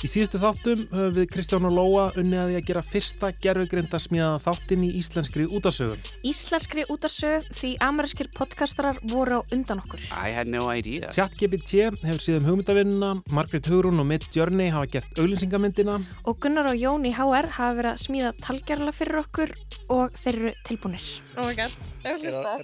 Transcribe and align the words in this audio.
Í 0.00 0.08
síðustu 0.08 0.38
þáttum 0.40 0.86
höfum 0.94 1.10
við 1.12 1.26
Kristján 1.28 1.66
og 1.68 1.74
Lóa 1.76 2.06
unnið 2.16 2.38
að 2.40 2.46
því 2.48 2.54
að 2.56 2.68
gera 2.70 2.82
fyrsta 2.86 3.28
gerfugrinda 3.44 3.98
smíða 4.00 4.30
þáttin 4.40 4.86
í 4.86 4.88
íslenskri 4.96 5.44
útasögun. 5.52 6.00
Íslenskri 6.24 6.86
útarsög 6.88 7.44
því 7.58 7.74
amerískir 7.84 8.30
podcastarar 8.32 8.96
voru 9.12 9.42
á 9.44 9.52
undan 9.52 9.82
okkur. 9.82 10.00
I 10.16 10.32
had 10.32 10.48
no 10.48 10.64
idea. 10.72 11.12
ChatGPT 11.12 11.84
hefur 12.00 12.24
síðan 12.24 12.48
hugmyndavinnuna, 12.48 13.12
Margaret 13.28 13.68
Hugrún 13.68 14.00
og 14.00 14.08
Mitt 14.08 14.24
Journey 14.32 14.72
hafa 14.72 14.88
gert 14.96 15.20
auglýsingamyndina. 15.20 15.98
Og 16.24 16.40
Gunnar 16.40 16.72
og 16.72 16.80
Jón 16.80 17.04
í 17.04 17.12
HR 17.12 17.52
hafa 17.60 17.76
verið 17.82 17.92
að 17.92 18.02
smíða 18.06 18.32
talgerla 18.40 18.96
fyrir 18.96 19.20
okkur 19.20 19.56
og 19.92 20.16
þeir 20.16 20.42
eru 20.46 20.56
tilbúinir. 20.64 21.12
Oh 21.36 21.44
my 21.44 21.60
god, 21.60 21.78
ef 22.00 22.24
við 22.24 22.30
hlusta. 22.32 22.56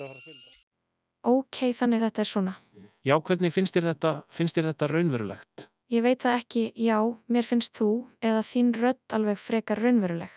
Ok, 1.36 1.66
þannig 1.76 2.08
þetta 2.08 2.24
er 2.24 2.32
svona. 2.32 2.60
Já, 3.04 3.20
hvernig 3.20 3.52
finnst 3.52 3.76
þér 3.76 3.92
þetta, 3.92 4.18
finnst 4.32 4.56
þér 4.56 4.72
þetta 4.72 4.94
raunverulegt? 4.96 5.72
Ég 5.86 6.02
veit 6.02 6.18
það 6.18 6.40
ekki, 6.40 6.62
já, 6.82 6.96
mér 7.30 7.46
finnst 7.46 7.76
þú 7.78 7.88
eða 8.18 8.40
þín 8.42 8.72
rödd 8.74 9.14
alveg 9.14 9.38
frekar 9.38 9.78
raunveruleg. 9.78 10.32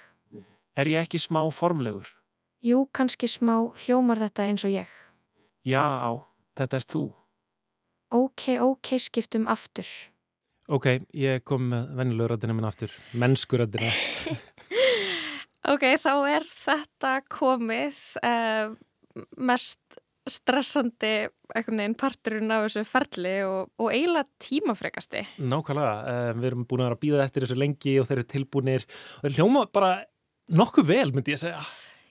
Er 0.78 0.90
ég 0.92 1.08
ekki 1.08 1.18
smá 1.18 1.42
formlegur? 1.50 2.06
Jú, 2.62 2.84
kannski 2.94 3.26
smá 3.26 3.56
hljómar 3.82 4.22
þetta 4.22 4.46
eins 4.46 4.66
og 4.68 4.76
ég. 4.76 4.92
Já, 5.66 6.22
þetta 6.54 6.78
er 6.78 6.86
þú. 6.94 7.02
Ok, 8.14 8.46
ok, 8.62 8.92
skiptum 9.02 9.50
aftur. 9.50 9.90
Ok, 10.70 10.86
ég 11.18 11.42
kom 11.42 11.66
með 11.72 11.90
vennilegur 11.98 12.36
röddina 12.36 12.54
minn 12.54 12.70
aftur, 12.70 12.94
mennskuröddina. 13.18 13.90
ok, 15.74 15.88
þá 15.98 16.14
er 16.30 16.46
þetta 16.46 17.16
komið 17.26 18.04
uh, 18.22 18.78
mest 19.42 19.89
stressandi 20.34 21.14
veginn 21.54 21.96
parturinn 22.00 22.54
af 22.54 22.68
þessu 22.68 22.84
ferli 22.88 23.36
og, 23.48 23.72
og 23.82 23.94
eiginlega 23.94 24.28
tímafrekasti. 24.46 25.24
Nákvæmlega, 25.42 25.96
um, 26.14 26.42
við 26.42 26.52
erum 26.52 26.68
búin 26.70 26.84
að 26.84 26.90
vera 26.90 27.00
að 27.00 27.04
býða 27.06 27.24
eftir 27.26 27.46
þessu 27.46 27.60
lengi 27.60 27.96
og 28.02 28.10
þeir 28.10 28.22
eru 28.22 28.30
tilbúinir 28.36 28.86
og 28.90 29.26
þeir 29.26 29.38
hljóma 29.40 29.66
bara 29.74 29.92
nokkuð 30.50 30.90
vel, 30.90 31.10
myndi 31.16 31.36
ég 31.36 31.42
segja. 31.42 31.64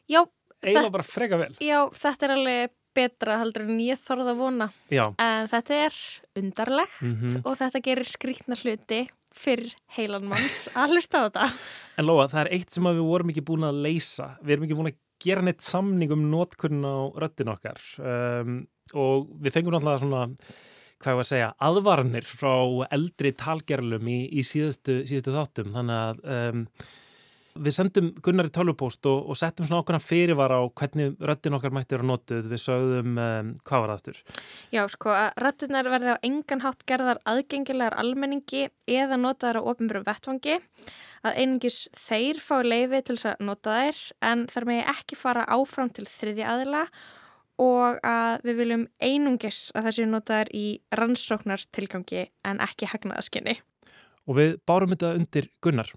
Já, 0.08 0.22
eiginlega 0.64 0.96
bara 0.98 1.06
freka 1.06 1.41
vel. 1.41 1.52
Já, 1.62 1.78
þetta 1.98 2.28
er 2.28 2.36
alveg 2.36 2.74
betra 2.98 3.39
heldur 3.42 3.69
en 3.69 3.83
ég 3.84 4.00
þorða 4.00 4.33
að 4.34 4.41
vona. 4.42 4.70
Já. 4.91 5.05
En 5.22 5.50
þetta 5.52 5.83
er 5.86 6.00
undarlegt 6.41 7.02
mm 7.02 7.14
-hmm. 7.14 7.41
og 7.44 7.58
þetta 7.61 7.84
gerir 7.84 8.08
skrítna 8.08 8.58
hluti 8.58 9.05
fyrir 9.39 9.74
heilan 9.96 10.27
manns 10.27 10.66
að 10.74 10.96
hlusta 10.96 11.22
á 11.22 11.27
þetta. 11.28 11.50
En 11.98 12.08
Lóa, 12.08 12.28
það 12.30 12.41
er 12.44 12.52
eitt 12.56 12.74
sem 12.74 12.89
við 12.89 13.05
vorum 13.06 13.30
ekki 13.30 13.44
búin 13.44 13.69
að 13.69 13.83
leysa. 13.84 14.33
Við 14.42 14.56
erum 14.56 14.66
ekki 14.66 14.78
búin 14.78 14.91
að 14.91 14.98
gera 15.22 15.44
neitt 15.44 15.64
samning 15.64 16.12
um 16.14 16.27
nótkunn 16.33 16.83
á 16.86 16.97
röttin 17.19 17.52
okkar 17.52 17.80
um, 17.98 18.61
og 18.94 19.28
við 19.42 19.56
fengum 19.56 19.74
náttúrulega 19.74 20.02
svona, 20.02 20.22
hvað 20.98 21.12
ég 21.12 21.19
var 21.19 21.27
að 21.27 21.30
segja, 21.33 21.48
aðvarnir 21.69 22.28
frá 22.28 22.55
eldri 22.97 23.34
talgerlum 23.36 24.08
í, 24.08 24.20
í 24.33 24.44
síðustu, 24.46 25.02
síðustu 25.08 25.34
þáttum. 25.34 25.74
Þannig 25.74 25.98
að 25.98 26.22
um, 26.36 26.62
við 27.64 27.75
sendum 27.77 28.09
Gunnar 28.25 28.48
í 28.48 28.53
tölvupóst 28.55 29.06
og, 29.11 29.28
og 29.31 29.39
settum 29.39 29.67
svona 29.69 29.83
ákveðna 29.83 30.01
fyrirvara 30.05 30.61
á 30.61 30.64
hvernig 30.81 31.19
röttin 31.31 31.56
okkar 31.59 31.75
mætti 31.75 31.97
vera 31.97 32.06
notuð. 32.06 32.48
Við 32.51 32.62
sögðum, 32.62 33.19
um, 33.19 33.53
hvað 33.69 33.84
var 33.84 33.92
það 33.92 33.98
aftur? 33.98 34.23
Já, 34.75 34.83
sko, 34.95 35.12
að 35.14 35.42
röttinar 35.45 35.91
verði 35.92 36.17
á 36.17 36.25
engan 36.31 36.64
hátt 36.64 36.86
gerðar 36.89 37.23
aðgengilegar 37.29 37.98
almenningi 38.01 38.64
eða 38.89 39.20
notaðar 39.20 39.61
á 39.61 39.69
ofnbjörnum 39.73 40.09
vettvangi 40.09 40.59
að 41.27 41.39
einingis 41.42 41.84
þeir 41.98 42.42
fá 42.42 42.59
leiði 42.62 43.03
til 43.03 43.17
þess 43.17 43.33
að 43.33 43.47
nota 43.48 43.79
þær 43.79 44.03
en 44.31 44.45
þar 44.51 44.69
megi 44.70 44.84
ekki 44.95 45.19
fara 45.19 45.47
áfram 45.51 45.91
til 45.95 46.06
þriði 46.09 46.47
aðila 46.47 46.84
og 47.59 47.98
að 48.06 48.45
við 48.47 48.61
viljum 48.62 48.84
einungis 49.03 49.63
að 49.75 49.89
þessi 49.89 50.07
notaðar 50.07 50.52
í 50.55 50.67
rannsóknar 50.95 51.64
tilgangi 51.75 52.29
en 52.46 52.63
ekki 52.63 52.90
hagnaðaskinni. 52.92 53.58
Og 54.29 54.39
við 54.39 54.58
bárum 54.69 54.92
þetta 54.95 55.17
undir 55.19 55.48
Gunnar. 55.64 55.90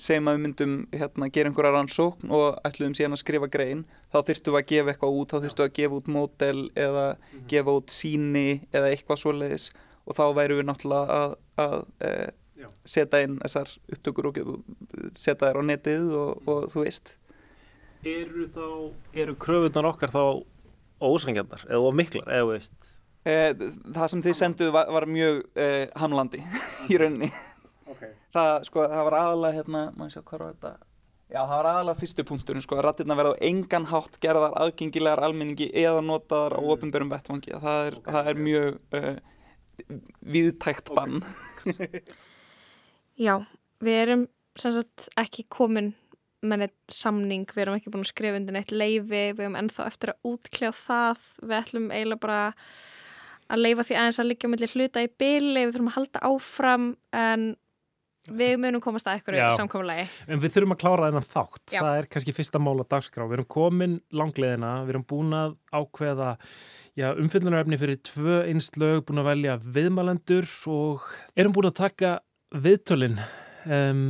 Segjum 0.00 0.28
að 0.28 0.36
við 0.36 0.42
myndum 0.44 0.72
hérna, 0.92 1.28
gera 1.32 1.50
einhverja 1.50 1.72
rannsókn 1.72 2.32
og 2.36 2.58
ætlum 2.66 2.94
síðan 2.96 3.16
að 3.16 3.22
skrifa 3.22 3.48
grein, 3.48 3.84
þá 4.12 4.18
þurftum 4.28 4.56
við 4.56 4.60
að 4.60 4.70
gefa 4.72 4.92
eitthvað 4.92 5.18
út, 5.20 5.30
þá 5.30 5.44
þurftum 5.44 5.62
við 5.64 5.70
að 5.70 5.76
gefa 5.78 5.98
út 5.98 6.08
mótel 6.16 6.58
eða 6.74 7.04
mm 7.10 7.20
-hmm. 7.20 7.44
gefa 7.52 7.76
út 7.80 7.94
síni 7.94 8.48
eða 8.72 8.90
eitthvað 8.90 9.20
svoleiðis 9.22 9.70
og 10.06 10.18
þá 10.18 10.24
væru 10.34 10.58
við 10.58 10.66
náttúrulega 10.68 11.20
að, 11.20 11.36
að 11.56 11.78
e, 12.00 12.10
setja 12.84 13.22
inn 13.26 13.38
þessar 13.42 13.72
upptökur 13.92 14.28
og 14.30 14.40
setja 15.14 15.46
þær 15.46 15.60
á 15.60 15.62
netið 15.70 16.12
og, 16.16 16.48
og 16.48 16.68
þú 16.72 16.84
veist. 16.84 17.16
Eru 18.06 18.46
þá, 18.54 18.68
eru 19.14 19.34
kröfunar 19.34 19.90
okkar 19.90 20.12
þá 20.14 20.22
ósangjarnar 21.02 21.66
eða 21.68 21.92
miklar, 21.96 22.28
eða 22.30 22.52
veist? 22.52 22.92
Eh, 23.26 23.50
Það 23.58 24.10
sem 24.12 24.22
þið 24.22 24.38
senduð 24.38 24.72
var, 24.76 24.90
var 24.94 25.08
mjög 25.10 25.42
eh, 25.58 25.88
hamlandi 25.98 26.42
í 26.92 27.00
rauninni 27.00 27.32
okay. 27.86 28.12
það, 28.34 28.52
sko, 28.68 28.84
það 28.92 29.08
var 29.08 29.18
aðalega 29.20 29.60
hérna, 29.60 29.86
maður 29.96 30.14
sjá 30.16 30.22
hvað 30.22 30.44
var 30.44 30.54
þetta 30.54 30.74
Já, 31.26 31.40
það 31.40 31.56
var 31.56 31.66
aðalega 31.72 31.98
fyrstu 31.98 32.24
punkturinn, 32.26 32.62
sko, 32.62 32.76
að 32.78 32.84
rattirna 32.86 33.16
verða 33.18 33.34
á 33.34 33.42
engan 33.48 33.88
hátt 33.90 34.20
gerðar 34.22 34.52
aðgengilegar 34.62 35.24
almenningi 35.26 35.66
eða 35.74 36.04
notaðar 36.06 36.54
á 36.54 36.60
ofinbjörnum 36.62 37.10
vettvangi. 37.10 37.50
Það 37.64 37.78
er, 37.88 37.96
okay. 37.98 38.14
það 38.14 38.30
er 38.30 38.42
mjög 38.46 38.76
uh, 38.94 39.96
viðtækt 40.36 40.92
bann. 40.94 41.18
Okay. 41.64 42.04
Já, 43.26 43.34
við 43.82 44.00
erum 44.04 44.24
sagt, 44.54 45.08
ekki 45.18 45.48
komin 45.50 45.96
með 46.46 46.62
neitt 46.62 46.94
samning, 46.94 47.46
við 47.50 47.64
erum 47.64 47.80
ekki 47.80 47.90
búin 47.90 48.06
að 48.06 48.12
skrifa 48.12 48.38
undir 48.38 48.54
neitt 48.54 48.70
leifi, 48.70 49.02
við 49.10 49.42
erum 49.48 49.58
ennþá 49.58 49.90
eftir 49.90 50.14
að 50.14 50.30
útkljá 50.30 50.70
það, 50.78 51.28
við 51.42 51.58
ætlum 51.58 51.90
eiginlega 51.90 52.22
bara 52.22 52.40
að 53.50 53.62
leifa 53.62 53.86
því 53.88 53.96
aðeins 53.98 54.22
að 54.22 54.30
liggja 54.30 54.50
mellir 54.52 54.74
hluta 54.78 55.02
í 55.02 55.10
byli, 55.10 55.64
við 55.64 55.72
þurfum 55.74 55.90
að 55.90 55.96
halda 55.98 56.22
áfram 56.30 56.90
en 57.16 57.48
við 58.28 58.54
munum 58.62 58.82
komast 58.84 59.08
að 59.08 59.18
eitthvað 59.18 59.38
í 59.38 59.58
samkominlegi. 59.60 60.06
En 60.28 60.42
við 60.42 60.54
þurfum 60.56 60.74
að 60.76 60.80
klára 60.82 61.10
þennan 61.10 61.28
þátt, 61.30 61.64
Já. 61.72 61.80
það 61.80 61.98
er 62.00 62.08
kannski 62.14 62.34
fyrsta 62.36 62.62
mála 62.62 62.86
dagskrá, 62.90 63.26
við 63.26 63.38
erum 63.38 63.48
komin 63.56 63.98
langleðina, 64.16 64.72
við 64.86 64.94
erum 64.94 65.06
búin 65.12 65.36
að 65.36 65.56
ákveða 65.72 66.30
umfyllunaröfni 66.96 67.80
fyrir 67.80 68.00
tvö 68.08 68.38
einslög, 68.48 69.02
búin 69.08 69.20
að 69.20 69.28
velja 69.30 69.58
viðmælendur 69.62 70.48
og 70.72 71.04
erum 71.36 71.56
búin 71.56 71.68
að 71.70 71.78
taka 71.82 72.14
viðtölinn. 72.56 73.20
Um, 73.66 74.08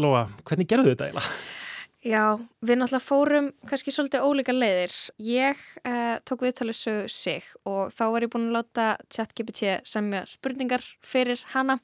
Lóa, 0.00 0.28
hvernig 0.48 0.68
gerðu 0.68 0.94
þetta 0.94 1.10
eiginlega? 1.10 1.58
Já, 2.00 2.40
við 2.64 2.78
náttúrulega 2.80 3.04
fórum 3.04 3.48
kannski 3.68 3.92
svolítið 3.92 4.24
ólíka 4.24 4.54
leiðir. 4.54 4.94
Ég 5.20 5.58
eh, 5.84 6.16
tók 6.24 6.46
viðtalið 6.46 6.78
sögu 6.78 7.10
sig 7.12 7.44
og 7.68 7.92
þá 7.92 8.04
var 8.14 8.24
ég 8.24 8.32
búin 8.32 8.46
að 8.48 8.56
láta 8.56 8.86
ChatGPT 9.12 9.74
semja 9.84 10.22
spurningar 10.30 10.86
fyrir 11.04 11.42
hana. 11.52 11.76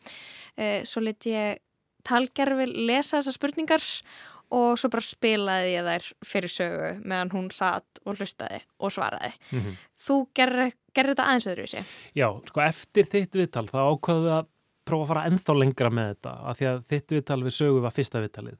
Eh, 0.56 0.80
svo 0.88 1.04
leti 1.04 1.34
ég 1.34 1.60
talgerfi 2.06 2.64
lesa 2.88 3.18
þessar 3.18 3.36
spurningar 3.36 3.84
og 4.56 4.80
svo 4.80 4.88
bara 4.94 5.04
spilaði 5.04 5.74
ég 5.74 5.84
þær 5.84 6.10
fyrir 6.32 6.54
sögu 6.54 6.90
meðan 7.04 7.34
hún 7.34 7.52
satt 7.52 8.00
og 8.06 8.16
hlustaði 8.16 8.62
og 8.80 8.96
svaraði. 8.96 9.34
Mm 9.50 9.60
-hmm. 9.60 9.78
Þú 10.06 10.20
gerði 10.32 10.72
ger 10.94 11.12
þetta 11.12 11.28
aðeins 11.28 11.46
öðru 11.52 11.64
í 11.64 11.72
sig? 11.74 11.84
Já, 12.14 12.28
sko 12.48 12.60
eftir 12.64 13.04
þitt 13.04 13.34
viðtal 13.36 13.68
þá 13.68 13.80
ákvaðu 13.92 14.30
að 14.32 14.46
prófa 14.86 15.02
að 15.02 15.08
fara 15.10 15.24
ennþá 15.28 15.54
lengra 15.58 15.90
með 15.90 16.08
þetta 16.14 16.32
af 16.50 16.58
því 16.58 16.66
að 16.70 16.84
þitt 16.92 17.14
viðtal 17.16 17.42
við 17.42 17.56
sögu 17.56 17.82
var 17.82 17.94
fyrsta 17.94 18.22
viðtalið 18.22 18.58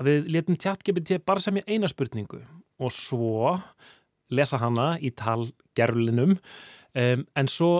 að 0.00 0.08
við 0.08 0.28
letum 0.36 0.58
tjattgepið 0.60 1.06
til 1.06 1.20
bara 1.22 1.42
sem 1.44 1.60
ég 1.60 1.68
eina 1.68 1.90
spurningu 1.90 2.40
og 2.80 2.92
svo 2.94 3.56
lesa 4.32 4.60
hana 4.62 4.94
í 5.02 5.12
talgerlinum 5.16 6.36
um, 6.36 7.24
en 7.24 7.50
svo 7.50 7.72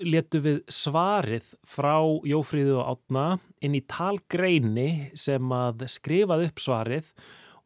letum 0.00 0.44
við 0.44 0.58
svarið 0.70 1.54
frá 1.66 1.98
Jófríðu 2.28 2.78
og 2.80 2.94
Átna 2.94 3.26
inn 3.62 3.76
í 3.76 3.82
talgreini 3.90 5.12
sem 5.18 5.54
að 5.54 5.86
skrifað 5.90 6.46
upp 6.48 6.62
svarið 6.62 7.08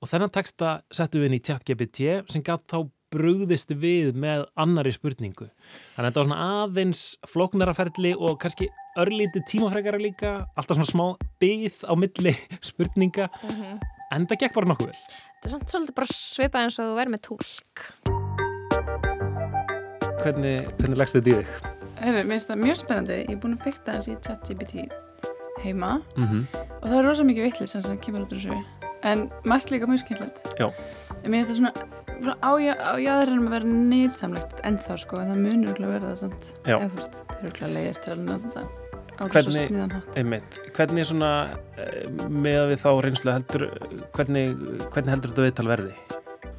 og 0.00 0.11
þennan 0.11 0.32
texta 0.32 0.79
settum 0.93 1.23
við 1.23 1.31
inn 1.31 1.38
í 1.38 1.44
tjattgepið 1.44 2.00
sem 2.32 2.44
gætt 2.44 2.69
þá 2.73 2.87
brugðist 3.15 3.70
við 3.79 4.17
með 4.19 4.44
annari 4.59 4.93
spurningu. 4.94 5.49
Þannig 5.94 6.00
að 6.00 6.09
þetta 6.09 6.20
var 6.20 6.29
svona 6.29 6.47
aðeins 6.62 7.03
flóknaraferli 7.31 8.12
og 8.17 8.38
kannski 8.43 8.69
örlítið 8.99 9.44
tímafrækara 9.50 10.00
líka, 10.00 10.32
alltaf 10.56 10.81
svona 10.81 10.91
smá 10.91 11.29
byggð 11.43 11.85
á 11.87 11.93
milli 11.99 12.32
spurninga, 12.70 13.29
mm 13.29 13.55
-hmm. 13.55 13.79
En 14.14 14.26
það 14.31 14.43
gekk 14.43 14.55
bara 14.56 14.70
nokkuð 14.70 14.91
vel. 14.91 15.00
Þetta 15.37 15.49
er 15.49 15.55
samt 15.55 15.73
svolítið 15.73 15.97
bara 15.97 16.08
svipað 16.12 16.67
eins 16.67 16.79
og 16.79 16.91
þú 16.91 16.94
verður 17.00 17.14
með 17.14 17.23
tólk. 17.26 17.87
Hvernig, 20.23 20.70
hvernig 20.79 21.00
leggst 21.00 21.19
þetta 21.19 21.31
í 21.31 21.37
þig? 21.41 21.49
Mér 22.06 22.31
finnst 22.31 22.50
það 22.50 22.62
mjög 22.62 22.79
spennandi. 22.82 23.19
Ég 23.25 23.35
er 23.35 23.43
búin 23.43 23.56
að 23.56 23.67
fykta 23.67 23.97
þessi 23.97 24.17
ChatGPT 24.26 24.73
heima 25.64 25.93
mm 26.17 26.26
-hmm. 26.26 26.43
og 26.82 26.87
það 26.87 26.99
er 26.99 27.06
rosa 27.06 27.25
mikið 27.25 27.47
vittlið 27.47 27.69
sem 27.73 27.99
kemur 27.99 28.26
út 28.26 28.32
úr 28.32 28.41
þessu. 28.41 28.64
En 29.03 29.31
margt 29.44 29.70
líka 29.70 29.87
mjög 29.87 30.05
skemmtilegt. 30.05 30.41
Já. 30.58 30.70
Mér 31.25 31.44
finnst 31.44 31.50
það 31.50 31.56
svona 31.56 31.73
á 32.43 32.50
jáðurinnum 32.97 33.47
að 33.49 33.55
vera 33.56 33.64
nýtsamlegt 33.64 34.61
en 34.64 34.79
þá 34.79 34.97
sko, 34.97 35.20
en 35.20 35.32
það 35.35 35.43
munur 35.44 35.81
að 35.81 35.93
vera 35.93 36.17
það 36.17 36.32
ekki 37.44 37.64
að 37.64 37.75
leiðast 37.76 38.05
til 38.05 38.12
að 38.12 38.19
nota 38.19 38.49
þetta 38.49 38.86
hatt 39.21 40.19
einmitt, 40.19 40.59
hvernig 40.77 41.03
er 41.03 41.09
svona 41.11 41.31
með 42.29 42.59
að 42.63 42.73
við 42.73 42.83
þá 42.83 42.91
reynslu 43.07 43.33
heldur 43.33 43.65
hvernig, 44.17 44.59
hvernig 44.93 45.15
heldur 45.15 45.33
þetta 45.33 45.47
viðtal 45.47 45.69
verði? 45.71 45.95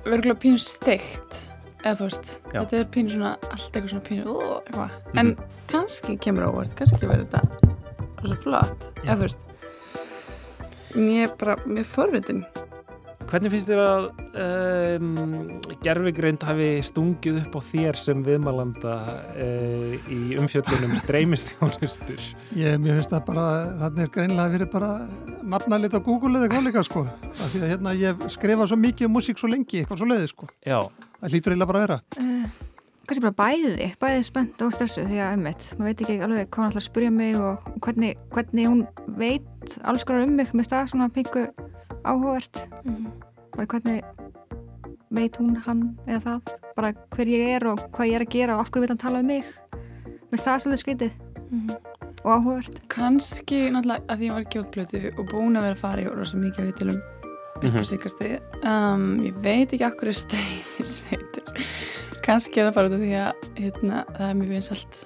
Verður 0.08 0.40
pínu 0.42 0.62
steikt 0.64 1.42
eða 1.84 1.96
þú 2.00 2.08
veist, 2.08 2.32
Já. 2.52 2.60
þetta 2.60 2.80
er 2.80 2.90
pínu 2.94 3.14
svona 3.14 3.34
allt 3.52 3.68
eitthvað 3.68 3.92
svona 3.94 4.08
pínu, 4.08 4.24
ó, 4.28 4.38
eitthvað. 4.62 4.96
Mm 5.14 5.20
en 5.22 5.34
kannski 5.68 6.16
kemur 6.24 6.48
ávart, 6.48 6.74
kannski 6.80 7.10
verður 7.10 7.28
þetta 7.28 8.28
svo 8.28 8.38
flott, 8.42 8.88
eða 9.04 9.18
þú 9.18 9.26
veist. 9.26 9.44
Mér 10.98 11.34
bara, 11.38 11.58
mér 11.68 11.86
forvitin 11.86 12.46
Hvernig 13.28 13.52
finnst 13.52 13.68
þér 13.68 13.80
að 13.84 14.06
um, 14.40 15.08
gerfigreind 15.84 16.44
hafi 16.48 16.68
stungið 16.88 17.42
upp 17.42 17.58
á 17.60 17.62
þér 17.68 18.00
sem 18.00 18.22
viðmælanda 18.24 18.94
uh, 19.34 19.98
í 20.08 20.38
umfjöldunum 20.40 20.94
streymistjónustur? 21.02 22.24
Ég, 22.62 22.78
mér 22.80 23.02
finnst 23.02 23.12
það 23.12 23.26
bara, 23.28 23.44
þannig 23.84 24.06
er 24.06 24.14
greinlega 24.16 24.54
verið 24.56 24.72
bara 24.78 24.94
nafnalit 25.44 26.00
á 26.00 26.02
Google 26.08 26.46
eða 26.46 26.64
líka 26.64 26.86
sko. 26.88 27.04
Af 27.34 27.52
því 27.52 27.66
að 27.66 27.74
hérna 27.74 27.96
ég 28.00 28.26
skrifa 28.32 28.70
svo 28.72 28.80
mikið 28.80 29.10
um 29.10 29.18
músík 29.20 29.44
svo 29.44 29.52
lengi, 29.52 29.84
eitthvað 29.84 30.06
svo 30.06 30.10
leiði 30.14 30.32
sko. 30.32 30.48
Já. 30.64 30.80
Það 31.20 31.36
lítur 31.36 31.58
eiginlega 31.58 31.72
bara 31.74 31.84
að 31.84 31.88
vera. 31.90 32.02
Uh, 32.16 32.77
Kanski 33.08 33.24
bara 33.24 33.38
bæði, 33.40 33.88
bæði 34.02 34.24
spennt 34.28 34.62
og 34.62 34.74
stressu 34.76 35.06
því 35.08 35.22
að 35.24 35.38
ummitt. 35.38 35.68
Maður 35.78 35.88
veit 35.88 36.02
ekki 36.04 36.18
alveg 36.26 36.50
hvað 36.52 36.64
hann 36.64 36.74
ætlar 36.74 36.84
að 36.84 36.90
spurja 36.90 37.12
mig 37.16 37.38
og 37.40 37.70
hvernig, 37.86 38.18
hvernig 38.36 38.68
hún 38.68 38.82
veit 39.16 39.78
alls 39.88 40.04
konar 40.04 40.28
um 40.28 40.36
mig 40.36 40.52
með 40.52 40.68
stað 40.68 40.92
svona 40.92 41.08
pingu 41.16 41.46
áhugavert 42.08 42.68
mm 42.84 42.96
-hmm. 42.96 43.12
bara 43.56 43.68
hvernig 43.68 44.04
veit 45.10 45.38
hún 45.38 45.56
hann 45.66 45.98
eða 46.08 46.20
það 46.20 46.42
bara 46.76 46.94
hver 47.16 47.28
ég 47.28 47.56
er 47.56 47.68
og 47.68 47.80
hvað 47.92 48.08
ég 48.08 48.16
er 48.16 48.26
að 48.26 48.34
gera 48.36 48.56
og 48.56 48.60
af 48.60 48.72
hverju 48.72 48.82
vil 48.82 48.90
hann 48.90 49.06
tala 49.06 49.20
um 49.20 49.26
mig 49.26 49.44
með 50.32 50.40
það 50.46 50.60
svolítið 50.60 50.84
skritið 50.84 51.12
mm 51.52 51.68
-hmm. 51.68 51.76
og 52.24 52.32
áhugavert 52.36 52.88
Kanski 52.88 53.70
náttúrulega 53.72 54.04
að 54.08 54.18
því 54.18 54.26
ég 54.28 54.34
var 54.34 54.42
ekki 54.42 54.60
átblötu 54.60 55.20
og 55.20 55.26
búin 55.32 55.58
að 55.58 55.62
vera 55.62 55.76
að 55.76 55.84
fara 55.86 56.02
í 56.02 56.10
orða 56.12 56.26
sem 56.26 56.40
mikið 56.40 56.66
viðtilum 56.66 57.02
upp 57.58 57.78
á 57.78 57.84
síkasti 57.88 58.32
um, 58.62 59.08
ég 59.26 59.38
veit 59.44 59.74
ekki 59.74 59.86
akkur 59.88 60.12
er 60.12 60.18
streymisveitur. 60.18 61.52
Kannski 62.26 62.62
er 62.62 62.70
það 62.70 62.78
bara 62.80 62.90
út 62.90 62.98
af 62.98 63.04
því 63.04 63.14
að 63.24 63.46
hérna, 63.58 64.02
það 64.18 64.30
er 64.30 64.40
mjög 64.42 64.56
vinsalt 64.56 65.04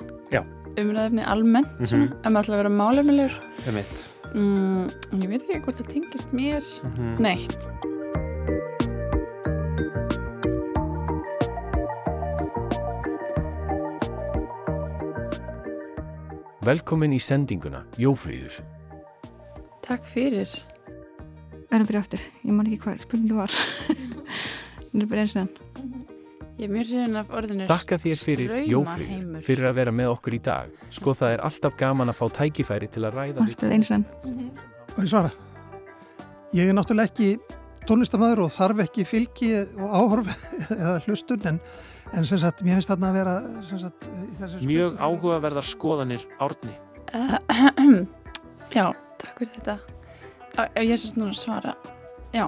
umræðefni 0.72 1.28
almennt 1.28 1.80
mm 1.80 1.86
-hmm. 1.86 2.08
en 2.24 2.34
maður 2.34 2.46
ætla 2.46 2.56
að 2.56 2.62
vera 2.64 2.78
málefnilegur 2.82 3.76
mitt 3.76 4.00
Mm, 4.32 4.88
ég 5.20 5.28
veit 5.28 5.42
ekki 5.44 5.60
hvort 5.60 5.76
það 5.76 5.88
tengist 5.92 6.32
mér. 6.32 6.64
Mm 6.84 6.92
-hmm. 6.96 7.20
neitt 7.20 7.62
Velkomin 16.62 17.12
í 17.14 17.20
sendinguna, 17.20 17.86
Jófríður. 17.98 18.62
Takk 19.82 20.06
fyrir 20.06 20.48
Verðum 21.72 21.88
byrja 21.88 22.04
áttur, 22.04 22.24
ég 22.44 22.56
man 22.56 22.68
ekki 22.68 22.82
hvað 22.86 23.04
spurningu 23.06 23.38
var 23.40 23.54
Það 24.92 25.04
er 25.06 25.12
bara 25.12 25.24
eins 25.24 25.36
og 25.38 25.46
enn 25.46 25.52
Ég 26.62 26.68
er 26.68 26.74
mjög 26.76 26.90
sérinn 26.92 27.18
af 27.18 27.32
orðinu 27.34 27.66
Þakka 27.70 27.98
þér 28.04 28.20
fyrir 28.22 28.52
Jófríður 28.70 29.46
fyrir 29.48 29.66
að 29.66 29.78
vera 29.80 29.94
með 29.96 30.12
okkur 30.12 30.36
í 30.36 30.40
dag. 30.46 30.68
Sko 30.94 31.16
það 31.18 31.32
er 31.34 31.42
alltaf 31.48 31.78
gaman 31.80 32.12
að 32.12 32.20
fá 32.20 32.28
tækifæri 32.36 32.90
til 32.92 33.02
að 33.08 33.16
ræða. 33.18 33.46
Það 33.48 33.64
er 33.66 33.74
eins 33.78 33.90
og 33.90 33.96
enn. 33.96 34.04
Og 34.92 35.00
ég 35.00 35.10
svara. 35.10 35.32
Ég 36.54 36.70
er 36.70 36.78
náttúrulega 36.78 37.10
ekki 37.10 37.32
tónlistamæður 37.90 38.44
og 38.46 38.54
þarf 38.54 38.84
ekki 38.86 39.08
fylgi 39.10 39.50
og 39.64 39.96
áhorf 39.98 40.36
eða 40.78 40.94
hlustun 41.08 41.48
en, 41.50 41.58
en 42.14 42.30
sem 42.30 42.42
sagt, 42.44 42.62
mér 42.68 42.78
finnst 42.78 42.92
þarna 42.92 43.10
að 43.10 43.18
vera 43.18 43.36
sagt, 43.72 44.10
Mjög 44.68 45.02
áhugaverðar 45.02 45.72
skoðanir 45.72 46.28
árni. 46.38 46.76
Uh, 47.10 48.06
já, 48.78 48.86
takk 49.18 49.42
fyrir 49.42 49.56
þetta. 49.58 50.01
Ég 50.58 50.92
er 50.92 51.00
sérst 51.00 51.18
núna 51.20 51.32
að 51.34 51.40
svara. 51.42 51.76
Já, 52.36 52.46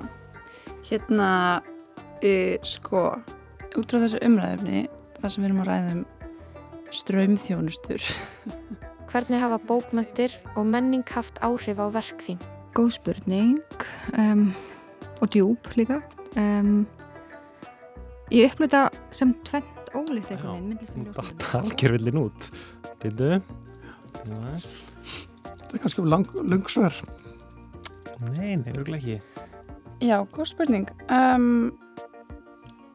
hérna, 0.89 1.29
uh, 2.23 2.55
sko 2.67 3.03
út 3.73 3.89
frá 3.89 4.03
þessu 4.03 4.21
umræðefni 4.23 4.87
þar 5.19 5.33
sem 5.33 5.43
við 5.43 5.49
erum 5.49 5.61
að 5.63 5.69
ræða 5.71 5.93
um 5.95 6.03
ströymþjónustur 6.93 8.03
Hvernig 9.13 9.41
hafa 9.41 9.59
bókmöntir 9.69 10.35
og 10.57 10.65
menning 10.65 11.05
haft 11.13 11.37
áhrif 11.45 11.77
á 11.77 11.87
verk 11.93 12.21
þín? 12.25 12.39
Góð 12.73 12.95
spurning 12.95 13.59
um, 14.17 14.47
og 15.21 15.29
djúb 15.33 15.69
líka. 15.77 15.99
Um, 16.33 16.87
Ég 18.33 18.49
upplöta 18.49 18.87
sem 19.13 19.35
tvent 19.45 19.91
ólíkt 19.93 20.31
einhvern 20.33 20.71
veginn 20.71 21.11
Þetta 21.13 21.59
algjör 21.59 21.93
villin 21.93 22.21
út. 22.23 22.47
Bindu 23.03 23.35
Það 24.23 25.75
er 25.75 25.83
kannski 25.83 26.05
lang, 26.07 26.25
langsver 26.49 26.97
Nei, 28.33 28.55
nefnir 28.61 28.97
ekki. 28.97 29.17
Já, 30.03 30.17
góð 30.35 30.49
spurning. 30.51 30.89
Um, 31.07 31.71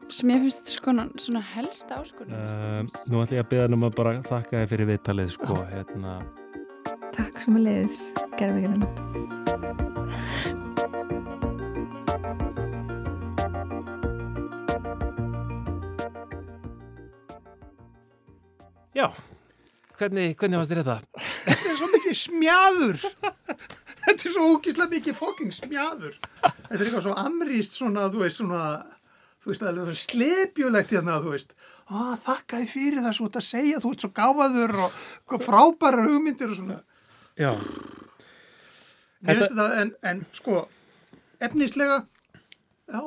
sem 0.09 0.29
ég 0.33 0.41
finnst 0.41 0.71
svona, 0.73 1.05
svona 1.21 1.41
helst 1.53 1.91
áskunum 1.93 2.33
uh, 2.33 2.81
Nú 3.09 3.21
ætlum 3.21 3.37
ég 3.37 3.43
að 3.43 3.51
beða 3.51 3.69
um 3.77 3.85
að 3.85 3.97
bara 3.99 4.13
þakka 4.25 4.63
þið 4.63 4.71
fyrir 4.73 4.89
viðtalið 4.89 5.29
sko, 5.35 5.57
hérna. 5.69 6.19
Takk 7.13 7.43
sem 7.43 7.59
að 7.59 7.67
leiðis 7.67 7.97
gerðvíkjum 8.39 8.83
Já 18.97 19.07
hvernig, 19.99 20.33
hvernig 20.39 20.59
varst 20.59 20.71
þér 20.73 20.81
þetta? 20.81 20.97
Þetta 21.45 21.69
er 21.69 21.77
svo 21.77 21.87
mikið 21.93 22.15
smjáður 22.23 22.97
Þetta 24.19 24.29
er 24.29 24.35
svo 24.35 24.47
ógíslega 24.51 24.91
mikið 24.91 25.15
fokking 25.15 25.53
smjáður 25.55 26.15
Þetta 26.19 26.75
er 26.75 26.81
eitthvað 26.83 27.03
svo 27.05 27.13
amrýst 27.21 27.77
svona, 27.79 28.09
þú 28.11 28.25
veist, 28.25 28.41
svona 28.41 28.63
þú 29.39 29.51
veist, 29.51 29.63
það 29.63 29.79
er 29.85 29.99
slepjulegt 29.99 30.93
hérna, 30.95 31.19
þú 31.23 31.33
veist, 31.35 31.53
að 31.87 32.11
þakka 32.25 32.59
þið 32.59 32.73
fyrir 32.73 33.05
það 33.05 33.15
svo 33.17 33.29
að 33.29 33.45
segja, 33.47 33.79
þú 33.79 33.93
ert 33.93 34.03
svo 34.03 34.09
gáfaður 34.19 34.75
og 34.83 35.45
frábæra 35.45 36.03
hugmyndir 36.07 36.51
og 36.51 36.59
svona. 36.59 36.79
Já. 37.39 37.51
Þetta... 39.23 39.45
Þetta, 39.45 39.69
en, 39.79 39.93
en 40.11 40.21
sko, 40.35 40.59
efnislega, 41.47 42.01
já, 42.91 43.01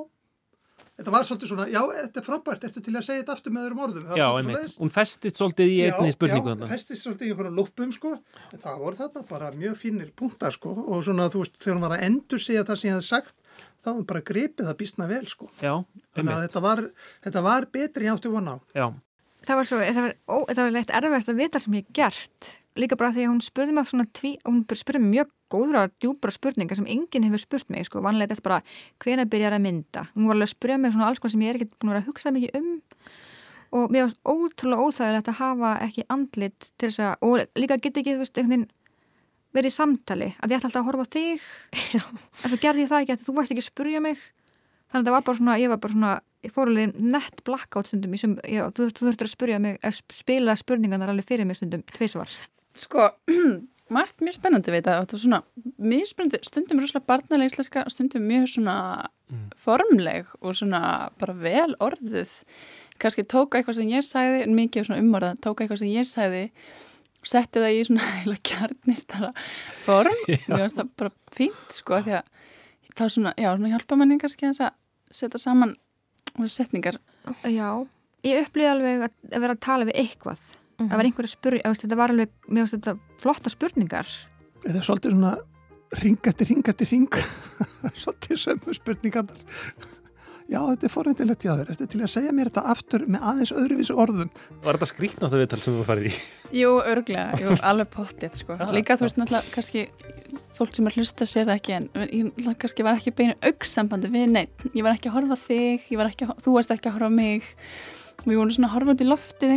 þetta 1.02 1.14
var 1.16 1.26
svolítið 1.26 1.50
svona, 1.50 1.66
já, 1.72 1.80
þetta 1.98 2.20
er 2.22 2.26
frábært, 2.28 2.62
þetta 2.62 2.78
er 2.80 2.86
til 2.86 2.94
að 2.94 3.06
segja 3.08 3.22
þetta 3.24 3.34
aftur 3.34 3.54
með 3.56 3.66
öðrum 3.66 3.82
orðum. 3.86 4.06
Já, 4.14 4.26
einmitt, 4.38 4.76
hún 4.78 4.94
festist 4.94 5.40
svolítið 5.40 5.72
í 5.72 5.76
einni 5.88 6.14
spurningu. 6.14 6.54
Já, 6.54 6.62
já, 6.62 6.70
festist 6.70 7.06
svolítið 7.06 7.26
í 7.26 7.32
einhverjum 7.34 7.58
luppum, 7.58 7.92
sko, 7.96 8.14
en 8.54 8.62
það 8.62 8.80
voru 8.86 9.00
þarna 9.02 9.24
bara 9.32 9.50
mjög 9.58 9.76
fínir 9.82 10.14
punktar, 10.16 10.54
sko, 10.54 10.76
og 10.86 11.02
svona, 11.02 11.26
þú 11.32 11.42
veist, 11.42 11.58
þegar 11.58 11.78
hún 11.78 11.86
var 11.88 11.96
að 11.98 12.06
endur 12.08 12.44
segja 12.46 12.64
það 12.68 12.80
sem 12.80 12.92
ég 12.92 13.00
hef 13.00 13.08
sagt, 13.10 13.34
þá 13.82 13.90
var 13.90 14.04
bara 14.12 14.24
gripið 14.30 14.68
það 14.70 14.78
býstna 14.78 15.08
vel 15.10 15.24
sko. 15.26 15.50
Já, 15.58 15.74
þannig 16.14 16.36
að 16.36 16.44
þetta 16.46 16.64
var, 16.68 16.84
þetta 17.26 17.44
var 17.48 17.68
betri 17.74 18.10
áttu 18.12 18.32
von 18.32 18.52
á. 18.54 18.56
Já. 18.78 18.86
Það 19.42 19.58
var 19.58 19.66
svo, 19.66 19.78
það 19.82 20.04
var, 20.06 20.12
ó, 20.30 20.36
það 20.52 20.62
var 20.62 20.74
leitt 20.76 20.92
erfiðast 20.94 21.32
að 21.32 21.40
vita 21.42 21.62
sem 21.62 21.78
ég 21.80 21.88
gert, 21.98 22.52
líka 22.78 22.96
bara 22.98 23.12
því 23.14 23.26
að 23.26 23.32
hún 23.32 23.42
spurði 23.44 23.76
mig 23.76 23.88
svona 23.90 24.08
tví, 24.16 24.34
hún 24.46 24.62
spurði 24.78 25.02
mjög 25.04 25.32
góðra 25.52 25.86
djúbra 26.00 26.32
spurningar 26.32 26.78
sem 26.78 26.88
enginn 26.88 27.26
hefur 27.28 27.42
spurt 27.42 27.72
mig, 27.72 27.86
sko, 27.88 28.02
vanlega 28.04 28.32
þetta 28.32 28.46
bara 28.46 28.60
hvena 29.04 29.26
byrjar 29.28 29.56
að 29.56 29.64
mynda. 29.66 30.06
Hún 30.14 30.28
var 30.28 30.38
alveg 30.38 30.48
að 30.48 30.54
spurja 30.54 30.78
mig 30.80 30.94
svona 30.94 31.08
alls 31.10 31.20
konar 31.20 31.34
sem 31.34 31.44
ég 31.44 31.52
er 31.52 31.60
ekki 31.60 31.80
búin 31.82 31.96
að 31.98 32.08
hugsa 32.08 32.32
mikið 32.34 32.60
um. 32.60 32.70
Og 33.72 33.92
mér 33.92 34.06
varst 34.06 34.20
ótrúlega 34.28 34.86
óþægilegt 34.86 35.32
að 35.32 35.38
hafa 35.40 35.72
ekki 35.86 36.06
andlit 36.12 36.70
til 36.76 36.88
þess 36.88 37.04
að, 37.04 37.12
og 37.24 37.60
líka 37.60 37.78
get 37.80 38.00
ekki, 38.00 38.16
þú 38.16 38.24
veist, 38.24 38.36
einhvern 38.36 38.64
veginn 38.64 38.70
verið 39.52 39.72
í 39.72 39.76
samtali 39.76 40.28
að 40.40 40.52
ég 40.52 40.60
ætla 40.60 40.68
alltaf 40.70 40.82
að 40.82 40.88
horfa 40.88 41.08
þig. 41.12 41.48
En 42.00 42.52
svo 42.52 42.60
gerði 42.60 42.84
ég 42.84 42.92
það 42.92 43.04
ekki 43.04 43.16
að 43.16 43.24
þú 43.26 43.34
varst 43.36 43.54
ekki 43.54 43.64
að 43.64 43.68
spurja 43.68 44.04
mig. 44.04 44.20
Þannig 44.92 45.02
að 45.02 45.08
það 45.08 45.16
var 45.16 45.26
bara 45.28 45.40
svona 45.40 45.58
ég 45.60 45.72
var 45.72 45.80
bara 45.82 45.96
svona, 45.96 46.14
ég 46.44 46.52
fór 46.52 46.72
alveg 46.72 46.96
nett 47.00 47.44
blackout 47.48 47.88
stundum 47.88 48.16
sem, 48.20 48.34
já, 48.48 48.64
þú, 48.76 48.88
þú 48.92 49.06
þurftur 49.08 49.28
að 49.28 49.32
spurja 49.32 49.60
mig 49.64 49.78
að 49.80 50.00
spila 50.12 50.56
spurningarnar 50.60 51.12
alveg 51.12 51.28
fyrir 51.28 51.48
mig 51.48 51.60
stundum 51.60 51.84
tveisvar 51.92 52.32
Sko, 52.78 53.08
margt 53.96 54.22
mjög 54.24 54.38
spennandi 54.38 54.72
veit 54.72 54.86
að 54.88 55.02
þetta 55.02 55.16
er 55.16 55.22
svona 55.24 55.40
mjög 55.76 56.06
spennandi, 56.10 56.40
stundum 56.48 56.80
rúslega 56.82 57.08
barnalega 57.10 57.50
íslenska 57.50 57.84
stundum 57.92 58.24
mjög 58.28 58.46
svona 58.54 58.76
mm. 59.32 59.50
formleg 59.60 60.30
og 60.40 60.56
svona 60.56 60.82
bara 61.20 61.36
vel 61.36 61.74
orðuð 61.82 62.32
kannski 63.02 63.26
tóka 63.28 63.58
eitthvað 63.58 63.80
sem 63.80 63.92
ég 63.92 64.06
sagði 64.06 64.46
en 64.46 64.56
mikið 64.56 64.88
svona 64.88 65.02
umorða, 65.02 65.34
tóka 65.42 65.64
eitthvað 65.64 65.82
sem 65.82 65.92
ég 65.92 66.08
sagði 66.08 66.46
setti 67.22 67.62
það 67.62 67.76
í 67.76 67.82
svona 67.88 68.10
heila 68.18 68.38
kjarnistara 68.50 69.32
form. 69.84 70.22
Mér 70.28 70.64
finnst 70.64 70.80
það 70.80 70.92
bara 71.02 71.14
fínt 71.34 71.76
sko 71.76 72.02
því 72.02 72.18
að 72.20 72.30
þá 72.92 73.04
svona, 73.06 73.34
já, 73.40 73.48
svona 73.50 73.72
hjálpa 73.72 73.98
manni 73.98 74.18
kannski 74.20 74.50
að 74.50 74.72
setja 75.12 75.40
saman 75.40 75.76
setningar. 76.48 76.98
Já, 77.44 77.68
ég 78.24 78.46
upplýði 78.46 78.72
alveg 78.72 79.06
að, 79.06 79.16
að 79.32 79.44
vera 79.44 79.56
að 79.56 79.64
tala 79.64 79.88
við 79.88 80.00
eitthvað 80.02 80.51
mm 80.82 80.88
-hmm. 80.88 80.92
að 80.92 81.00
vera 81.00 81.08
einhverja 81.08 81.32
spurning, 81.32 81.80
þetta 81.84 81.96
var 81.96 82.10
alveg 82.10 82.36
finnst 82.48 82.76
þetta 82.76 82.98
flotta 83.22 83.50
spurningar. 83.50 84.06
Þetta 84.62 84.78
er 84.78 84.86
svolítið 84.86 85.16
svona 85.16 85.36
ring 86.02 86.18
eftir 86.26 86.48
ring 86.48 86.68
eftir 86.68 86.88
ring 86.90 87.08
svolítið 88.02 88.36
sömu 88.36 88.74
spurningar 88.74 89.26
já 90.52 90.60
þetta 90.60 90.86
er 90.86 90.92
forvindilegt 90.92 91.44
hjá 91.44 91.52
þér, 91.52 91.70
ertu 91.72 91.88
til 91.90 92.00
að 92.02 92.10
segja 92.12 92.32
mér 92.34 92.50
þetta 92.50 92.64
aftur 92.72 93.04
með 93.10 93.26
aðeins 93.30 93.52
öðruvísu 93.56 93.96
orðum? 94.02 94.30
Var 94.64 94.78
þetta 94.78 94.88
skrítnast 94.90 95.36
að 95.36 95.42
viðtal 95.42 95.58
sem 95.62 95.76
þú 95.78 95.86
farið 95.88 96.08
í? 96.08 96.12
Jú, 96.60 96.72
örglega, 96.92 97.40
jú, 97.40 97.56
alveg 97.70 97.90
pottið 97.92 98.40
sko. 98.42 98.56
líka 98.74 98.98
þú 98.98 99.08
veist 99.08 99.20
náttúrulega 99.20 99.54
kannski 99.54 99.84
fólk 100.56 100.76
sem 100.76 100.88
er 100.88 100.98
hlusta 100.98 101.28
sér 101.28 101.48
það 101.48 101.60
ekki 101.60 101.76
en 101.78 101.88
ég 102.04 102.50
kannski 102.64 102.86
var 102.86 103.00
ekki 103.00 103.14
beinu 103.16 103.36
auksambandi 103.40 104.12
við 104.12 104.28
neitt, 104.36 104.66
ég 104.72 104.84
var 104.84 104.96
ekki 104.96 105.12
að 105.12 105.18
horfa 105.18 105.38
þig 105.46 105.88
ekki 105.92 106.28
að, 106.28 106.34
þú 106.44 106.56
varst 106.58 106.74
ekki 106.74 106.90
að 106.90 106.98
horfa 106.98 107.12
mig. 107.12 107.52
Við 108.22 108.36
vorum 108.38 108.52
svona 108.54 108.68
að 108.68 108.76
horfa 108.76 108.94
út 108.94 109.02
í 109.02 109.08
loftið 109.08 109.54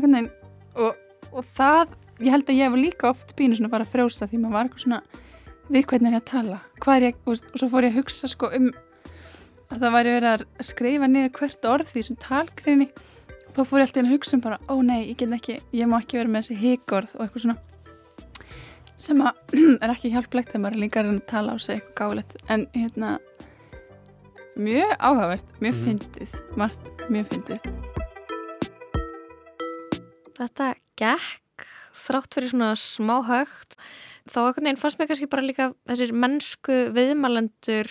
og, 0.76 1.04
og 1.36 1.46
það, 1.58 1.94
ég 2.24 2.34
held 2.36 2.50
að 2.50 2.60
ég 2.60 2.74
var 2.74 2.82
líka 2.82 3.12
oft 3.12 3.36
beinu 3.38 3.58
svona 3.58 3.70
að 3.70 3.76
fara 3.76 3.88
að 3.88 3.94
frjósa 3.94 4.30
því 4.32 4.42
maður 4.42 4.56
var 4.56 4.68
eitthvað 4.70 4.86
svona 4.86 5.02
við 5.70 5.88
hvernig 5.90 6.10
er 6.10 6.16
ég 6.16 6.22
að 6.22 6.30
tala? 6.30 6.60
Hvað 6.82 6.98
er 6.98 7.08
ég, 7.08 7.22
og 7.26 7.40
svo 7.42 7.70
fór 7.72 7.88
ég 7.88 7.96
að 7.96 8.00
hugsa 8.02 8.30
sko 8.30 8.50
um 8.56 8.70
að 9.74 9.82
það 9.82 9.96
væri 9.96 10.16
verið 10.16 10.32
að 10.32 10.66
skrifa 10.70 11.10
niður 11.10 11.32
hvert 11.40 11.70
orð 11.70 11.92
því 11.92 12.04
sem 12.08 12.20
talgreini. 12.22 12.90
Þá 13.56 13.62
fór 13.64 13.80
ég 13.80 13.88
alltaf 13.88 14.02
inn 14.02 14.10
að 14.10 14.16
hugsa 14.16 14.36
um 14.38 14.44
bara 14.44 14.60
ó 14.70 14.76
nei, 14.84 15.00
ég 15.10 15.18
get 15.20 15.34
ekki, 15.36 15.58
ég 15.74 15.90
má 15.90 15.98
ekki 16.02 16.20
vera 16.20 16.32
með 16.32 16.46
þessi 16.46 16.60
híkorð 16.62 17.16
og 17.16 17.26
eitthvað 17.26 17.46
svona. 17.46 17.58
Sem 19.02 19.24
að 19.26 19.56
er 19.84 19.96
ekki 19.96 20.14
hjálplegt 20.14 20.52
þegar 20.52 20.64
maður 20.66 20.78
er 20.78 20.84
líka 20.86 21.02
að 21.02 21.10
reyna 21.10 21.24
að 21.24 21.30
tala 21.34 21.56
á 21.56 21.58
sig 21.60 21.80
eitthvað 21.80 21.98
gáðilegt 22.00 22.38
en 22.54 22.68
hérna 22.76 23.18
mjög 24.56 24.96
áhugavert, 25.00 25.54
mjög 25.60 25.76
mm. 25.76 25.84
fyndið 25.84 26.40
margt 26.60 27.06
mjög 27.12 27.32
fyndið. 27.34 27.70
Þetta 30.36 30.74
gekk 31.00 31.66
þrátt 32.06 32.38
fyrir 32.38 32.52
svona 32.52 32.76
smá 32.80 33.18
högt 33.26 33.80
þá 34.30 34.40
ekkert 34.50 34.66
neginn 34.66 34.82
fannst 34.82 35.00
mér 35.00 35.10
kannski 35.10 35.32
bara 35.32 35.46
líka 35.46 35.72
þessir 35.90 36.14
mennsku 36.16 36.78
viðmalendur 36.96 37.90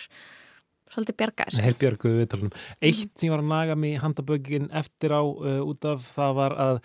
svolítið 0.94 1.18
bjarga 1.18 1.48
þessu. 1.48 1.64
Heilbjörguðu 1.64 2.22
viðtalunum. 2.22 2.54
Eitt 2.84 3.12
sem 3.18 3.32
var 3.32 3.42
að 3.42 3.50
naga 3.50 3.76
mig 3.78 3.98
handabögin 4.02 4.70
eftir 4.74 5.14
á 5.14 5.22
uh, 5.22 5.60
út 5.66 5.86
af 5.90 6.06
það 6.14 6.38
var 6.38 6.56
að 6.64 6.80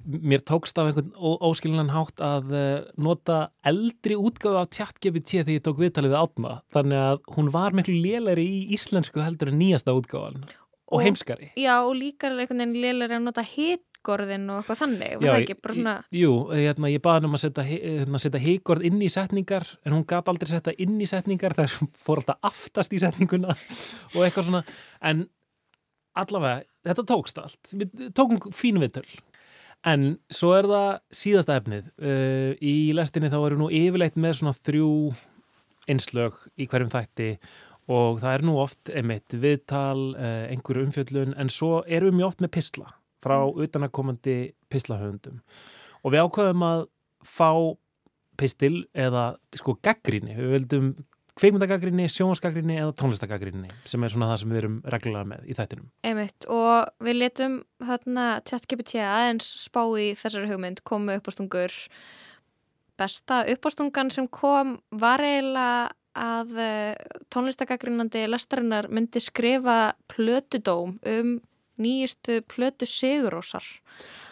mér 0.00 0.40
tókst 0.48 0.78
af 0.80 0.88
einhvern 0.88 1.10
óskilinan 1.44 1.92
hátt 1.92 2.22
að 2.24 2.54
uh, 2.54 2.62
nota 3.00 3.40
eldri 3.66 4.16
útgáðu 4.16 4.62
af 4.62 4.70
tjattgefið 4.76 5.26
tíð 5.26 5.42
þegar 5.42 5.56
ég 5.56 5.66
tók 5.66 5.82
viðtalið 5.82 6.14
við 6.14 6.22
átma. 6.22 6.56
Þannig 6.76 7.04
að 7.04 7.22
hún 7.36 7.52
var 7.56 7.76
miklu 7.76 7.98
lélæri 7.98 8.46
í 8.46 8.64
íslensku 8.78 9.22
heldur 9.24 9.52
en 9.52 9.60
nýjasta 9.60 9.96
útgáðan 9.98 10.42
og, 10.46 10.96
og 10.96 11.06
heimskari. 11.06 11.52
Já 11.60 11.76
og 11.82 11.94
líka 11.98 12.30
einhvern 12.30 12.62
veginn 12.62 12.78
lélæri 12.86 13.18
að 13.18 13.26
nota 13.26 13.46
hitt 13.46 13.89
híkorðin 14.00 14.48
og 14.50 14.60
eitthvað 14.60 14.80
þannig, 14.80 15.16
var 15.20 15.26
það 15.34 15.42
ekki 15.42 15.58
bara 15.60 15.74
svona 15.76 15.94
Jú, 16.16 16.32
hérna, 16.56 16.90
ég 16.90 17.02
baði 17.04 17.28
um 17.28 17.36
að 17.36 17.42
setja, 17.44 17.64
hérna, 17.68 18.40
híkorð 18.40 18.86
inn 18.88 19.02
í 19.04 19.10
setningar 19.12 19.66
en 19.84 19.92
hún 19.92 20.06
gaf 20.08 20.28
aldrei 20.28 20.48
setja 20.48 20.74
inn 20.80 20.96
í 21.00 21.08
setningar 21.08 21.54
þar 21.58 21.74
fór 22.04 22.22
alltaf 22.22 22.40
aftast 22.50 22.96
í 22.96 23.00
setninguna 23.02 23.52
og 24.14 24.22
eitthvað 24.24 24.48
svona, 24.48 24.64
en 25.04 25.26
allavega, 26.18 26.64
þetta 26.86 27.06
tókst 27.08 27.40
allt. 27.40 27.72
Við 27.72 28.12
tókum 28.16 28.40
fínu 28.54 28.82
viðtöl. 28.82 29.06
En 29.86 30.18
svo 30.32 30.52
er 30.58 30.68
það 30.68 30.88
síðasta 31.16 31.56
efnið. 31.56 31.90
Uh, 31.96 32.52
í 32.60 32.92
lestinni 32.96 33.30
þá 33.32 33.38
erum 33.40 33.64
nú 33.64 33.70
yfirleitt 33.72 34.18
með 34.20 34.40
svona 34.40 34.56
þrjú 34.58 34.92
einslög 35.90 36.36
í 36.60 36.68
hverjum 36.68 36.92
þætti 36.92 37.30
og 37.90 38.20
það 38.22 38.34
er 38.34 38.44
nú 38.46 38.58
oft 38.60 38.90
einmitt 38.92 39.34
viðtal, 39.40 40.12
uh, 40.14 40.44
einhverju 40.52 40.88
umfjöllun 40.88 41.36
en 41.40 41.52
svo 41.52 41.80
erum 41.88 42.12
við 42.12 42.20
mjög 42.20 42.32
oft 42.34 42.44
með 42.44 42.52
pisla 42.58 42.90
frá 43.22 43.38
mm. 43.42 43.60
utanakomandi 43.66 44.38
pislahöfundum 44.72 45.40
og 46.00 46.14
við 46.14 46.24
ákvaðum 46.24 46.66
að 46.66 46.84
fá 47.26 47.50
pistil 48.40 48.86
eða 48.96 49.34
sko 49.58 49.76
gaggríni, 49.84 50.32
við 50.38 50.54
vildum 50.54 50.92
kveikmyndagaggrinni, 51.40 52.08
sjónvarsgaggrinni 52.12 52.76
eða 52.80 52.94
tónlistagaggrinni 53.00 53.70
sem 53.88 54.02
er 54.04 54.12
svona 54.12 54.30
það 54.32 54.40
sem 54.42 54.52
við 54.52 54.60
erum 54.60 54.80
reglulega 54.92 55.28
með 55.30 55.46
í 55.46 55.56
þættinum. 55.56 55.86
Einmitt 56.08 56.48
og 56.52 57.06
við 57.06 57.20
letum 57.20 57.54
þarna 57.86 58.26
tjattgipið 58.48 58.90
tjá 58.92 59.04
aðeins 59.06 59.48
spá 59.62 59.82
í 60.00 60.10
þessari 60.20 60.50
hugmynd 60.50 60.82
komu 60.88 61.16
uppástungur 61.20 61.76
besta 63.00 63.44
uppástungan 63.48 64.12
sem 64.12 64.28
kom 64.28 64.76
var 64.90 65.24
eiginlega 65.24 65.88
að 66.20 66.56
eh, 66.58 66.94
tónlistagaggrinnandi 67.32 68.26
lestarinnar 68.28 68.90
myndi 68.92 69.22
skrifa 69.22 69.94
plötudóm 70.10 70.98
um 71.06 71.36
nýjistu 71.82 72.40
plötu 72.50 72.88
Sigurósar. 72.88 73.66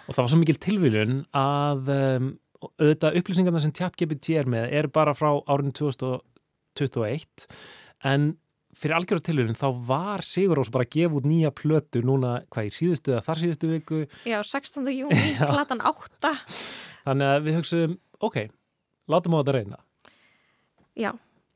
Og 0.08 0.16
það 0.16 0.22
var 0.22 0.32
svo 0.32 0.40
mikil 0.40 0.58
tilvílun 0.62 1.22
að 1.36 1.92
um, 1.94 2.28
auðvitað 2.78 3.20
upplýsingarna 3.20 3.62
sem 3.62 3.72
TChatGPT 3.74 4.36
er 4.40 4.50
með 4.50 4.74
er 4.80 4.90
bara 4.92 5.14
frá 5.16 5.30
árinu 5.46 5.74
2021 5.78 7.48
en 8.08 8.30
fyrir 8.78 8.96
algjörðu 8.98 9.26
tilvílun 9.26 9.58
þá 9.58 9.68
var 9.88 10.24
Sigurós 10.26 10.70
bara 10.74 10.86
að 10.86 10.94
gefa 10.96 11.18
út 11.18 11.26
nýja 11.26 11.52
plötu 11.54 12.02
núna 12.06 12.38
hvað 12.52 12.68
í 12.68 12.74
síðustu 12.74 13.14
eða 13.14 13.24
þar 13.26 13.42
síðustu 13.42 13.70
viku. 13.72 14.02
Já, 14.28 14.38
16. 14.46 14.86
júni, 14.94 15.24
platan 15.50 15.82
8. 15.82 16.34
Þannig 17.06 17.32
að 17.32 17.46
við 17.46 17.58
hugsaðum, 17.58 17.96
ok, 18.28 18.38
látum 19.10 19.34
á 19.34 19.38
þetta 19.40 19.56
reyna. 19.56 19.80
Já, 20.98 21.10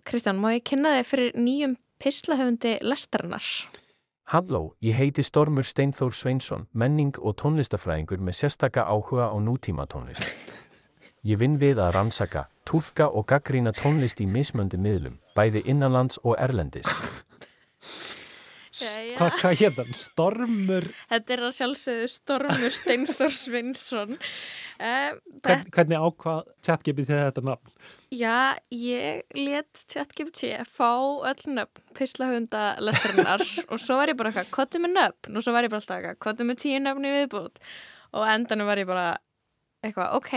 Kristján, 0.09 0.43
má 0.43 0.53
ég 0.55 0.67
kynna 0.67 0.97
þig 0.99 1.09
fyrir 1.11 1.39
nýjum 1.39 1.77
pislahöfundi 2.03 2.77
lestarinnar? 2.83 3.47
Halló, 4.33 4.77
ég 4.79 4.95
heiti 4.95 5.23
Stormur 5.23 5.65
Steinþór 5.65 6.15
Sveinsson, 6.17 6.63
menning 6.73 7.19
og 7.21 7.35
tónlistafræðingur 7.37 8.23
með 8.25 8.39
sérstaka 8.39 8.87
áhuga 8.89 9.27
á 9.29 9.37
nútíma 9.37 9.85
tónlist. 9.85 10.25
Ég 11.21 11.37
vinn 11.37 11.59
við 11.61 11.77
að 11.77 11.91
rannsaka, 11.99 12.47
tólka 12.65 13.11
og 13.13 13.27
gaggrína 13.29 13.75
tónlist 13.77 14.25
í 14.25 14.27
mismöndi 14.27 14.81
miðlum, 14.81 15.19
bæði 15.37 15.67
innanlands 15.69 16.17
og 16.25 16.41
erlendis. 16.41 16.89
Hvað 18.73 19.35
hva 19.43 19.51
héttan? 19.61 19.91
Stormur? 19.97 20.87
Þetta 21.11 21.35
er 21.35 21.43
að 21.45 21.57
sjálfsögðu 21.59 22.07
Stormur 22.09 22.77
Steinþór 22.81 23.35
Sveinsson. 23.37 24.19
Um, 24.83 25.19
Hvern, 25.45 25.69
hvernig 25.71 26.01
ákvað 26.03 26.39
chatgipið 26.67 27.07
til 27.07 27.15
þetta 27.15 27.43
nafn? 27.47 27.69
Já, 28.11 28.59
ég 28.75 29.37
let 29.39 29.85
chatgipið 29.93 30.65
fá 30.67 30.89
öll 31.29 31.45
nöfn 31.55 31.85
pislahunda 31.95 32.63
lestarinnar 32.83 33.45
og 33.71 33.79
svo 33.79 34.01
var 34.01 34.11
ég 34.11 34.19
bara 34.19 34.33
eitthvað, 34.33 34.51
kottu 34.57 34.81
með 34.83 34.97
nöfn 34.97 35.39
og 35.39 35.47
svo 35.47 35.55
var 35.55 35.69
ég 35.69 35.71
bara 35.71 35.85
alltaf 35.85 36.01
eitthvað, 36.01 36.19
kottu 36.27 36.49
með 36.49 36.59
tíu 36.65 36.83
nöfni 36.83 37.15
viðbútt 37.15 37.63
og 38.19 38.27
endanum 38.33 38.73
var 38.73 38.83
ég 38.83 38.91
bara 38.91 39.07
eitthvað, 39.87 40.19
ok, 40.19 40.35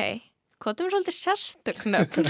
kottu 0.62 0.86
með 0.86 0.94
svolítið 0.94 1.18
sérstök 1.24 1.82
nöfn 1.90 2.30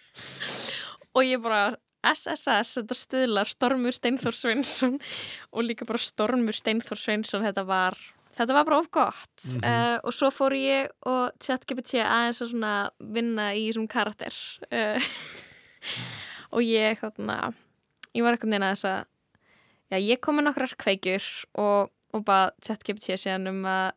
og 1.18 1.28
ég 1.28 1.44
bara 1.44 1.62
SSS, 2.02 2.78
þetta 2.80 2.96
stuðlar 2.98 3.50
Stormur 3.50 3.94
Steinþór 3.94 4.36
Sveinsson 4.36 4.98
og 5.54 5.66
líka 5.66 5.86
bara 5.88 6.02
Stormur 6.02 6.56
Steinþór 6.56 7.00
Sveinsson, 7.00 7.46
þetta 7.46 7.66
var 7.68 7.98
Þetta 8.32 8.54
var 8.56 8.64
bara 8.64 8.78
of 8.80 8.86
gott 8.88 9.44
mm 9.44 9.60
-hmm. 9.60 9.94
uh, 9.94 9.98
og 10.08 10.12
svo 10.16 10.30
fór 10.32 10.54
ég 10.56 10.88
og 11.04 11.32
ChatGPT 11.38 12.00
aðeins 12.00 12.40
að 12.40 12.48
svona 12.48 12.90
vinna 12.98 13.52
í 13.52 13.66
þessum 13.68 13.88
karakter 13.88 14.34
uh, 14.72 15.02
og 16.56 16.62
ég 16.64 16.98
þarna, 17.00 17.52
ég 18.14 18.24
var 18.24 18.32
eitthvað 18.32 18.50
neina 18.50 18.72
þess 18.72 18.84
að 18.84 19.04
já, 19.90 19.98
ég 20.00 20.20
kom 20.20 20.36
með 20.36 20.44
nokkrar 20.44 20.74
kveikjur 20.78 21.26
og, 21.54 21.90
og 22.12 22.24
bara 22.24 22.52
ChatGPT 22.64 23.18
síðan 23.20 23.52
um 23.52 23.64
að 23.68 23.92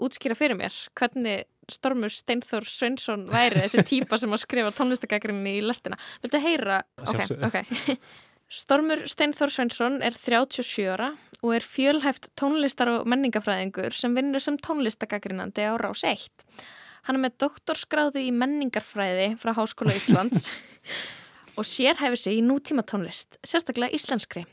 útskýra 0.00 0.34
fyrir 0.34 0.56
mér 0.56 0.72
hvernig 0.94 1.44
Stormur 1.66 2.12
Steinþór 2.14 2.66
Sveinsson 2.70 3.24
væri 3.26 3.64
þessi 3.64 3.82
típa 3.88 4.18
sem 4.20 4.30
að 4.30 4.44
skrifa 4.44 4.70
tónlistagagrinni 4.76 5.56
í 5.58 5.64
lestina. 5.66 5.98
Viltu 6.22 6.38
heyra? 6.42 6.78
Ok, 7.02 7.24
ok. 7.48 7.96
Stormur 8.46 9.02
Steinþór 9.10 9.50
Sveinsson 9.50 9.98
er 10.06 10.14
37 10.14 10.86
ára 10.86 11.10
og 11.42 11.56
er 11.56 11.66
fjölhæft 11.66 12.30
tónlistar 12.38 12.92
og 12.92 13.10
menningafræðingur 13.10 13.96
sem 13.98 14.14
vinnur 14.14 14.44
sem 14.44 14.58
tónlistagagrinandi 14.62 15.66
á 15.66 15.74
Rás 15.82 16.06
1. 16.06 16.46
Hann 17.06 17.18
er 17.18 17.24
með 17.26 17.36
doktorskráðu 17.42 18.22
í 18.22 18.30
menningarfræði 18.34 19.32
frá 19.42 19.50
Háskóla 19.58 19.94
Íslands 19.98 20.46
og 21.58 21.66
sérhæfir 21.66 22.20
sig 22.20 22.38
í 22.38 22.46
nútíma 22.46 22.86
tónlist, 22.86 23.40
sérstaklega 23.42 23.94
íslenskri. 23.98 24.44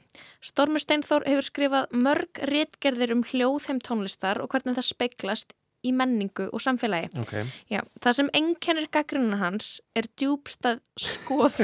Stormur 0.41 0.81
Steinþór 0.81 1.27
hefur 1.29 1.45
skrifað 1.45 1.93
mörg 1.93 2.41
réttgerðir 2.49 3.13
um 3.13 3.25
hljóðheim 3.29 3.81
tónlistar 3.85 4.41
og 4.41 4.49
hvernig 4.49 4.79
það 4.79 4.89
speiklast 4.89 5.53
í 5.83 5.93
menningu 5.95 6.47
og 6.53 6.63
samfélagi. 6.63 7.11
Okay. 7.23 7.47
Já, 7.71 7.81
það 8.03 8.17
sem 8.19 8.33
ennkennir 8.39 8.89
gaggrunna 8.93 9.39
hans 9.41 9.77
er 9.97 10.07
djúbstað 10.19 10.81
skoð, 10.99 11.63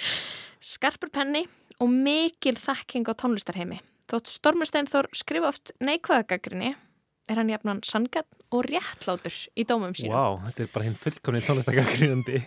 skarpur 0.74 1.12
penni 1.14 1.46
og 1.80 1.92
mikil 1.92 2.56
þakking 2.60 3.08
á 3.08 3.12
tónlistarheimi. 3.16 3.80
Þótt 4.06 4.30
Stormurstein 4.30 4.86
Þór 4.90 5.08
skrifa 5.16 5.50
oft 5.50 5.72
neikvæðagaggrinni 5.82 6.76
er 7.26 7.40
hann 7.40 7.50
jafnan 7.50 7.82
sangat 7.86 8.28
og 8.54 8.68
réttlátur 8.68 9.34
í 9.58 9.66
dómum 9.66 9.96
sína. 9.98 10.14
Vá, 10.14 10.22
wow, 10.30 10.38
þetta 10.46 10.62
er 10.62 10.70
bara 10.74 10.86
hinn 10.86 10.98
fullkomni 11.00 11.42
tónlistagaggrinandi. 11.42 12.42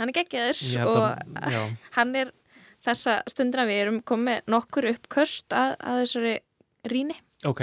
Hann 0.00 0.10
er 0.10 0.16
geggiður 0.16 0.62
og 0.88 1.00
að, 1.04 1.74
hann 1.94 2.14
er 2.18 2.32
þessa 2.84 3.20
stundina 3.30 3.66
við 3.68 3.82
erum 3.84 3.98
komið 4.06 4.46
nokkur 4.50 4.88
uppköst 4.94 5.52
að, 5.54 5.74
að 5.78 6.00
þessari 6.02 6.36
ríni. 6.90 7.16
Ok, 7.48 7.62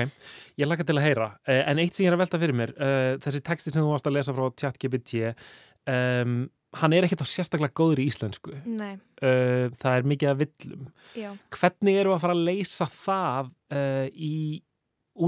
ég 0.57 0.65
laka 0.65 0.85
til 0.87 0.97
að 0.97 1.05
heyra. 1.05 1.31
Eh, 1.45 1.61
en 1.69 1.77
eitt 1.77 1.93
sem 1.93 2.07
ég 2.07 2.09
er 2.09 2.15
að 2.17 2.23
velta 2.23 2.39
fyrir 2.41 2.57
mér, 2.57 2.71
uh, 2.81 3.15
þessi 3.21 3.41
texti 3.45 3.73
sem 3.73 3.83
þú 3.83 3.91
varst 3.93 4.07
að 4.09 4.15
lesa 4.15 4.33
frá 4.33 4.47
ChatGPT, 4.57 5.19
um, 5.93 6.47
hann 6.77 6.95
er 6.97 7.05
ekkert 7.05 7.21
á 7.21 7.27
sérstaklega 7.29 7.75
góður 7.77 8.01
í 8.03 8.07
íslensku 8.09 8.51
uh, 8.57 9.67
það 9.77 9.91
er 9.91 10.07
mikið 10.11 10.31
að 10.31 10.41
villum. 10.41 10.87
Já. 11.15 11.29
hvernig 11.53 11.99
eru 12.01 12.15
að 12.15 12.23
fara 12.25 12.35
að 12.35 12.47
leysa 12.49 12.87
það 12.91 13.51
uh, 13.77 14.07
í 14.11 14.63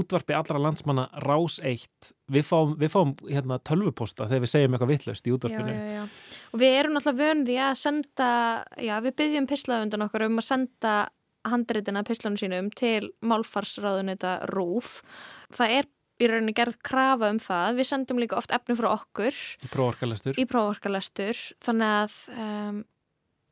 útvarpi 0.00 0.34
allra 0.34 0.58
landsmanna 0.62 1.06
rás 1.24 1.60
eitt? 1.66 2.10
Við 2.30 2.44
fáum, 2.46 2.74
við 2.78 2.92
fáum 2.92 3.14
hérna, 3.30 3.60
tölvuposta 3.66 4.26
þegar 4.26 4.44
við 4.44 4.52
segjum 4.52 4.76
eitthvað 4.76 4.92
vittlust 4.92 5.30
í 5.30 5.34
útvarpinu. 5.34 5.78
Já, 5.78 5.94
já, 5.94 6.36
og 6.50 6.62
við 6.62 6.76
erum 6.82 6.98
alltaf 6.98 7.18
vöndi 7.22 7.56
að 7.62 7.72
senda 7.80 8.28
við 8.76 9.16
byggjum 9.22 9.48
pislaðundan 9.50 10.06
okkur 10.06 10.26
um 10.26 10.42
að 10.42 10.46
senda 10.50 10.94
handreitina 11.48 12.02
pislanum 12.06 12.36
sínum 12.40 12.68
til 12.76 13.10
málfarsraðunita 13.24 14.36
RÚF 14.52 15.00
það 15.56 15.76
er 15.78 15.88
í 16.20 16.28
rauninni 16.28 16.52
gerð 16.52 16.76
krafa 16.84 17.30
um 17.32 17.38
það. 17.40 17.78
Við 17.78 17.86
sendum 17.88 18.18
líka 18.20 18.36
oft 18.36 18.52
efni 18.52 18.74
frá 18.76 18.90
okkur 18.92 19.32
Í 19.64 19.70
prófarkalestur. 19.72 20.36
í 20.36 20.44
prófarkalestur 20.50 21.38
þannig 21.64 21.94
að 21.96 22.16
um, 22.36 22.82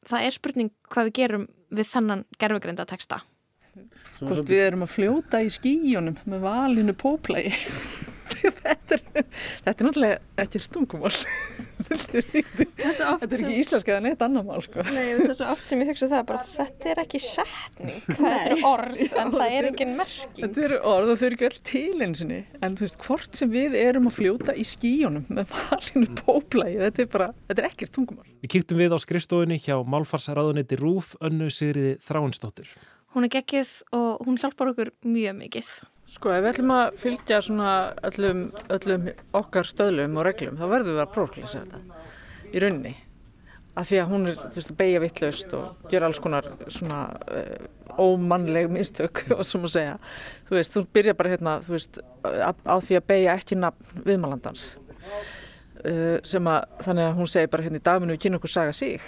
það 0.04 0.26
er 0.26 0.36
spurning 0.36 0.70
hvað 0.92 1.08
við 1.08 1.16
gerum 1.22 1.46
við 1.72 1.88
þannan 1.94 2.26
gerfugreinda 2.40 2.84
texta. 2.88 3.22
Hvort 4.18 4.48
við 4.50 4.64
erum 4.66 4.84
að 4.84 4.94
fljóta 4.96 5.40
í 5.44 5.48
skíjónum 5.52 6.16
með 6.28 6.44
valinu 6.44 6.94
póplagi. 6.98 7.54
þetta, 8.64 8.96
er, 8.96 9.26
þetta 9.64 9.72
er 9.72 9.86
náttúrulega 9.88 10.42
ekki 10.42 10.60
stungumál. 10.62 11.12
þetta 11.88 12.18
er 12.20 12.28
ekki, 12.40 12.66
þetta 12.78 13.28
er 13.28 13.34
ekki 13.38 13.58
íslenska 13.62 13.94
eða 13.94 14.04
neitt 14.06 14.24
annar 14.26 14.46
mál, 14.46 14.60
sko. 14.64 14.84
Nei, 14.94 15.04
þessu 15.20 15.46
oft 15.48 15.70
sem 15.70 15.82
ég 15.82 15.90
hugsa 15.92 16.10
það 16.12 16.26
bara 16.30 16.42
þetta 16.52 16.90
er 16.92 17.02
ekki 17.04 17.22
setning, 17.22 18.02
þetta 18.10 18.36
er 18.54 18.66
orð 18.68 19.02
en 19.06 19.32
það 19.34 19.56
er 19.58 19.70
engin 19.70 19.94
merking. 19.98 20.42
Þetta 20.42 20.66
eru 20.68 20.80
orð 20.92 21.14
og 21.14 21.20
þau 21.20 21.26
eru 21.30 21.38
ekki 21.38 21.48
öll 21.50 21.60
til 21.72 22.06
einsinni. 22.08 22.40
En 22.62 22.78
þú 22.78 22.86
veist, 22.86 23.00
hvort 23.06 23.40
sem 23.42 23.54
við 23.54 23.78
erum 23.78 24.10
að 24.10 24.18
fljóta 24.18 24.56
í 24.58 24.66
skíjónum 24.68 25.26
með 25.32 25.54
valinu 25.54 26.12
póplagi, 26.22 26.78
þetta 26.84 27.04
er 27.04 27.10
bara, 27.16 27.32
þetta 27.50 27.64
er 27.64 27.70
ekkert 27.72 27.96
tungumál. 27.96 28.28
Við 28.44 28.54
kíktum 28.54 28.78
við 28.78 28.94
á 28.94 28.98
skrifstofunni 29.02 29.58
hjá 29.62 29.76
Málfarsraðunetti 29.82 30.78
Rúf 30.78 31.14
önnu 31.24 31.50
Sigriði 31.52 31.98
Þráinsdóttir. 32.06 32.70
Hún 33.16 33.24
er 33.24 33.32
geggið 33.32 33.70
og 33.96 34.26
hún 34.26 34.36
hjálpar 34.40 34.74
okkur 34.74 34.92
mjög 35.08 35.38
mikið. 35.38 35.70
Sko, 36.08 36.30
ef 36.32 36.40
við 36.40 36.54
ætlum 36.54 36.70
að 36.72 36.94
fylgja 37.02 37.38
svona 37.44 37.72
öllum, 38.08 38.46
öllum 38.72 39.10
okkar 39.36 39.68
stöðlum 39.68 40.16
og 40.16 40.24
reglum, 40.24 40.56
þá 40.56 40.64
verðum 40.70 40.96
við 40.96 41.02
að 41.04 41.12
prófklisa 41.12 41.60
þetta 41.60 41.82
í 42.48 42.62
rauninni. 42.64 42.94
Af 43.78 43.90
því 43.90 43.98
að 44.02 44.08
hún 44.10 44.30
er, 44.30 44.38
veist, 44.54 44.72
að 44.72 44.78
beigja 44.80 45.02
vittlaust 45.04 45.52
og 45.54 45.90
gera 45.92 46.08
alls 46.08 46.18
konar 46.22 46.48
svona 46.72 47.02
uh, 47.28 47.68
ómannleg 48.00 48.70
mistök 48.72 49.22
og 49.36 49.44
svo 49.46 49.60
má 49.62 49.68
segja. 49.70 49.98
Þú 50.48 50.56
veist, 50.56 50.74
þú 50.74 50.84
byrja 50.96 51.14
bara 51.18 51.34
hérna, 51.34 51.54
veist, 51.68 52.00
á, 52.24 52.50
á 52.56 52.76
því 52.80 52.98
að 52.98 53.08
beigja 53.12 53.36
ekki 53.36 53.60
nafn 53.60 54.02
viðmalandans. 54.08 54.66
Uh, 55.84 56.16
sem 56.26 56.50
að, 56.50 56.64
þannig 56.88 57.04
að 57.04 57.16
hún 57.20 57.30
segir 57.30 57.52
bara 57.52 57.68
hérna 57.68 57.82
í 57.82 57.86
dagminu 57.90 58.16
við 58.16 58.24
kynna 58.24 58.40
okkur 58.40 58.54
saga 58.56 58.74
sig. 58.74 59.04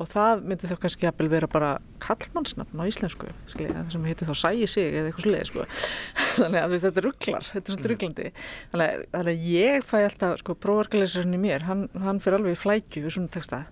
Og 0.00 0.08
það 0.08 0.44
myndi 0.48 0.70
þá 0.70 0.76
kannski 0.80 1.04
jafnvel 1.04 1.28
vera 1.28 1.48
bara 1.50 1.70
kallmannsnafn 2.00 2.80
á 2.80 2.84
íslensku, 2.88 3.28
skilja, 3.52 3.74
það 3.82 3.90
sem 3.92 4.06
heitir 4.08 4.30
þá 4.30 4.40
sæi 4.40 4.68
sig 4.72 4.88
eða 4.88 5.10
eitthvað 5.10 5.26
sluðið, 5.26 5.44
sko. 5.50 5.66
Þannig 6.40 6.62
að 6.62 6.76
þetta 6.86 7.04
rugglar, 7.04 7.46
þetta 7.50 7.60
er 7.60 7.76
svolítið 7.76 7.92
rugglandi. 7.92 8.32
Þannig, 8.72 9.04
þannig 9.12 9.34
að 9.34 9.46
ég 9.50 9.86
fæ 9.90 9.98
alltaf, 10.00 10.40
sko, 10.40 10.56
prófarkalesarinn 10.64 11.36
í 11.36 11.42
mér, 11.44 11.68
hann, 11.68 11.86
hann 12.00 12.24
fyrir 12.24 12.40
alveg 12.40 12.56
í 12.56 12.60
flækju 12.62 13.04
við 13.04 13.16
svona 13.18 13.34
texta. 13.36 13.64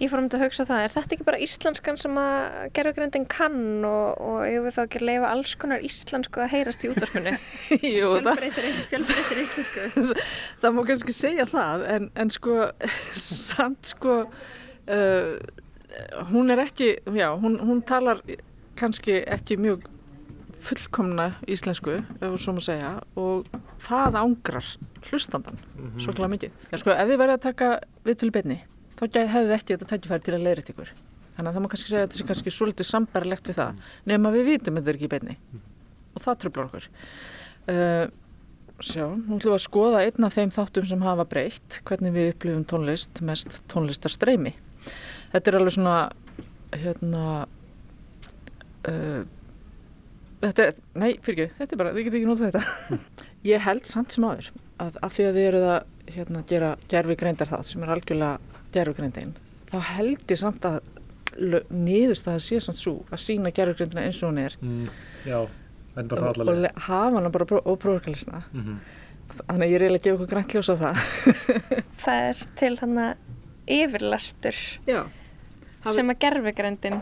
Ég 0.00 0.08
fór 0.08 0.22
um 0.22 0.26
þetta 0.30 0.38
að 0.38 0.44
hugsa 0.46 0.64
það, 0.64 0.82
er 0.82 0.92
þetta 0.94 1.14
ekki 1.14 1.24
bara 1.28 1.38
íslenskan 1.44 1.98
sem 2.00 2.14
að 2.16 2.70
gerfugrindin 2.76 3.26
kann 3.28 3.84
og, 3.84 4.22
og 4.24 4.38
ég 4.48 4.62
við 4.64 4.76
þá 4.76 4.80
ekki 4.86 5.02
leifa 5.04 5.32
alls 5.34 5.52
konar 5.60 5.84
íslensku 5.84 6.40
að 6.40 6.54
heyrast 6.54 6.86
í 6.86 6.88
útvarpinu? 6.88 7.34
Jú, 7.98 8.14
það, 8.24 8.46
íslensku. 8.96 10.06
það 10.62 10.76
má 10.78 10.80
kannski 10.88 11.16
segja 11.16 11.44
það, 11.52 11.84
en, 11.92 12.08
en 12.24 12.32
sko, 12.32 12.56
samt 13.12 13.92
sko, 13.92 14.22
uh, 14.90 15.38
hún 16.32 16.50
er 16.54 16.62
ekki, 16.66 16.92
já, 17.16 17.28
hún, 17.40 17.58
hún 17.66 17.80
talar 17.86 18.20
kannski 18.78 19.20
ekki 19.26 19.56
mjög 19.60 19.86
fullkomna 20.60 21.30
íslensku, 21.48 21.94
ef 22.20 22.34
svo 22.42 22.52
má 22.52 22.60
segja, 22.64 22.90
og 23.16 23.46
það 23.80 24.18
ángrar 24.20 24.66
hlustandan, 25.08 25.56
svo 26.02 26.12
kláð 26.16 26.34
mikið. 26.34 26.58
Já, 26.68 26.76
sko, 26.82 26.92
ef 26.92 27.08
þið 27.08 27.20
verða 27.22 27.36
að 27.38 27.44
taka 27.46 27.70
við 28.04 28.18
til 28.20 28.30
beinni, 28.34 28.58
þá 29.00 29.04
gæ- 29.14 29.30
hefði 29.32 29.54
ekki 29.56 29.72
þetta 29.76 29.88
tækifæri 29.94 30.26
til 30.26 30.34
að 30.36 30.44
leiðrið 30.44 30.72
ykkur. 30.74 30.92
Þannig 31.36 31.48
að 31.48 31.56
það 31.56 31.64
má 31.64 31.68
kannski 31.72 31.88
segja 31.88 32.02
að 32.04 32.08
þetta 32.10 32.20
sé 32.20 32.28
kannski 32.28 32.52
svolítið 32.52 32.88
sambarilegt 32.90 33.48
við 33.48 33.56
það, 33.62 33.80
nema 34.12 34.32
við 34.34 34.48
vitum 34.50 34.76
þetta 34.76 34.92
er 34.92 34.98
ekki 35.00 35.08
í 35.08 35.12
beinni. 35.14 35.36
Og 36.12 36.24
það 36.26 36.40
tröflar 36.44 36.68
okkur. 36.68 36.88
Uh, 37.70 38.06
sjá, 38.84 39.06
nú 39.08 39.38
ætlum 39.38 39.54
við 39.54 39.56
að 39.56 39.64
skoða 39.64 40.02
einn 40.04 40.26
af 40.28 40.36
þeim 40.36 40.52
þáttum 40.52 40.88
sem 40.92 41.06
hafa 41.08 41.24
breytt, 41.30 41.80
hvernig 41.88 42.12
við 42.18 42.30
upplifum 42.34 42.66
tónlist, 42.68 43.22
mest 43.24 43.62
tónlistarstreymi. 43.72 44.52
Þetta 45.30 45.50
er 45.50 45.58
alveg 45.60 45.74
svona, 45.76 45.96
hérna, 46.74 47.24
uh, 48.90 49.20
þetta 50.42 50.66
er, 50.66 50.80
nei, 50.98 51.10
fyrir 51.22 51.44
ekki, 51.44 51.56
þetta 51.60 51.76
er 51.76 51.82
bara, 51.82 51.94
þið 51.94 52.08
getur 52.08 52.20
ekki 52.20 52.30
notað 52.30 52.50
þetta. 52.50 53.00
Ég 53.50 53.64
held 53.64 53.86
samt 53.88 54.16
sem 54.16 54.26
aður 54.26 54.50
að 54.80 54.96
af 55.04 55.14
því 55.16 55.26
að 55.28 55.36
þið 55.38 55.48
eruð 55.50 55.66
að 55.70 56.14
hérna, 56.14 56.42
gera 56.48 56.70
gerfi 56.90 57.16
greindar 57.20 57.50
þátt 57.52 57.70
sem 57.70 57.84
er 57.84 57.92
algjörlega 57.94 58.58
gerfi 58.74 58.96
greindin, 58.98 59.34
þá 59.70 59.76
held 59.94 60.34
ég 60.34 60.40
samt 60.40 60.66
að 60.68 60.80
niðurst 61.70 62.26
að 62.26 62.34
það 62.34 62.44
sé 62.44 62.60
samt 62.64 62.80
svo 62.80 62.94
að 63.08 63.22
sína 63.22 63.52
gerfi 63.54 63.78
greindina 63.78 64.06
eins 64.08 64.18
og 64.24 64.32
hún 64.32 64.40
er 64.42 64.56
Mm, 64.60 64.88
já, 65.24 65.38
er 65.96 66.14
og, 66.16 66.40
og 66.42 66.66
hafa 66.86 67.14
hana 67.16 67.30
bara 67.30 67.60
og 67.60 67.78
prófarkalisna. 67.78 68.42
Mm 68.52 68.64
-hmm. 68.64 68.78
Þannig 69.30 69.66
að 69.66 69.70
ég 69.70 69.74
er 69.74 69.82
eiginlega 69.82 70.00
að 70.00 70.04
gefa 70.04 70.16
okkur 70.16 70.30
grænt 70.32 70.54
ljós 70.54 70.70
á 70.70 70.76
það. 70.82 70.96
Það 72.02 72.28
er 72.28 72.36
til 72.56 72.78
hann 72.80 72.98
að 72.98 73.14
yfirlestur 73.70 74.56
Já. 74.86 75.06
Hafi- 75.84 75.94
sem 75.96 76.10
að 76.12 76.18
gerfugrindin, 76.24 76.98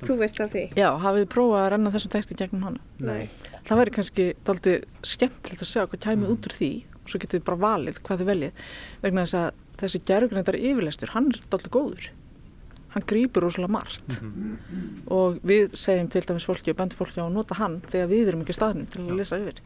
þú 0.00 0.16
veist 0.22 0.40
af 0.40 0.52
því. 0.54 0.62
Já, 0.78 0.88
hafið 1.02 1.24
þið 1.24 1.32
prófað 1.34 1.64
að 1.64 1.70
renna 1.74 1.90
þessum 1.96 2.12
texti 2.14 2.36
gegnum 2.40 2.62
hana? 2.68 2.80
Nei. 2.98 3.28
Það 3.68 3.80
væri 3.82 3.94
kannski 3.98 4.28
daldið 4.48 4.84
skemmtilegt 5.02 5.64
að 5.66 5.70
sjá 5.72 5.82
hvað 5.86 6.00
kæmi 6.06 6.30
út 6.32 6.48
úr 6.48 6.56
því 6.56 6.70
og 7.00 7.10
svo 7.12 7.18
getið 7.20 7.40
þið 7.40 7.44
bara 7.50 7.60
valið 7.66 8.00
hvað 8.06 8.22
þið 8.22 8.30
veljið 8.30 8.64
vegna 9.02 9.26
þess 9.26 9.34
að 9.40 9.50
þessi 9.80 10.00
gerugrændar 10.08 10.58
yfirlestur, 10.60 11.12
hann 11.14 11.28
er 11.32 11.40
daldið 11.52 11.70
góður. 11.76 12.08
Hann 12.90 13.04
grýpur 13.06 13.44
rosalega 13.44 13.70
margt 13.70 14.16
og 15.14 15.36
við 15.46 15.76
segjum 15.78 16.08
til 16.10 16.22
dæmis 16.26 16.46
fólki 16.48 16.72
og 16.72 16.78
bendum 16.80 16.98
fólki 16.98 17.20
á 17.22 17.28
að 17.28 17.36
nota 17.36 17.54
hann 17.60 17.76
þegar 17.86 18.08
við 18.10 18.30
erum 18.32 18.40
ekki 18.42 18.56
staðnum 18.56 18.88
til 18.90 19.04
að 19.04 19.20
lesa 19.20 19.38
yfir. 19.38 19.60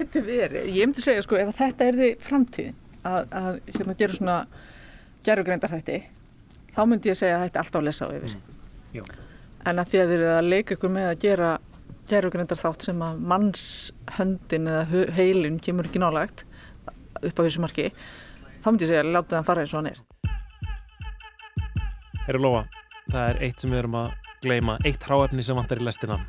Þetta 0.00 0.22
verið, 0.26 0.66
ég 0.74 0.88
myndi 0.90 1.04
segja 1.04 1.22
sko 1.22 1.38
ef 1.38 1.52
að 1.52 1.60
þetta 1.60 1.86
er 1.86 1.98
því 2.00 2.08
framtíðin 2.26 2.74
að, 3.06 3.28
að 3.30 3.60
hérna 3.76 3.96
gera 4.02 4.16
svona 4.18 4.36
gerugrændar 5.28 5.72
þætti, 5.76 6.00
þá 6.76 6.82
myndi 6.90 7.10
ég 7.10 7.18
segja 7.18 7.38
að 7.38 7.46
þetta 7.46 7.58
er 7.58 7.64
alltaf 7.64 7.80
að 7.80 7.88
lesa 7.88 8.08
á 8.08 8.10
yfir. 8.16 8.36
Já. 8.96 9.02
En 9.66 9.80
að 9.82 9.88
því 9.90 10.02
að 10.02 10.10
þið 10.12 10.16
eru 10.18 10.28
að 10.36 10.50
leika 10.52 10.76
ykkur 10.76 10.92
með 10.94 11.08
að 11.10 11.22
gera 11.24 11.50
gerugreindar 12.06 12.60
þátt 12.60 12.86
sem 12.86 13.00
að 13.02 13.22
mannshöndin 13.32 14.70
eða 14.70 15.06
heilin 15.16 15.58
kemur 15.62 15.88
ekki 15.88 16.02
nálægt 16.02 16.44
upp 17.16 17.40
á 17.40 17.42
þessu 17.42 17.62
marki, 17.64 17.88
þá 18.62 18.68
myndi 18.68 18.86
ég 18.86 18.92
segja 18.92 19.02
að 19.02 19.14
láta 19.16 19.38
það 19.38 19.48
fara 19.48 19.64
eins 19.64 19.74
og 19.74 19.80
hann 19.80 19.90
er. 19.90 20.02
Herru 22.26 22.42
Lóa, 22.42 22.62
það 23.08 23.22
er 23.30 23.40
eitt 23.46 23.62
sem 23.62 23.72
við 23.72 23.82
erum 23.82 23.98
að 24.02 24.14
gleyma, 24.44 24.76
eitt 24.86 25.06
hráefni 25.08 25.46
sem 25.46 25.58
vantar 25.58 25.80
í 25.80 25.86
lestina. 25.86 26.20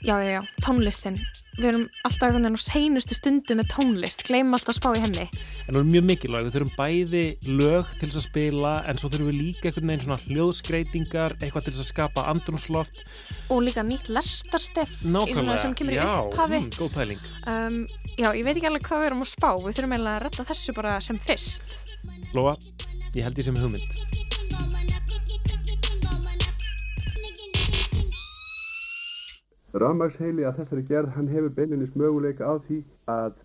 Já, 0.00 0.16
já, 0.24 0.30
já, 0.38 0.42
tónlistin. 0.64 1.16
Við 1.58 1.66
erum 1.66 1.86
alltaf 2.06 2.28
einhvern 2.28 2.46
veginn 2.46 2.60
á 2.62 2.62
seinustu 2.62 3.16
stundu 3.16 3.56
með 3.58 3.70
tónlist, 3.72 4.22
gleymum 4.28 4.54
alltaf 4.56 4.76
að 4.76 4.78
spá 4.78 4.90
í 4.94 5.02
henni. 5.02 5.24
En 5.66 5.72
það 5.74 5.80
er 5.80 5.88
mjög 5.88 6.04
mikilvæg, 6.08 6.46
við 6.46 6.54
þurfum 6.56 6.76
bæði 6.78 7.22
lög 7.58 7.90
til 7.96 8.08
þess 8.08 8.20
að 8.20 8.26
spila 8.28 8.74
en 8.90 9.00
svo 9.00 9.10
þurfum 9.10 9.30
við 9.32 9.40
líka 9.40 9.70
einhvern 9.70 9.90
veginn 9.90 10.04
svona 10.04 10.20
hljóðskreitingar, 10.28 11.36
eitthvað 11.40 11.66
til 11.66 11.74
þess 11.74 11.84
að 11.84 11.90
skapa 11.90 12.26
andrumsloft. 12.30 13.02
Og 13.50 13.64
líka 13.66 13.84
nýtt 13.86 14.12
lestarstef 14.14 14.94
Nákvæmlega, 15.02 15.58
sem 15.64 15.74
kemur 15.78 15.96
í 15.96 15.98
já, 15.98 16.12
mm, 16.30 16.70
góð 16.78 16.94
pæling. 16.96 17.26
Um, 17.50 17.82
já, 18.14 18.30
ég 18.30 18.46
veit 18.46 18.54
ekki 18.54 18.70
alveg 18.70 18.86
hvað 18.86 19.02
við 19.02 19.10
erum 19.10 19.26
að 19.26 19.32
spá. 19.34 19.50
Við 19.58 19.80
þurfum 19.80 19.96
eiginlega 19.98 20.20
að 20.20 20.24
retta 20.28 20.48
þessu 20.52 20.76
bara 20.78 20.94
sem 21.04 21.20
fyrst. 21.26 21.74
Lóa, 22.36 22.54
ég 23.16 23.26
held 23.26 23.42
ég 23.42 23.50
sem 23.50 23.60
hugmynd. 23.60 24.09
Rafmagsheili 29.70 30.42
að 30.48 30.56
þessari 30.60 30.82
gerð, 30.88 31.12
hann 31.14 31.28
hefur 31.30 31.52
beilinist 31.54 31.96
möguleika 31.98 32.48
á 32.50 32.58
því 32.66 32.80
að 33.10 33.36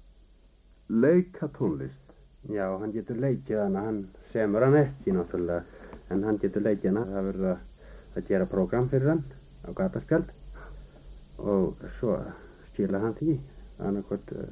leika 0.89 1.49
tónlist. 1.53 2.01
Já, 2.49 2.65
hann 2.81 2.93
getur 2.93 3.19
leikið 3.21 3.61
hana, 3.61 3.83
hann 3.85 3.99
semur 4.33 4.65
hann 4.65 4.77
ekki 4.79 5.13
náttúrulega, 5.13 5.63
en 6.09 6.23
hann 6.25 6.39
getur 6.41 6.65
leikið 6.65 6.91
hana. 6.91 7.05
Það 7.11 7.27
verður 7.29 7.51
að, 7.51 8.25
gera 8.29 8.47
prógram 8.49 8.89
fyrir 8.89 9.11
hann 9.11 9.23
á 9.65 9.69
gataspjald 9.75 10.29
og 11.41 11.81
svo 11.99 12.15
skila 12.71 13.01
hann 13.03 13.17
því, 13.17 13.35
annarkvort 13.83 14.31
uh, 14.37 14.45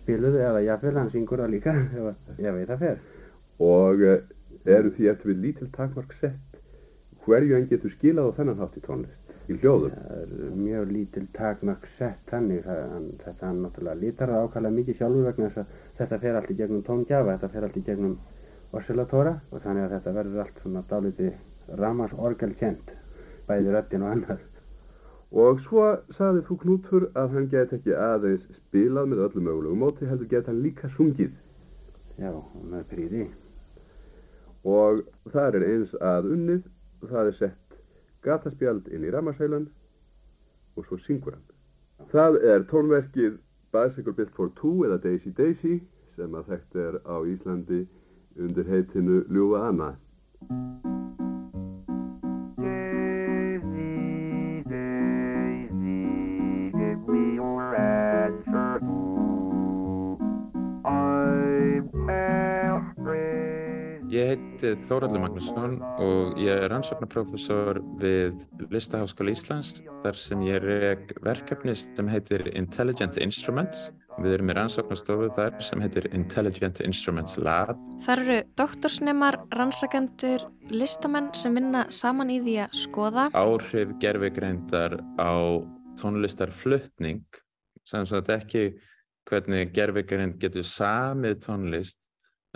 spiluðu 0.00 0.42
eða 0.42 0.64
jafnvel, 0.66 0.96
hann 0.98 1.12
syngur 1.14 1.44
það 1.44 1.54
líka, 1.54 1.74
ég 2.44 2.56
veit 2.56 2.68
það 2.72 2.84
fer. 2.84 3.00
Og 3.64 4.04
uh, 4.04 4.18
eru 4.68 4.92
því 4.96 5.08
eftir 5.12 5.32
við 5.32 5.42
lítil 5.46 5.70
takmark 5.72 6.12
sett 6.20 6.60
hverju 7.28 7.56
hann 7.56 7.68
getur 7.70 7.92
skilað 7.92 8.32
á 8.32 8.36
þennan 8.38 8.60
hátt 8.62 8.76
í 8.80 8.82
tónlist, 8.84 9.17
í 9.48 9.56
hljóðum. 9.56 9.94
Það 9.96 10.22
er 10.22 10.56
mjög 10.58 10.90
lítil 10.92 11.24
takmark 11.34 11.86
sett 11.98 12.32
þannig, 12.32 12.66
þetta 13.22 13.46
hann 13.46 13.62
náttúrulega 13.64 14.00
lítar 14.02 14.32
það 14.32 14.44
ákvæmlega 14.48 14.76
mikið 14.78 14.98
sjálfur 14.98 15.28
vegna 15.28 15.48
þess 15.48 15.62
að 15.62 15.78
þetta 16.00 16.20
fer 16.24 16.38
allt 16.38 16.52
í 16.52 16.58
gegnum 16.58 16.84
tóngjafa, 16.88 17.36
þetta 17.36 17.52
fer 17.54 17.66
allt 17.68 17.78
í 17.80 17.84
gegnum 17.86 18.18
oscillatóra 18.78 19.34
og 19.48 19.64
þannig 19.64 19.86
að 19.86 19.94
þetta 19.96 20.14
verður 20.18 20.44
allt 20.44 20.62
svona 20.62 20.84
dáliti 20.90 21.32
ramars 21.80 22.14
orgelkent, 22.16 22.94
bæði 23.48 23.74
röttin 23.74 24.04
og 24.04 24.14
annar. 24.14 24.46
Og 25.28 25.60
svo 25.66 25.84
saði 26.16 26.40
frú 26.46 26.56
Knútur 26.60 27.10
að 27.18 27.34
hann 27.36 27.48
get 27.52 27.72
ekki 27.76 27.92
aðeins 27.92 28.46
spilað 28.62 29.10
með 29.10 29.26
öllum 29.26 29.48
mögulegum 29.48 29.82
móti, 29.84 30.08
heldur 30.08 30.28
get 30.28 30.48
hann 30.48 30.62
líka 30.64 30.88
sungið. 30.96 31.34
Já, 32.16 32.32
með 32.68 32.86
príði. 32.92 33.26
Og 34.64 35.04
það 35.32 35.58
er 35.60 35.66
eins 35.68 35.92
að 36.00 36.30
unnið, 36.32 36.62
það 37.04 37.30
er 37.30 37.36
sett 37.42 37.67
gataspjald 38.28 38.88
inn 38.92 39.06
í 39.08 39.12
ramarsælan 39.14 39.68
og 40.76 40.86
svo 40.86 40.98
syngur 41.06 41.36
hann. 41.36 41.46
Það 42.12 42.40
er 42.52 42.66
tónverkið 42.70 43.38
Bicycle 43.74 44.14
Built 44.16 44.34
for 44.36 44.52
Two 44.60 44.86
eða 44.86 45.00
Daisy 45.02 45.34
Daisy 45.36 45.80
sem 46.16 46.34
að 46.34 46.52
þekkt 46.52 46.78
er 46.84 47.00
á 47.04 47.16
Íslandi 47.34 47.82
undir 48.38 48.70
heitinu 48.70 49.24
Ljúfa 49.28 49.66
Anna. 49.70 49.90
Ég 64.08 64.30
heiti 64.30 64.70
Þóraldur 64.88 65.20
Magnússon 65.20 65.74
og 66.00 66.38
ég 66.40 66.48
er 66.48 66.70
rannsóknarprofessor 66.72 67.82
við 68.00 68.38
Listaháskóla 68.72 69.34
Íslands 69.34 69.82
þar 70.00 70.16
sem 70.16 70.44
ég 70.46 70.64
reg 70.64 71.12
verkefni 71.26 71.74
sem 71.76 72.08
heitir 72.08 72.46
Intelligent 72.56 73.18
Instruments. 73.20 73.90
Við 74.16 74.38
erum 74.38 74.48
í 74.48 74.56
rannsóknarstofu 74.56 75.28
þar 75.36 75.60
sem 75.60 75.84
heitir 75.84 76.08
Intelligent 76.16 76.80
Instruments 76.86 77.36
Lab. 77.36 77.76
Það 78.06 78.24
eru 78.24 78.38
doktorsnemar, 78.62 79.40
rannsakendur, 79.60 80.48
listamenn 80.72 81.28
sem 81.36 81.60
vinna 81.60 81.84
saman 81.92 82.32
í 82.32 82.40
því 82.40 82.56
að 82.64 82.80
skoða. 82.80 83.28
Áhrif 83.36 83.92
gerfigreindar 84.00 84.96
á 85.20 85.36
tónlistarflutning, 86.00 87.26
sem 87.84 88.08
sagt 88.08 88.32
ekki 88.32 88.70
hvernig 89.28 89.76
gerfigreind 89.76 90.40
getur 90.40 90.64
samið 90.64 91.42
tónlist 91.44 92.00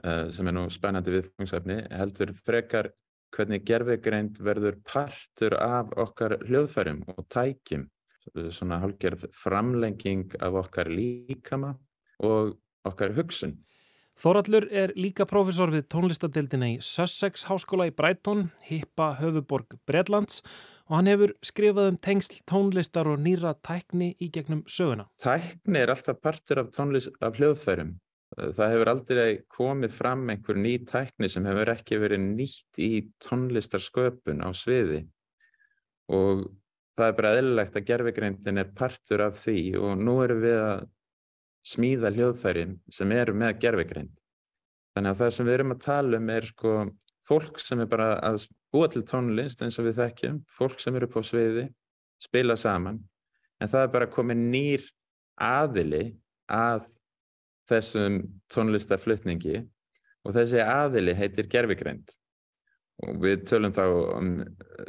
sem 0.02 0.48
er 0.48 0.56
nú 0.56 0.66
spennandi 0.72 1.12
viðfangsefni, 1.14 1.78
heldur 1.92 2.32
frekar 2.46 2.92
hvernig 3.32 3.64
gerfigreind 3.64 4.38
verður 4.44 4.78
partur 4.84 5.56
af 5.60 5.92
okkar 6.00 6.38
hljóðfærum 6.44 7.02
og 7.14 7.26
tækjum, 7.32 7.88
svona 8.52 8.80
hálfgerð 8.82 9.26
framlenging 9.34 10.36
af 10.40 10.58
okkar 10.62 10.90
líkama 10.92 11.74
og 12.22 12.56
okkar 12.88 13.14
hugsun. 13.16 13.56
Þórallur 14.20 14.66
er 14.68 14.92
líka 14.94 15.24
profesor 15.26 15.72
við 15.72 15.86
tónlistadeildina 15.90 16.68
í 16.74 16.76
Sussex 16.84 17.46
háskóla 17.48 17.88
í 17.88 17.94
Brighton, 17.96 18.50
hippa 18.68 19.14
höfuborg 19.18 19.78
Bredlands 19.88 20.42
og 20.90 20.98
hann 20.98 21.08
hefur 21.08 21.32
skrifað 21.40 21.94
um 21.94 21.98
tengsl 22.04 22.42
tónlistar 22.48 23.08
og 23.08 23.22
nýra 23.24 23.54
tækni 23.64 24.12
í 24.20 24.28
gegnum 24.34 24.66
söguna. 24.68 25.08
Tækni 25.22 25.80
er 25.80 25.94
alltaf 25.94 26.20
partur 26.20 26.60
af 26.60 26.72
tónlist 26.76 27.16
af 27.24 27.40
hljóðfærum. 27.40 27.96
Það 28.32 28.72
hefur 28.72 28.90
aldrei 28.92 29.26
komið 29.52 29.92
fram 29.92 30.24
einhver 30.32 30.56
ný 30.56 30.78
tækni 30.88 31.28
sem 31.28 31.44
hefur 31.48 31.72
ekki 31.74 31.98
verið 32.00 32.22
nýtt 32.24 32.80
í 32.80 32.90
tónlistarsköpun 33.20 34.40
á 34.40 34.48
sviði 34.56 35.02
og 36.12 36.46
það 36.96 37.06
er 37.08 37.18
bara 37.18 37.34
eðlilegt 37.36 37.76
að 37.76 37.86
gerfigreindin 37.90 38.62
er 38.62 38.72
partur 38.76 39.24
af 39.26 39.36
því 39.40 39.58
og 39.80 40.00
nú 40.00 40.16
erum 40.24 40.40
við 40.44 40.58
að 40.62 40.86
smíða 41.72 42.12
hljóðfæri 42.16 42.64
sem 42.92 43.12
eru 43.14 43.36
með 43.38 43.60
gerfigreind. 43.62 44.16
Þannig 44.92 45.12
að 45.12 45.20
það 45.20 45.36
sem 45.36 45.48
við 45.48 45.56
erum 45.58 45.74
að 45.74 45.84
tala 45.84 46.18
um 46.18 46.32
er 46.32 46.48
sko 46.48 46.72
fólk 47.28 47.60
sem 47.62 47.84
er 47.84 47.88
bara 47.92 48.08
að 48.24 48.46
búa 48.72 48.88
til 48.92 49.04
tónlist 49.08 49.62
eins 49.64 49.78
og 49.80 49.86
við 49.88 50.00
þekkjum, 50.00 50.40
fólk 50.56 50.80
sem 50.82 50.96
eru 50.98 51.08
på 51.12 51.22
sviði, 51.24 51.68
spila 52.20 52.56
saman, 52.56 52.98
en 53.60 53.70
það 53.70 53.86
er 53.86 53.94
bara 53.94 54.10
komið 54.10 54.42
nýr 54.42 54.88
aðili 55.36 56.04
að 56.50 56.88
þessum 57.72 58.18
tónlistarflutningi 58.52 59.62
og 60.22 60.36
þessi 60.36 60.60
aðili 60.64 61.14
heitir 61.18 61.48
gerfigreind 61.50 62.12
og 63.02 63.18
við 63.22 63.46
tölum 63.50 63.74
þá 63.74 63.84
um 64.18 64.34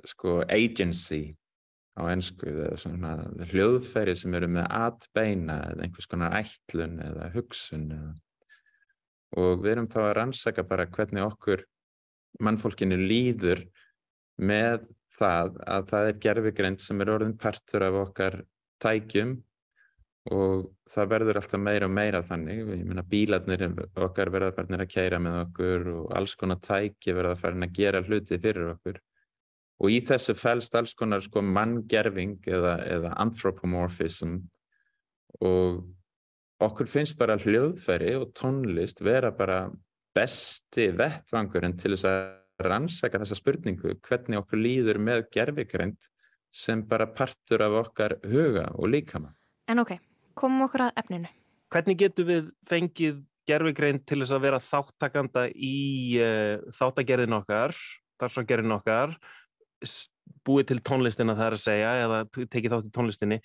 sko 0.09 0.41
agency 0.45 1.33
á 1.93 2.09
ennsku, 2.09 2.49
eða 2.49 2.77
svona 2.81 3.13
hljóðfæri 3.51 4.15
sem 4.17 4.33
eru 4.37 4.49
með 4.49 4.65
atbeina 4.73 5.59
eða 5.69 5.85
einhvers 5.85 6.09
konar 6.09 6.37
ætlun 6.39 6.97
eða 7.05 7.29
hugsun 7.35 7.85
eða. 7.93 8.13
og 9.37 9.61
við 9.61 9.71
erum 9.75 9.89
þá 9.93 9.99
að 10.07 10.15
rannsaka 10.17 10.65
bara 10.65 10.89
hvernig 10.89 11.25
okkur 11.25 11.63
mannfólkinu 12.41 12.97
líður 12.97 13.63
með 14.41 14.87
það 15.13 15.59
að 15.69 15.89
það 15.91 16.09
er 16.09 16.21
gerfigreind 16.25 16.81
sem 16.81 17.01
er 17.01 17.11
orðin 17.13 17.37
partur 17.37 17.85
af 17.85 17.99
okkar 18.07 18.39
tækjum 18.81 19.35
og 20.31 20.69
það 20.93 21.09
verður 21.11 21.39
alltaf 21.39 21.59
meira 21.59 21.87
og 21.89 21.95
meira 21.95 22.21
þannig, 22.23 22.61
ég 22.63 22.85
meina 22.87 23.03
bílarnir 23.03 23.65
okkar 24.05 24.31
verða 24.31 24.53
farin 24.55 24.79
að 24.79 24.91
kæra 24.93 25.19
með 25.19 25.39
okkur 25.41 25.89
og 25.93 26.13
alls 26.15 26.35
konar 26.39 26.61
tæki 26.63 27.15
verða 27.15 27.35
farin 27.41 27.65
að 27.67 27.73
gera 27.75 28.03
hluti 28.05 28.39
fyrir 28.39 28.71
okkur. 28.75 29.01
Og 29.83 29.91
í 29.91 29.99
þessu 30.07 30.35
fælst 30.39 30.75
alls 30.79 30.93
konar 30.95 31.23
sko 31.25 31.43
manngerfing 31.43 32.37
eða, 32.47 32.77
eða 32.87 33.11
anthropomorphism. 33.19 34.37
Og 35.43 35.83
okkur 36.63 36.87
finnst 36.87 37.17
bara 37.19 37.35
hljóðfæri 37.41 38.13
og 38.21 38.31
tónlist 38.37 39.03
vera 39.03 39.33
bara 39.35 39.65
besti 40.15 40.87
vettvangurinn 40.95 41.75
til 41.75 41.97
þess 41.97 42.07
að 42.07 42.63
rannsaka 42.63 43.19
þessa 43.19 43.35
spurningu 43.35 43.97
hvernig 44.05 44.39
okkur 44.39 44.61
líður 44.61 45.01
með 45.01 45.25
gerfigreind 45.33 46.11
sem 46.53 46.83
bara 46.87 47.09
partur 47.09 47.63
af 47.65 47.79
okkar 47.81 48.19
huga 48.29 48.69
og 48.77 48.91
líkama. 48.93 49.33
En 49.67 49.81
ok, 49.81 49.95
komum 50.39 50.65
okkur 50.67 50.87
að 50.87 50.97
efninu. 51.03 51.29
Hvernig 51.73 51.99
getur 51.99 52.27
við 52.29 52.49
fengið 52.69 53.21
gerfigreind 53.49 54.03
til 54.07 54.21
þess 54.21 54.35
að 54.35 54.43
vera 54.45 54.61
þáttakanda 54.63 55.45
í 55.51 55.77
uh, 56.21 56.63
þáttagerðin 56.77 57.37
okkar, 57.39 57.75
þarfsagerðin 58.21 58.75
okkar, 58.77 59.15
búið 60.47 60.69
til 60.71 60.81
tónlistina 60.85 61.35
það 61.35 61.47
er 61.47 61.57
að 61.57 61.63
segja 61.63 61.93
eða 62.03 62.19
tekið 62.35 62.75
þátt 62.75 62.89
í 62.89 62.93
tónlistinni. 62.95 63.39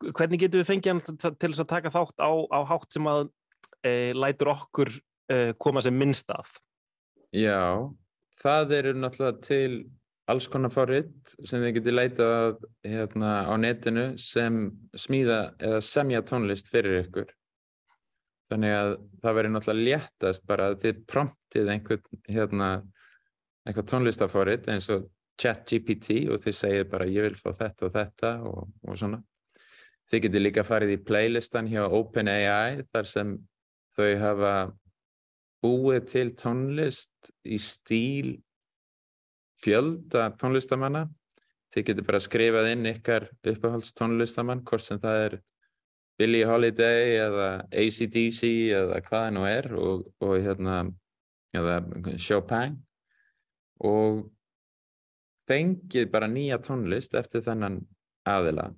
Hvernig 0.00 0.42
getur 0.42 0.62
við 0.62 0.68
fengið 0.70 0.92
hann 0.94 1.02
til 1.20 1.52
þess 1.52 1.62
að 1.64 1.70
taka 1.74 1.92
þátt 1.92 2.24
á, 2.24 2.30
á 2.32 2.60
hátt 2.68 2.96
sem 2.96 3.08
að 3.10 3.22
uh, 3.28 4.10
lætur 4.16 4.52
okkur 4.54 4.92
uh, 4.96 5.52
koma 5.60 5.84
sem 5.84 5.96
minnst 5.96 6.32
að? 6.32 6.52
Já, 7.36 7.88
það 8.40 8.76
eru 8.80 8.94
náttúrulega 8.98 9.44
til 9.46 9.74
alls 10.30 10.46
konar 10.50 10.72
fáriðt 10.72 11.34
sem 11.48 11.62
þið 11.62 11.74
getur 11.78 11.96
leitað 11.96 12.56
hérna, 12.86 13.32
á 13.50 13.54
netinu 13.60 14.06
sem 14.20 14.62
smíða 14.98 15.40
eða 15.58 15.80
semja 15.84 16.22
tónlist 16.26 16.70
fyrir 16.72 17.04
ykkur. 17.04 17.30
Þannig 18.50 18.74
að 18.74 18.92
það 19.22 19.36
verður 19.38 19.54
náttúrulega 19.54 19.86
léttast 19.86 20.46
bara 20.50 20.70
að 20.70 20.78
þið 20.84 21.02
promptið 21.10 21.72
einhvern 21.74 22.20
hérna, 22.26 22.70
einhver 23.66 23.86
tónlistafáriðt 23.92 24.70
eins 24.74 24.90
og 24.90 25.06
ChatGPT 25.40 26.24
og 26.30 26.42
þið 26.44 26.56
segir 26.56 26.88
bara 26.90 27.08
ég 27.08 27.28
vil 27.28 27.38
fá 27.38 27.52
þetta 27.56 27.86
og 27.86 27.94
þetta 27.94 28.32
og, 28.50 28.66
og 28.86 28.98
svona. 29.00 29.22
Þið 30.10 30.24
getur 30.26 30.44
líka 30.44 30.66
farið 30.66 30.96
í 30.96 31.00
playlistan 31.06 31.70
hjá 31.70 31.84
OpenAI 31.86 32.82
þar 32.90 33.08
sem 33.08 33.34
þau 33.94 34.10
hafa 34.20 34.54
búið 35.62 36.06
til 36.10 36.28
tónlist 36.40 37.32
í 37.44 37.60
stíl 37.62 38.38
fjölda 39.64 40.30
tónlistamanna. 40.40 41.06
Þið 41.70 41.86
getur 41.86 42.06
bara 42.08 42.22
skrifað 42.22 42.72
inn 42.72 42.90
ykkar 42.90 43.28
uppáhalds 43.46 43.94
tónlistamann, 43.94 44.64
hvort 44.66 44.84
sem 44.84 44.98
það 45.02 45.24
er 45.26 45.36
Billie 46.20 46.48
Holiday 46.48 47.14
eða 47.22 47.48
ACDC 47.70 48.42
eða 48.76 48.98
hvað 49.06 49.22
það 49.24 49.30
nú 49.36 49.46
er 49.48 49.70
og, 49.78 50.02
og 50.20 50.34
hérna, 50.42 50.82
eða 51.56 51.78
Chopin 52.20 52.76
og 53.80 54.26
fengið 55.48 56.10
bara 56.12 56.28
nýja 56.30 56.60
tónlist 56.62 57.16
eftir 57.18 57.46
þennan 57.46 57.80
aðila. 58.28 58.68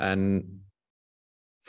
En 0.00 0.24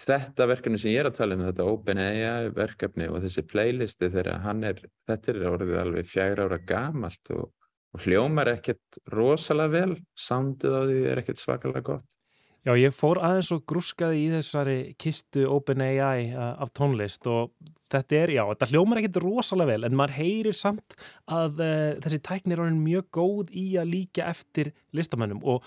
þetta 0.01 0.47
verkefni 0.49 0.79
sem 0.81 0.95
ég 0.95 1.03
er 1.03 1.11
að 1.11 1.17
tala 1.19 1.37
um, 1.37 1.45
þetta 1.45 1.67
OpenAI 1.69 2.51
verkefni 2.55 3.07
og 3.11 3.21
þessi 3.23 3.43
playlisti 3.47 4.09
þegar 4.09 4.41
hann 4.45 4.65
er, 4.67 4.81
þetta 5.09 5.33
er 5.33 5.41
orðið 5.51 5.81
alveg 5.83 6.09
fjær 6.09 6.45
ára 6.45 6.59
gamalt 6.71 7.33
og 7.35 7.51
og 7.91 8.05
hljómar 8.05 8.53
ekkert 8.55 9.01
rosalega 9.11 9.75
vel, 9.75 9.99
soundið 10.15 10.75
á 10.75 10.81
því 10.87 10.99
er 11.11 11.21
ekkert 11.21 11.41
svakalega 11.41 11.87
gott. 11.93 12.17
Já, 12.61 12.75
ég 12.77 12.93
fór 12.93 13.17
aðeins 13.25 13.47
og 13.55 13.63
grúskaði 13.65 14.19
í 14.21 14.25
þessari 14.35 14.75
kistu 15.01 15.47
OpenAI 15.49 16.27
af 16.37 16.69
tónlist 16.77 17.25
og 17.29 17.55
þetta 17.89 18.19
er, 18.19 18.33
já, 18.35 18.43
þetta 18.51 18.67
hljómar 18.69 19.01
ekkert 19.01 19.17
rosalega 19.23 19.73
vel 19.73 19.87
en 19.87 19.97
maður 19.97 20.19
heyrir 20.19 20.57
samt 20.57 20.93
að 21.25 21.63
uh, 21.65 21.87
þessi 22.03 22.21
tækni 22.21 22.53
er 22.53 22.77
mjög 22.77 23.09
góð 23.17 23.55
í 23.57 23.65
að 23.81 23.95
líka 23.95 24.29
eftir 24.29 24.69
listamönnum 24.93 25.41
og 25.41 25.65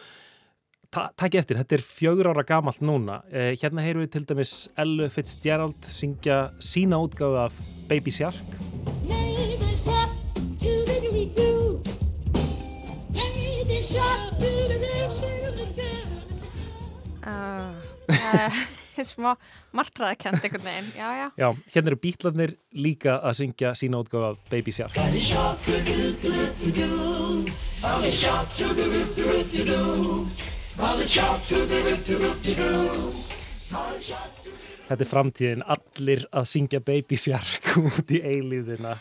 ta 0.95 1.09
takk 1.19 1.41
eftir, 1.41 1.59
þetta 1.59 1.81
er 1.81 1.87
fjögur 1.89 2.31
ára 2.31 2.47
gamalt 2.47 2.79
núna. 2.79 3.25
Uh, 3.27 3.51
hérna 3.59 3.83
heyrum 3.83 4.07
við 4.07 4.15
til 4.15 4.27
dæmis 4.31 4.57
Ellu 4.79 5.11
Fitzgerald 5.11 5.91
syngja 5.91 6.45
sína 6.63 7.03
útgáðu 7.03 7.43
af 7.49 7.63
Baby 7.91 8.15
Shark. 8.15 9.24
Uh, 17.25 18.51
smá 19.05 19.35
martraðakent 19.75 20.45
einhvern 20.45 20.65
veginn 20.65 20.91
já, 20.97 21.09
já. 21.19 21.29
já, 21.39 21.49
hérna 21.75 21.91
eru 21.93 21.99
bítlarnir 22.03 22.55
líka 22.75 23.19
að 23.23 23.39
syngja 23.41 23.75
sína 23.79 24.03
útgáfa 24.05 24.37
Baby 24.51 24.75
Shark 24.75 24.95
Þetta 34.85 35.01
er 35.01 35.09
framtíðin, 35.09 35.63
allir 35.65 36.27
að 36.31 36.49
syngja 36.51 36.81
Baby 36.85 37.17
Shark 37.19 37.71
út 37.89 38.11
í 38.13 38.21
eilíðina. 38.21 38.99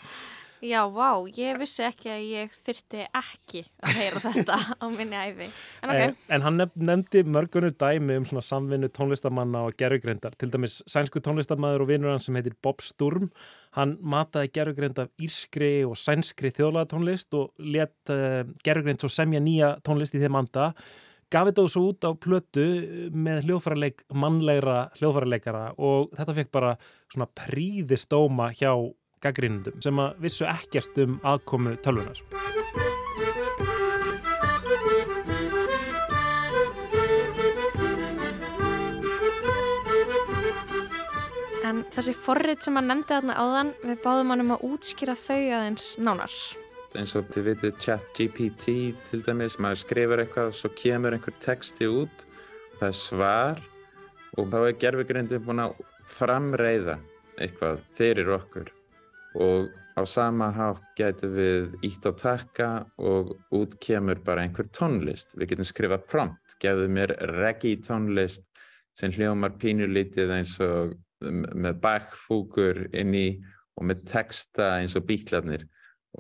Já, 0.63 0.86
vá, 0.88 1.19
ég 1.36 1.58
vissi 1.60 1.84
ekki 1.84 2.08
að 2.08 2.21
ég 2.23 2.54
þyrti 2.56 3.02
ekki 3.19 3.63
að 3.84 3.97
heyra 3.97 4.21
þetta 4.23 4.60
á 4.84 4.86
minni 4.95 5.17
æfi. 5.19 5.47
En 5.84 5.91
ok. 5.91 5.99
En, 5.99 6.15
en 6.38 6.45
hann 6.45 6.62
nefndi 6.88 7.23
mörgunur 7.28 7.76
dæmi 7.76 8.15
um 8.21 8.28
svona 8.30 8.45
samvinnu 8.47 8.88
tónlistamanna 8.95 9.65
og 9.67 9.76
gerugreindar. 9.80 10.38
Til 10.39 10.54
dæmis 10.54 10.80
sænsku 10.88 11.19
tónlistamæður 11.26 11.84
og 11.84 11.91
vinnur 11.91 12.15
hann 12.15 12.23
sem 12.23 12.39
heitir 12.39 12.56
Bob 12.63 12.80
Sturm. 12.80 13.28
Hann 13.76 13.97
mataði 13.99 14.54
gerugreind 14.56 15.04
af 15.04 15.12
írskri 15.19 15.73
og 15.84 15.99
sænskri 15.99 16.54
þjóðlaðatónlist 16.56 17.36
og 17.36 17.52
let 17.60 18.13
uh, 18.13 18.47
gerugreind 18.63 19.04
svo 19.04 19.12
semja 19.12 19.43
nýja 19.43 19.76
tónlist 19.84 20.15
í 20.15 20.23
þeim 20.23 20.39
anda 20.45 20.71
gaf 21.34 21.49
þetta 21.49 21.69
svo 21.71 21.88
út 21.89 22.06
á 22.06 22.12
plötu 22.13 22.65
með 23.12 23.47
hljóðfærarleik 23.47 24.04
mannlegra 24.13 24.91
hljóðfærarleikara 24.99 25.63
og 25.82 26.12
þetta 26.13 26.36
fekk 26.38 26.52
bara 26.54 26.76
svona 27.10 27.28
príðistóma 27.39 28.52
hjá 28.54 28.76
gaggrínundum 29.23 29.79
sem 29.83 30.01
að 30.03 30.23
vissu 30.23 30.47
ekkert 30.49 30.99
um 31.03 31.19
aðkomu 31.23 31.75
tölvunar. 31.83 32.19
En 41.63 41.86
þessi 41.93 42.13
forrið 42.13 42.67
sem 42.67 42.75
hann 42.77 42.91
nefndi 42.91 43.15
þarna 43.15 43.38
áðan, 43.39 43.71
við 43.81 44.03
báðum 44.03 44.33
hann 44.33 44.43
um 44.43 44.53
að 44.57 44.67
útskýra 44.73 45.15
þau 45.17 45.39
aðeins 45.39 45.88
nánar 45.97 46.36
eins 46.93 47.15
og 47.17 47.29
þið 47.33 47.47
vitið 47.47 47.79
chat 47.81 48.03
GPT 48.17 48.73
til 49.09 49.21
dæmis, 49.25 49.57
maður 49.62 49.81
skrifur 49.81 50.21
eitthvað 50.21 50.51
og 50.51 50.57
svo 50.57 50.69
kemur 50.77 51.15
einhver 51.15 51.36
texti 51.41 51.89
út 51.89 52.25
það 52.77 52.88
er 52.89 52.99
svar 52.99 53.63
og 54.38 54.49
þá 54.51 54.57
er 54.59 54.79
gerfugrindin 54.81 55.43
búin 55.45 55.63
að 55.63 55.75
framreiða 56.13 56.99
eitthvað 57.41 57.81
fyrir 57.97 58.33
okkur 58.38 58.69
og 59.35 59.71
á 59.93 60.01
sama 60.09 60.49
hátt 60.53 60.83
getur 60.97 61.33
við 61.37 61.73
ítt 61.85 62.05
á 62.05 62.11
takka 62.17 62.69
og 62.97 63.35
út 63.53 63.77
kemur 63.81 64.21
bara 64.25 64.45
einhver 64.45 64.69
tónlist. 64.73 65.35
Við 65.37 65.53
getum 65.53 65.69
skrifað 65.69 66.07
prompt, 66.09 66.57
gefðu 66.61 66.89
mér 66.89 67.15
reggae 67.37 67.77
tónlist 67.85 68.45
sem 68.97 69.13
hljómar 69.13 69.55
pínulítið 69.61 70.33
eins 70.33 70.57
og 70.61 70.95
með 71.23 71.79
bakfúkur 71.83 72.87
inn 72.93 73.13
í 73.15 73.27
og 73.77 73.87
með 73.89 74.03
texta 74.09 74.75
eins 74.81 74.97
og 74.97 75.05
bítlarnir 75.09 75.65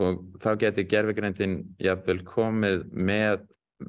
og 0.01 0.23
þá 0.41 0.53
getur 0.63 0.89
gerfegreindin 0.89 1.59
jafnvel 1.81 2.23
komið 2.25 2.87
með 2.93 3.43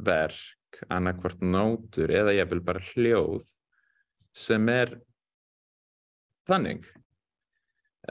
verk, 0.05 0.83
annarkvort 0.93 1.41
nótur 1.41 2.13
eða 2.13 2.35
jafnvel 2.37 2.65
bara 2.67 2.83
hljóð 2.93 3.45
sem 4.35 4.69
er 4.69 4.99
þannig 6.49 6.89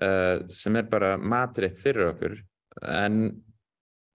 uh, 0.02 0.44
sem 0.54 0.80
er 0.80 0.90
bara 0.90 1.16
matriðt 1.18 1.82
fyrir 1.84 2.12
okkur. 2.14 2.38
En 2.82 3.24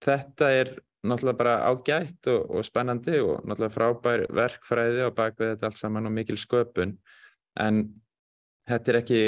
þetta 0.05 0.51
er 0.55 0.75
náttúrulega 1.07 1.39
bara 1.39 1.55
ágætt 1.71 2.29
og, 2.33 2.49
og 2.59 2.67
spennandi 2.67 3.21
og 3.23 3.45
náttúrulega 3.47 3.75
frábær 3.75 4.25
verkfræði 4.35 5.07
og 5.07 5.15
bakvið 5.19 5.55
þetta 5.55 5.71
allt 5.71 5.81
saman 5.81 6.11
og 6.11 6.15
mikil 6.17 6.39
sköpun. 6.41 6.97
En 7.61 7.85
þetta 8.69 8.93
er 8.93 9.01
ekki 9.03 9.23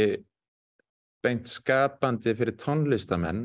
beint 1.24 1.50
skapandi 1.50 2.34
fyrir 2.36 2.56
tónlistamenn. 2.60 3.44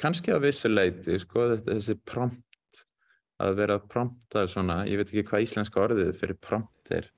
Kannski 0.00 0.32
að 0.32 0.46
vissu 0.46 0.70
leiti, 0.70 1.18
sko, 1.20 1.50
þessi 1.60 1.96
prompt, 2.08 2.84
að 3.40 3.58
vera 3.58 3.76
promptað 3.82 4.48
svona, 4.54 4.80
ég 4.88 5.00
veit 5.00 5.10
ekki 5.10 5.26
hvað 5.28 5.44
íslenska 5.44 5.82
orðið 5.82 6.14
fyrir 6.20 6.38
prompt 6.40 6.94
er. 6.96 7.10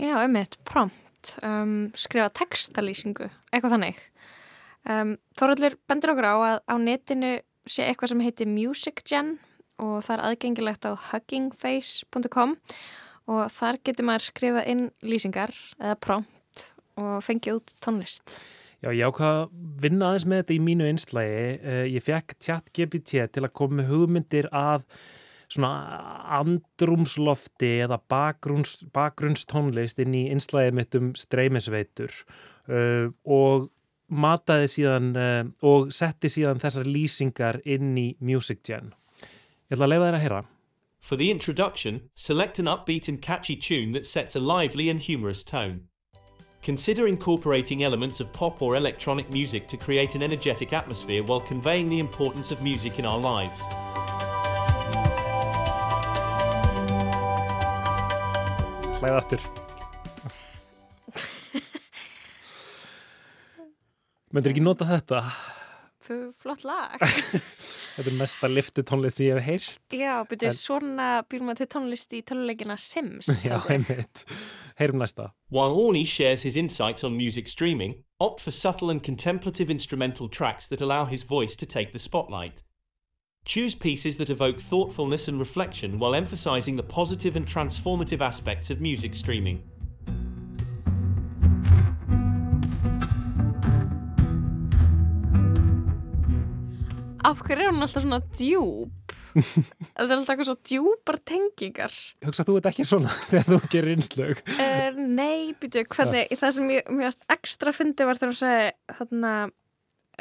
Já, 0.00 0.14
um 0.22 0.38
eitt, 0.40 0.56
prompt, 0.64 1.09
um, 1.46 1.90
skrifa 1.98 2.30
textalýsingu, 2.40 3.28
eitthvað 3.50 3.76
þannig. 3.76 4.00
Um, 4.88 5.14
Þorallur 5.36 5.76
bendur 5.90 6.14
okkur 6.14 6.28
á 6.28 6.36
að 6.36 6.58
á 6.64 6.74
netinu 6.80 7.32
sé 7.68 7.84
eitthvað 7.86 8.14
sem 8.14 8.24
heitir 8.24 8.48
MusicGen 8.48 9.34
og 9.80 10.00
það 10.04 10.14
er 10.16 10.24
aðgengilegt 10.28 10.88
á 10.88 10.92
huggingface.com 11.10 12.56
og 13.30 13.42
þar 13.52 13.78
getur 13.84 14.08
maður 14.08 14.26
skrifað 14.30 14.70
inn 14.72 14.86
lýsingar 15.04 15.52
eða 15.78 15.98
prompt 16.00 16.64
og 17.00 17.20
fengið 17.24 17.60
út 17.60 17.76
tónlist. 17.84 18.40
Já, 18.80 18.88
ég 18.96 19.04
ákvað 19.12 19.42
að 19.42 19.56
vinna 19.82 20.08
aðeins 20.08 20.26
með 20.26 20.38
þetta 20.40 20.54
í 20.54 20.60
mínu 20.64 20.86
einslægi. 20.88 21.40
Eh, 21.60 21.86
ég 21.92 22.04
fekk 22.04 22.36
tjatt 22.40 22.70
GPT 22.76 23.26
til 23.28 23.44
að 23.44 23.52
koma 23.60 23.84
hugmyndir 23.84 24.48
að 24.56 24.86
svona 25.50 25.72
andrumslofti 26.38 27.72
eða 27.86 27.98
bakgrunns, 28.10 28.78
bakgrunnstónlist 28.94 30.00
inn 30.02 30.14
í 30.14 30.24
einslægið 30.30 30.78
mitt 30.78 30.96
um 30.98 31.10
streymisveitur 31.18 32.14
uh, 32.70 33.10
og 33.24 33.68
mataði 34.10 34.70
síðan 34.70 35.10
uh, 35.18 35.42
og 35.66 35.90
setti 35.94 36.30
síðan 36.30 36.62
þessar 36.62 36.88
lýsingar 36.88 37.60
inn 37.64 37.92
í 37.98 38.08
MusicGen. 38.22 38.94
Ég 39.70 39.76
ætla 39.76 39.86
að 39.86 39.94
leifa 39.94 40.08
þér 40.08 40.18
að 40.18 40.26
heyra. 40.26 40.40
For 41.00 41.16
the 41.16 41.30
introduction, 41.30 42.02
select 42.14 42.58
an 42.58 42.68
upbeat 42.68 43.08
and 43.08 43.22
catchy 43.22 43.56
tune 43.56 43.92
that 43.92 44.06
sets 44.06 44.36
a 44.36 44.40
lively 44.40 44.90
and 44.90 45.00
humorous 45.00 45.42
tone. 45.42 45.88
Consider 46.62 47.06
incorporating 47.06 47.84
elements 47.84 48.20
of 48.20 48.32
pop 48.34 48.60
or 48.60 48.76
electronic 48.76 49.30
music 49.32 49.66
to 49.68 49.78
create 49.78 50.14
an 50.14 50.22
energetic 50.22 50.74
atmosphere 50.74 51.22
while 51.22 51.40
conveying 51.40 51.88
the 51.88 51.98
importance 51.98 52.50
of 52.50 52.62
music 52.62 52.98
in 52.98 53.06
our 53.06 53.18
lives. 53.18 53.62
Hlæða 59.00 59.16
aftur. 59.16 59.44
Möndir 64.30 64.52
ekki 64.52 64.60
nota 64.60 64.84
þetta? 64.84 65.22
Þú, 66.04 66.18
flott 66.36 66.66
lag. 66.68 67.00
Þetta 67.96 68.04
er 68.10 68.16
mesta 68.20 68.50
liftu 68.50 68.84
tónlist 68.84 69.18
sem 69.18 69.30
ég 69.30 69.38
hef 69.38 69.46
heyrst. 69.46 69.80
Já, 69.96 70.20
betur 70.28 70.50
en... 70.50 70.56
svona 70.56 71.08
býr 71.32 71.46
maður 71.46 71.62
til 71.62 71.70
tónlist 71.74 72.12
í 72.12 72.20
töluleikina 72.28 72.76
Sims. 72.76 73.32
Já, 73.48 73.56
einmitt. 73.72 74.26
Heyrum 74.76 75.00
næsta. 75.00 75.30
While 75.48 75.80
Orny 75.80 76.04
shares 76.04 76.44
his 76.44 76.60
insights 76.60 77.02
on 77.02 77.16
music 77.16 77.48
streaming, 77.48 78.02
opt 78.20 78.44
for 78.44 78.52
subtle 78.52 78.92
and 78.92 79.02
contemplative 79.02 79.72
instrumental 79.72 80.28
tracks 80.28 80.68
that 80.68 80.84
allow 80.84 81.06
his 81.06 81.24
voice 81.24 81.56
to 81.56 81.64
take 81.64 81.92
the 81.92 81.98
spotlight. 81.98 82.62
Choose 83.50 83.74
pieces 83.74 84.16
that 84.18 84.30
evoke 84.30 84.60
thoughtfulness 84.60 85.26
and 85.26 85.36
reflection 85.36 85.98
while 85.98 86.14
emphasizing 86.14 86.76
the 86.76 86.84
positive 86.84 87.34
and 87.34 87.44
transformative 87.44 88.20
aspects 88.20 88.70
of 88.70 88.80
music 88.80 89.12
streaming. 89.12 89.60
af 97.24 97.42
hverju 97.44 97.66
er 97.66 97.72
hún 97.74 97.82
alltaf 97.84 98.02
svona 98.02 98.20
djúb 98.38 99.12
það 99.34 100.06
er 100.06 100.14
alltaf 100.14 100.32
eitthvað 100.32 100.48
svo 100.48 100.56
djúbar 100.70 101.18
tengingar 101.26 101.94
Hugsa 102.24 102.46
þú 102.46 102.56
þetta 102.56 102.72
ekki 102.72 102.86
svona 102.88 103.12
þegar 103.30 103.50
þú 103.50 103.58
gerir 103.74 103.96
einslög? 103.96 104.40
Uh, 104.56 104.98
nei, 104.98 105.52
býtu, 105.58 105.84
hvernig 105.90 106.30
það 106.38 106.54
sem 106.56 106.72
ég 106.74 106.90
mjög 107.02 107.18
ekstra 107.34 107.74
fyndi 107.74 108.06
var 108.08 108.18
þegar 108.18 108.32
hún 108.32 108.40
segi 108.40 108.98
þarna 108.98 109.34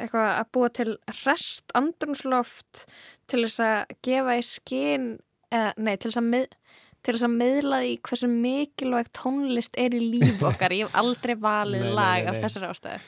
eitthvað 0.04 0.30
að 0.36 0.52
búa 0.56 0.70
til 0.74 0.90
rest 1.22 1.74
andrunsloft 1.78 2.86
til 3.30 3.44
þess 3.46 3.64
að 3.64 3.96
gefa 4.06 4.38
í 4.40 4.46
skinn 4.46 5.10
eða 5.54 5.74
nei, 5.78 5.96
til 5.96 6.10
þess 6.10 6.22
að 6.22 6.28
mið, 6.34 6.58
til 7.00 7.16
þess 7.16 7.28
að 7.28 7.36
miðla 7.42 7.80
því 7.84 7.94
hversu 8.10 8.30
mikilvægt 8.32 9.14
tónlist 9.18 9.80
er 9.80 9.96
í 9.98 10.02
líf 10.04 10.44
okkar. 10.46 10.76
Ég 10.76 10.90
hef 10.90 11.00
aldrei 11.00 11.36
valið 11.40 11.86
nei, 11.88 11.94
lag 11.96 12.20
nei, 12.20 12.28
nei, 12.28 12.32
af 12.34 12.44
þessari 12.44 12.70
ástöðu 12.70 13.00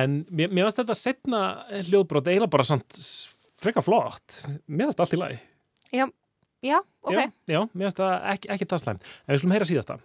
En 0.00 0.20
mér, 0.30 0.52
mér 0.54 0.68
varst 0.68 0.80
þetta 0.82 0.98
setna 0.98 1.42
hljóðbrót 1.88 2.30
eiginlega 2.30 2.54
bara 2.54 2.68
samt 2.68 3.00
freka 3.60 3.84
flott, 3.84 4.42
mér 4.66 4.88
finnst 4.88 5.02
allt 5.04 5.16
í 5.16 5.20
lagi. 5.20 5.40
Já, 5.90 6.06
já, 6.64 6.78
ok. 7.02 7.18
Já, 7.18 7.26
já 7.50 7.60
mér 7.72 7.88
finnst 7.88 8.00
það 8.00 8.14
ekki, 8.34 8.52
ekki 8.54 8.70
það 8.70 8.84
slæmt. 8.84 9.10
En 9.26 9.34
við 9.34 9.42
slumum 9.42 9.56
heyra 9.58 9.68
síðasta. 9.68 9.98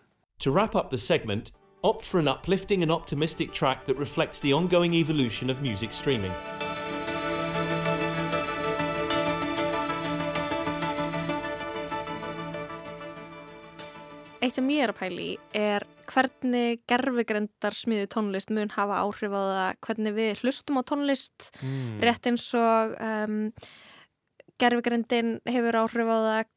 To 0.43 0.51
wrap 0.51 0.75
up 0.75 0.89
the 0.91 0.99
segment, 0.99 1.53
opt 1.83 2.05
for 2.05 2.19
an 2.19 2.27
uplifting 2.27 2.83
and 2.83 2.91
optimistic 2.91 3.51
track 3.51 3.85
that 3.85 3.97
reflects 3.97 4.39
the 4.39 4.53
ongoing 4.53 4.93
evolution 4.93 5.49
of 5.49 5.61
music 5.61 5.93
streaming 5.93 6.31
Eitt 14.45 14.53
sem 14.59 14.67
ég 14.69 14.83
er 14.85 14.91
að 14.93 14.99
pæli 14.99 15.29
er 15.57 15.85
hvernig 16.05 16.83
gerfugrendar 16.85 17.73
smiðu 17.73 18.09
tónlist 18.13 18.51
mun 18.53 18.69
hafa 18.75 18.99
áhrif 19.01 19.33
á 19.33 19.41
það 19.41 19.79
hvernig 19.87 20.15
við 20.19 20.43
hlustum 20.43 20.77
á 20.77 20.83
tónlist 20.85 21.47
mm. 21.63 22.03
rétt 22.05 22.29
eins 22.29 22.45
og 22.59 22.93
um, 23.01 23.39
gerfugrendin 24.61 25.39
hefur 25.49 25.79
áhrif 25.81 26.11
á 26.13 26.17
það 26.17 26.51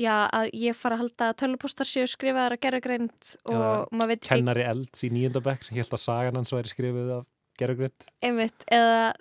já, 0.00 0.14
að 0.28 0.50
ég 0.56 0.78
fara 0.78 0.96
að 0.96 1.04
halda 1.04 1.28
að 1.30 1.38
tölupostar 1.42 1.88
séu 1.88 2.08
skrifaðar 2.10 2.56
að 2.56 2.62
gerfugrend 2.66 3.30
og 3.50 3.56
ja, 3.58 3.70
maður 3.92 4.12
veit 4.12 4.18
ekki 4.20 4.32
Kennari 4.32 4.66
elds 4.70 5.04
í 5.04 5.12
nýjöndabæk 5.12 5.66
sem 5.66 5.78
held 5.78 5.92
að 5.92 6.04
sagan 6.04 6.40
hans 6.40 6.54
væri 6.54 6.72
skrifið 6.72 7.14
af 7.18 7.24
gerfugrend 7.60 8.06
Einmitt, 8.24 8.66
eða 8.72 9.12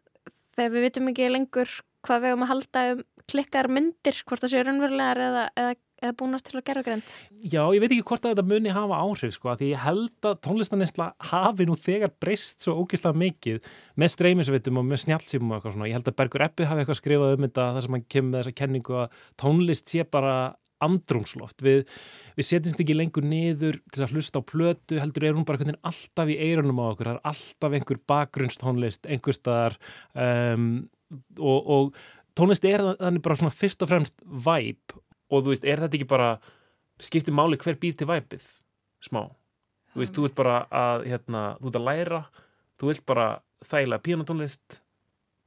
þegar 0.56 0.76
við 0.76 0.86
vitum 0.88 1.12
ekki 1.12 1.32
lengur 1.32 1.78
hvað 2.06 2.24
við 2.24 2.34
höfum 2.34 2.46
að 2.48 2.54
halda 2.54 2.86
um 2.94 3.04
klikkar 3.32 3.70
myndir 3.72 4.22
hvort 4.28 4.44
það 4.44 4.54
séu 4.54 4.66
raunverulegar 4.68 5.22
eða, 5.22 5.44
eða 5.60 5.76
eða 6.02 6.16
búnast 6.18 6.48
til 6.48 6.58
að 6.58 6.66
gera 6.68 6.84
grend? 6.86 7.14
Já, 7.46 7.62
ég 7.74 7.82
veit 7.84 7.92
ekki 7.92 8.06
hvort 8.10 8.26
að 8.26 8.34
þetta 8.34 8.46
muni 8.50 8.74
hafa 8.74 9.02
áhrif 9.06 9.36
sko, 9.36 9.54
því 9.60 9.70
ég 9.72 9.84
held 9.86 10.28
að 10.30 10.40
tónlistanistla 10.48 11.12
hafi 11.32 11.68
nú 11.70 11.78
þegar 11.80 12.14
breyst 12.22 12.66
svo 12.66 12.80
ógeðslega 12.82 13.22
mikið 13.22 13.70
með 14.02 14.14
streymisvitum 14.16 14.82
og 14.82 14.88
með 14.90 15.04
snjálfsýmum 15.06 15.52
og 15.52 15.60
eitthvað 15.60 15.76
svona. 15.78 15.92
Ég 15.92 16.00
held 16.00 16.10
að 16.10 16.18
Bergur 16.22 16.46
Eppi 16.48 16.70
hafi 16.70 16.84
eitthvað 16.84 17.00
skrifað 17.02 17.36
um 17.36 17.46
þetta 17.46 17.68
þar 17.76 17.86
sem 17.86 17.98
hann 17.98 18.08
kemur 18.16 18.32
með 18.32 18.42
þessa 18.42 18.58
kenningu 18.62 18.98
að 19.04 19.20
tónlist 19.44 19.94
sé 19.94 20.08
bara 20.18 20.36
andrumsloft. 20.82 21.62
Við, 21.62 21.84
við 22.38 22.48
setjumst 22.48 22.82
ekki 22.82 22.96
lengur 22.98 23.28
niður 23.28 23.78
til 23.94 24.06
að 24.06 24.16
hlusta 24.16 24.42
á 24.42 24.50
plötu, 24.50 24.98
heldur 25.02 25.28
er 25.28 25.38
hún 25.38 25.46
bara 25.46 25.62
hvernig 25.62 25.78
alltaf 25.86 26.32
í 26.32 26.40
eirunum 26.42 26.82
á 26.82 26.86
okkur, 26.88 27.12
það 27.12 27.20
er 27.20 27.30
alltaf 27.34 27.78
einhver 27.78 28.02
bakgrunnstónlist, 28.10 29.06
einhver 29.06 29.38
staðar 29.38 29.78
um, 30.18 30.72
og, 31.38 31.70
og 31.76 31.94
tónlist 32.38 32.66
er 32.66 32.84
þannig 32.90 33.24
bara 33.26 33.40
svona 33.44 33.54
fyrst 33.54 33.86
og 33.86 33.92
fremst 33.92 34.18
væp 34.26 34.98
og 35.32 35.46
þú 35.46 35.54
veist, 35.54 35.66
er 35.66 35.82
þetta 35.82 35.98
ekki 35.98 36.12
bara 36.12 36.32
skiptir 37.02 37.34
máli 37.34 37.58
hver 37.58 37.80
býð 37.82 38.02
til 38.02 38.10
væpið? 38.12 38.44
Smá, 39.02 39.24
þú 39.96 40.04
veist, 40.04 40.16
þú 40.16 40.28
ert 40.28 40.38
bara 40.38 40.56
að 40.70 41.08
hérna, 41.10 41.44
þú 41.62 41.72
ert 41.72 41.80
að 41.80 41.88
læra 41.88 42.24
þú 42.82 42.90
vilt 42.90 43.06
bara 43.06 43.28
þægilega 43.70 44.06
píanatónlist 44.08 44.81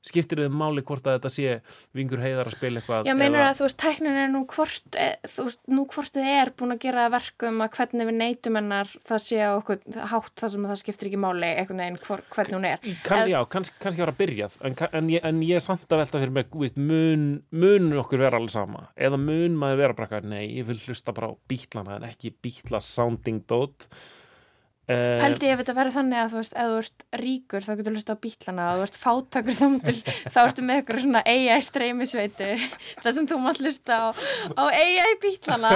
skiptir 0.04 0.42
þið 0.42 0.56
máli 0.60 0.84
hvort 0.84 1.06
að 1.08 1.16
þetta 1.18 1.30
sé 1.32 1.54
vingur 1.96 2.22
heiðar 2.22 2.50
að 2.50 2.56
spila 2.58 2.80
eitthvað 2.80 3.08
Já, 3.08 3.14
meinur 3.16 3.40
eða... 3.40 3.50
að 3.50 3.58
þú 3.58 3.66
veist, 3.66 3.78
tæknin 3.80 4.18
er 4.20 4.30
nú 4.32 4.42
hvort 4.52 4.98
e, 5.00 5.08
þú 5.32 5.46
veist, 5.48 5.60
nú 5.72 5.84
hvort 5.94 6.16
þið 6.16 6.30
er 6.34 6.52
búin 6.58 6.74
að 6.74 6.82
gera 6.84 7.06
verkum 7.14 7.64
að 7.64 7.78
hvernig 7.78 8.10
við 8.10 8.18
neytum 8.20 8.58
hennar 8.60 8.92
það 9.08 9.22
sé 9.24 9.40
á 9.40 9.50
okkur 9.54 10.02
hátt 10.12 10.42
þar 10.42 10.54
sem 10.54 10.68
það 10.70 10.80
skiptir 10.82 11.10
ekki 11.10 11.22
máli 11.24 11.50
eitthvað 11.50 11.80
neginn 11.80 12.00
hvernig 12.04 12.58
hún 12.58 12.68
er. 12.68 12.88
Kann, 13.06 13.24
Já, 13.32 13.38
kanns, 13.50 13.72
kannski 13.80 14.04
var 14.04 14.12
að 14.12 14.20
byrjað 14.20 14.58
en, 14.64 14.76
en, 14.90 15.12
en 15.30 15.44
ég 15.46 15.60
er 15.60 15.64
samt 15.64 15.88
að 15.88 16.04
velta 16.04 16.20
fyrir 16.20 16.36
mig 16.38 16.58
veist, 16.64 16.80
mun, 16.80 17.28
mun 17.54 17.92
okkur 18.04 18.26
vera 18.26 18.40
allir 18.40 18.52
sama? 18.52 18.88
Eða 18.96 19.20
mun 19.20 19.56
maður 19.60 19.84
vera 19.84 19.98
bara, 20.02 20.20
nei, 20.24 20.44
ég 20.58 20.68
vil 20.68 20.80
hlusta 20.84 21.14
bara 21.16 21.32
á 21.32 21.34
bítlana 21.48 21.98
en 21.98 22.08
ekki 22.10 22.34
bítla 22.44 22.82
sounding 22.84 23.44
dot 23.48 23.88
Uh, 24.84 25.16
held 25.22 25.40
ég 25.40 25.54
ef 25.54 25.62
þetta 25.62 25.72
verður 25.78 25.94
þannig 25.94 26.18
að 26.20 26.26
þú 26.28 26.36
veist 26.42 26.54
ef 26.60 26.66
þú 26.68 26.74
ert 26.82 27.00
ríkur 27.16 27.64
þá 27.64 27.70
getur 27.70 27.86
þú 27.86 27.92
hlusta 27.94 28.12
á 28.12 28.20
bítlana 28.20 28.64
og 28.68 28.76
þú 28.76 28.82
ert 28.84 28.98
fátakur 29.00 29.56
þá, 29.56 29.64
til, 29.86 29.94
þá 30.34 30.38
ertu 30.42 30.60
með 30.68 30.76
eitthvað 30.80 31.00
svona 31.06 31.22
AI 31.32 31.60
streymisveitu 31.64 32.48
þar 33.04 33.14
sem 33.16 33.28
þú 33.30 33.36
maður 33.40 33.64
hlusta 33.64 33.92
á, 33.96 34.12
á 34.60 34.64
AI 34.68 35.16
bítlana 35.22 35.70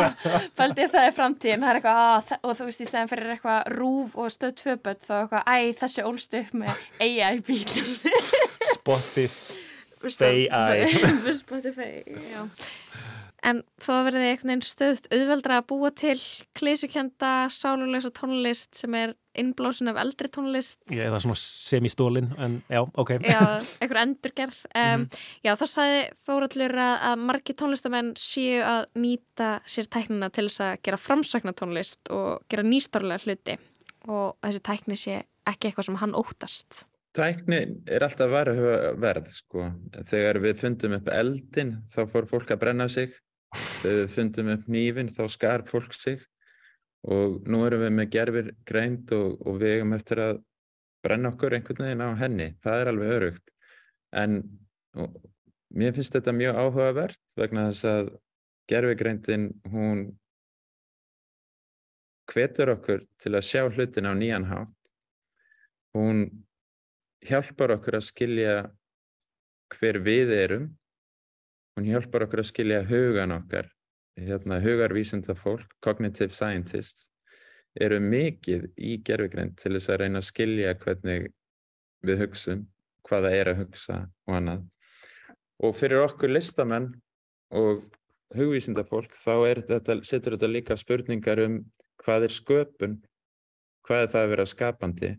held 0.61 0.77
ég 0.85 0.93
það 0.93 1.07
er 1.07 1.17
framtíðin. 1.17 1.65
Það 1.65 1.73
er 1.73 1.81
eitthvað 1.81 2.01
að, 2.05 2.37
og 2.43 2.53
þú 2.59 2.65
veist 2.69 2.85
í 2.85 2.89
stæðan 2.91 3.11
fyrir 3.15 3.33
eitthvað 3.37 3.61
rúf 3.79 4.11
og 4.21 4.29
stöð 4.35 4.53
tvöböld 4.61 5.01
þá 5.07 5.15
er 5.17 5.23
eitthvað 5.23 5.49
æ 5.49 5.57
þessi 5.81 6.01
ólst 6.11 6.33
upp 6.43 6.53
með 6.61 6.73
AI 7.09 7.41
bítlana 7.49 8.13
Spotify. 8.75 10.77
Spotify 11.41 11.93
já 12.05 12.45
En 13.47 13.61
þó 13.79 13.93
verður 14.03 14.19
þið 14.19 14.29
einhvern 14.33 14.51
veginn 14.51 14.67
stöðt 14.67 15.07
auðveldra 15.15 15.59
að 15.61 15.67
búa 15.71 15.91
til 15.95 16.17
klísukenda, 16.59 17.33
sálulegsa 17.55 18.11
tónlist 18.17 18.75
sem 18.75 18.97
er 18.99 19.13
innblásin 19.39 19.91
af 19.93 20.01
eldri 20.03 20.31
tónlist. 20.35 20.81
Já, 20.91 21.05
eða 21.07 21.21
svona 21.23 21.39
semistólin, 21.39 22.33
en 22.43 22.59
já, 22.67 22.81
ok. 22.83 23.15
Já, 23.23 23.39
einhver 23.79 24.01
endurgerð. 24.03 24.59
Um, 24.73 24.83
mm 24.83 25.05
-hmm. 25.05 25.23
Já, 25.47 25.53
þá 25.55 25.67
sagði 25.67 26.01
Þóraldur 26.27 26.75
að, 26.75 26.97
að 27.11 27.17
margi 27.31 27.55
tónlistamenn 27.55 28.13
séu 28.17 28.59
að 28.63 28.87
nýta 28.95 29.61
sér 29.67 29.87
tæknina 29.87 30.31
til 30.31 30.49
þess 30.49 30.61
að 30.61 30.83
gera 30.83 30.97
framsakna 30.97 31.53
tónlist 31.53 32.11
og 32.11 32.43
gera 32.49 32.63
nýstárlega 32.63 33.23
hluti 33.23 33.59
og 34.09 34.37
þessi 34.43 34.61
tækni 34.61 34.97
sé 34.97 35.23
ekki 35.47 35.69
eitthvað 35.69 35.85
sem 35.85 35.97
hann 35.97 36.15
óttast. 36.15 36.85
Tækni 37.15 37.83
er 37.87 38.03
alltaf 38.03 38.31
verð, 38.31 39.31
sko. 39.31 39.73
Þegar 40.07 40.39
við 40.39 40.61
fundum 40.61 40.93
upp 40.93 41.09
eldin, 41.09 41.83
þá 41.95 42.07
fór 42.07 42.27
fólk 42.27 42.51
að 42.51 42.59
brenna 42.59 42.89
sig 42.89 43.15
Þegar 43.79 43.99
við 44.01 44.13
fundum 44.15 44.53
upp 44.55 44.69
nýfin 44.75 45.11
þá 45.15 45.23
skar 45.31 45.65
fólk 45.69 45.95
sig 45.95 46.23
og 47.09 47.45
nú 47.47 47.63
erum 47.67 47.85
við 47.85 47.93
með 47.95 48.09
gerfir 48.15 48.53
greind 48.67 49.13
og, 49.15 49.37
og 49.47 49.61
við 49.61 49.77
hefum 49.77 49.95
eftir 49.95 50.23
að 50.25 50.41
brenna 51.07 51.31
okkur 51.31 51.55
einhvern 51.55 51.85
veginn 51.87 52.03
á 52.03 52.11
henni. 52.19 52.49
Það 52.65 52.81
er 52.81 52.91
alveg 52.93 53.13
örugt. 53.19 53.53
En 54.19 54.41
og, 54.99 55.21
mér 55.79 55.95
finnst 55.95 56.17
þetta 56.17 56.35
mjög 56.35 56.59
áhugavert 56.59 57.23
vegna 57.39 57.69
þess 57.71 57.87
að 57.93 58.11
gerfigreindin 58.69 59.47
hún 59.71 60.03
hvetur 62.29 62.75
okkur 62.75 63.05
til 63.23 63.35
að 63.37 63.47
sjá 63.47 63.63
hlutin 63.69 64.11
á 64.11 64.13
nýjan 64.19 64.49
hátt. 64.49 64.93
Hún 65.97 66.27
hjálpar 67.25 67.79
okkur 67.79 67.99
að 67.99 68.09
skilja 68.11 68.57
hver 69.79 70.01
við 70.05 70.35
erum 70.35 70.69
hún 71.79 71.89
hjálpar 71.89 72.27
okkur 72.27 72.43
að 72.43 72.51
skilja 72.51 72.81
hugan 72.89 73.35
okkar. 73.39 73.71
Hérna, 74.19 74.59
hugarvísinda 74.63 75.37
fólk, 75.39 75.71
cognitive 75.85 76.35
scientists 76.35 77.07
eru 77.79 78.01
mikið 78.03 78.65
í 78.75 78.97
gerfugrind 79.07 79.55
til 79.61 79.77
þess 79.77 79.93
að 79.93 80.01
reyna 80.03 80.23
að 80.23 80.31
skilja 80.33 80.73
hvernig 80.83 81.29
við 82.03 82.25
hugsum, 82.25 82.65
hvaða 83.07 83.31
er 83.37 83.53
að 83.53 83.63
hugsa 83.63 84.01
og 84.27 84.41
annað. 84.41 84.65
Og 85.63 85.77
fyrir 85.79 86.03
okkur 86.03 86.33
listamenn 86.33 86.91
og 87.55 87.87
hugvísinda 88.35 88.85
fólk 88.85 89.15
þá 89.17 89.55
þetta, 89.67 90.01
setur 90.05 90.37
þetta 90.37 90.51
líka 90.51 90.77
spurningar 90.77 91.41
um 91.45 91.61
hvað 92.03 92.29
er 92.29 92.35
sköpun 92.35 92.99
hvað 93.87 94.05
er 94.05 94.13
það 94.13 94.25
að 94.25 94.33
vera 94.35 94.47
skapandi 94.53 95.13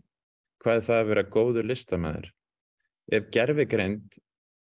hvað 0.62 0.76
er 0.78 0.86
það 0.86 1.00
að 1.00 1.10
vera 1.10 1.28
góður 1.34 1.68
listamæður 1.70 2.28
ef 3.10 3.30
gerfugrind 3.34 4.20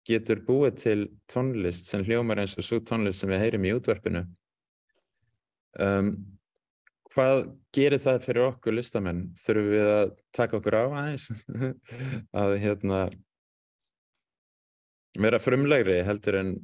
getur 0.07 0.41
búið 0.45 0.77
til 0.83 1.01
tónlist 1.31 1.89
sem 1.89 2.03
hljómar 2.05 2.41
eins 2.43 2.57
og 2.57 2.67
svo 2.67 2.79
tónlist 2.83 3.23
sem 3.23 3.31
við 3.31 3.43
heyrim 3.43 3.67
í 3.67 3.73
útvarpinu 3.77 4.23
um, 5.79 6.13
hvað 7.13 7.43
gerir 7.75 8.01
það 8.01 8.23
fyrir 8.25 8.47
okkur 8.49 8.75
listamenn 8.77 9.25
þurfum 9.43 9.69
við 9.73 9.91
að 9.93 10.15
taka 10.35 10.59
okkur 10.59 10.79
á 10.79 10.83
aðeins 10.85 11.29
að 12.43 12.55
hérna 12.63 13.03
vera 15.19 15.41
frumlegri 15.41 15.99
heldur 16.07 16.39
en 16.39 16.55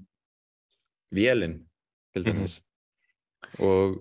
vélinn 1.15 1.59
til 2.13 2.23
mhm. 2.23 2.31
dæmis 2.31 2.59
mm 2.59 2.65
-hmm. 2.65 3.65
og 3.69 3.99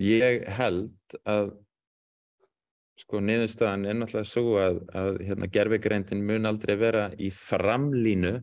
ég 0.00 0.46
held 0.48 1.18
að 1.24 1.52
sko 3.00 3.20
niðurstaðan 3.20 3.86
er 3.88 3.96
náttúrulega 3.96 4.28
svo 4.28 4.56
að, 4.60 4.80
að 4.92 5.20
hérna, 5.24 5.46
gerfegreindin 5.46 6.24
mun 6.26 6.46
aldrei 6.46 6.76
vera 6.76 7.10
í 7.16 7.30
framlínu 7.32 8.34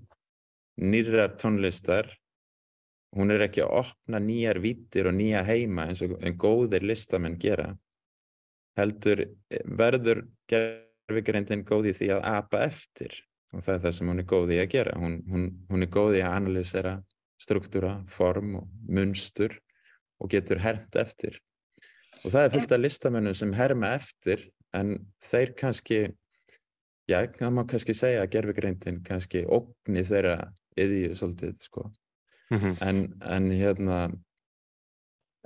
nýrar 0.78 1.36
tónlistar. 1.42 2.10
Hún 3.18 3.32
er 3.34 3.46
ekki 3.48 3.64
að 3.64 3.74
opna 3.82 4.20
nýjar 4.22 4.60
vítir 4.62 5.08
og 5.10 5.16
nýja 5.18 5.44
heima 5.48 5.88
eins 5.90 6.04
og 6.06 6.18
en 6.22 6.38
góðir 6.38 6.86
listamenn 6.86 7.38
gera. 7.42 7.72
Heldur 8.78 9.24
eh, 9.24 9.64
verður 9.66 10.26
gerfigreindin 10.52 11.66
góð 11.66 11.92
í 11.94 11.96
því 11.98 12.12
að 12.18 12.28
apa 12.34 12.66
eftir. 12.68 13.16
Og 13.56 13.64
það 13.64 13.74
er 13.74 13.84
það 13.86 13.96
sem 13.98 14.12
hún 14.12 14.22
er 14.22 14.28
góð 14.28 14.54
í 14.54 14.60
að 14.62 14.72
gera. 14.76 14.98
Hún, 15.00 15.22
hún, 15.32 15.48
hún 15.72 15.86
er 15.86 15.92
góð 15.94 16.20
í 16.20 16.24
að 16.26 16.36
analysera 16.42 16.98
struktúra, 17.42 18.02
form 18.12 18.58
og 18.62 18.70
munstur 18.90 19.56
og 20.22 20.32
getur 20.34 20.62
hermt 20.62 20.98
eftir. 21.00 21.40
Og 22.26 22.34
það 22.34 22.44
er 22.44 22.54
fullt 22.56 22.74
af 22.74 22.82
listamennum 22.82 23.36
sem 23.38 23.54
herma 23.56 23.94
eftir 23.98 24.48
en 24.76 24.98
þeir 25.24 25.54
kannski 25.58 26.00
já, 27.08 27.20
það 27.38 27.54
má 27.56 27.64
kannski 27.70 27.96
segja 27.96 28.24
að 28.26 28.32
gerfigreindin 28.36 29.02
kannski 29.06 29.46
ógni 29.46 30.04
þeirra 30.08 30.40
yðið 30.78 31.18
svolítið 31.20 31.58
sko. 31.66 31.90
Mm 32.52 32.60
-hmm. 32.60 32.78
en, 32.82 32.98
en 33.22 33.52
hérna 33.52 33.98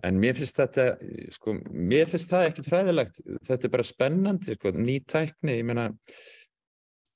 en 0.04 0.20
mér 0.20 0.36
finnst 0.38 0.58
þetta 0.58 0.98
sko, 1.34 1.56
mér 1.70 2.10
finnst 2.10 2.30
það 2.30 2.46
ekki 2.50 2.62
træðilegt 2.66 3.22
þetta 3.48 3.68
er 3.68 3.72
bara 3.72 3.84
spennandi 3.84 4.56
sko, 4.56 4.72
ný 4.72 5.00
tækni, 5.06 5.58
ég 5.58 5.66
meina 5.66 5.90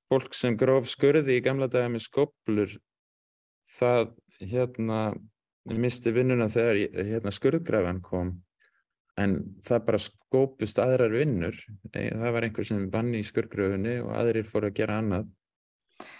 fólk 0.10 0.34
sem 0.34 0.58
gróf 0.58 0.90
skurði 0.90 1.38
í 1.38 1.46
gamla 1.46 1.68
daga 1.68 1.90
með 1.90 2.06
skoblur 2.06 2.78
það 3.78 4.14
hérna 4.40 5.14
misti 5.74 6.14
vinnuna 6.14 6.48
þegar 6.54 6.82
hérna, 7.08 7.34
skurðgrafan 7.34 8.02
kom. 8.06 8.34
En 9.18 9.38
það 9.64 9.86
bara 9.88 10.02
skópust 10.04 10.80
aðrar 10.84 11.14
vinnur. 11.16 11.56
Það 11.94 12.34
var 12.36 12.48
einhver 12.48 12.68
sem 12.68 12.90
vann 12.92 13.14
í 13.16 13.24
skurðgröfunni 13.26 13.98
og 14.04 14.12
aðrir 14.20 14.50
fór 14.50 14.68
að 14.70 14.76
gera 14.82 15.00
annað. 15.00 15.30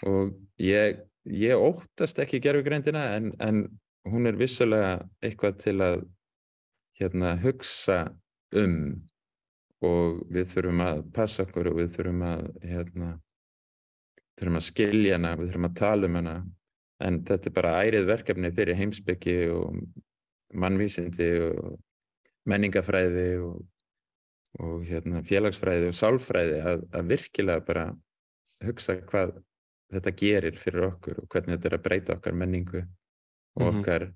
Og 0.08 0.32
ég 0.62 1.02
ég 1.26 1.58
óttast 1.58 2.18
ekki 2.22 2.40
gerfugreindina 2.44 3.02
en, 3.16 3.32
en 3.42 3.64
hún 4.06 4.28
er 4.30 4.38
vissulega 4.38 5.00
eitthvað 5.24 5.60
til 5.64 5.76
að 5.82 6.00
hérna, 7.00 7.34
hugsa 7.42 7.98
um 8.56 8.78
og 9.84 10.22
við 10.32 10.48
þurfum 10.54 10.82
að 10.86 11.00
passa 11.14 11.44
okkur 11.44 11.70
og 11.72 11.80
við 11.80 11.90
þurfum 11.98 12.22
að 12.24 12.44
hérna, 12.64 13.10
þurfum 14.38 14.60
að 14.60 14.68
skilja 14.70 15.18
hana, 15.18 15.34
við 15.36 15.50
þurfum 15.50 15.68
að 15.68 15.78
tala 15.80 16.08
um 16.08 16.18
hana. 16.20 16.36
En 17.04 17.18
þetta 17.28 17.50
er 17.50 17.54
bara 17.58 17.74
ærið 17.84 18.06
verkefni 18.08 18.50
fyrir 18.56 18.78
heimsbyggi 18.78 19.36
og 19.52 19.82
mannvísindi 20.56 21.28
og 21.44 21.74
menningafræði 22.48 23.26
og, 23.44 23.58
og 24.64 24.86
hérna, 24.88 25.20
félagsfræði 25.26 25.90
og 25.90 25.98
sálfræði 25.98 26.62
að, 26.72 26.86
að 26.96 27.12
virkilega 27.12 27.66
bara 27.66 27.86
hugsa 28.64 28.96
hvað 29.10 29.36
þetta 29.92 30.12
gerir 30.18 30.56
fyrir 30.58 30.88
okkur 30.90 31.22
og 31.22 31.28
hvernig 31.30 31.56
þetta 31.56 31.68
er 31.70 31.76
að 31.78 31.84
breyta 31.84 32.16
okkar 32.16 32.34
menningu 32.34 32.80
og 32.80 33.62
mm 33.62 33.68
-hmm. 33.68 33.80
okkar 33.80 34.12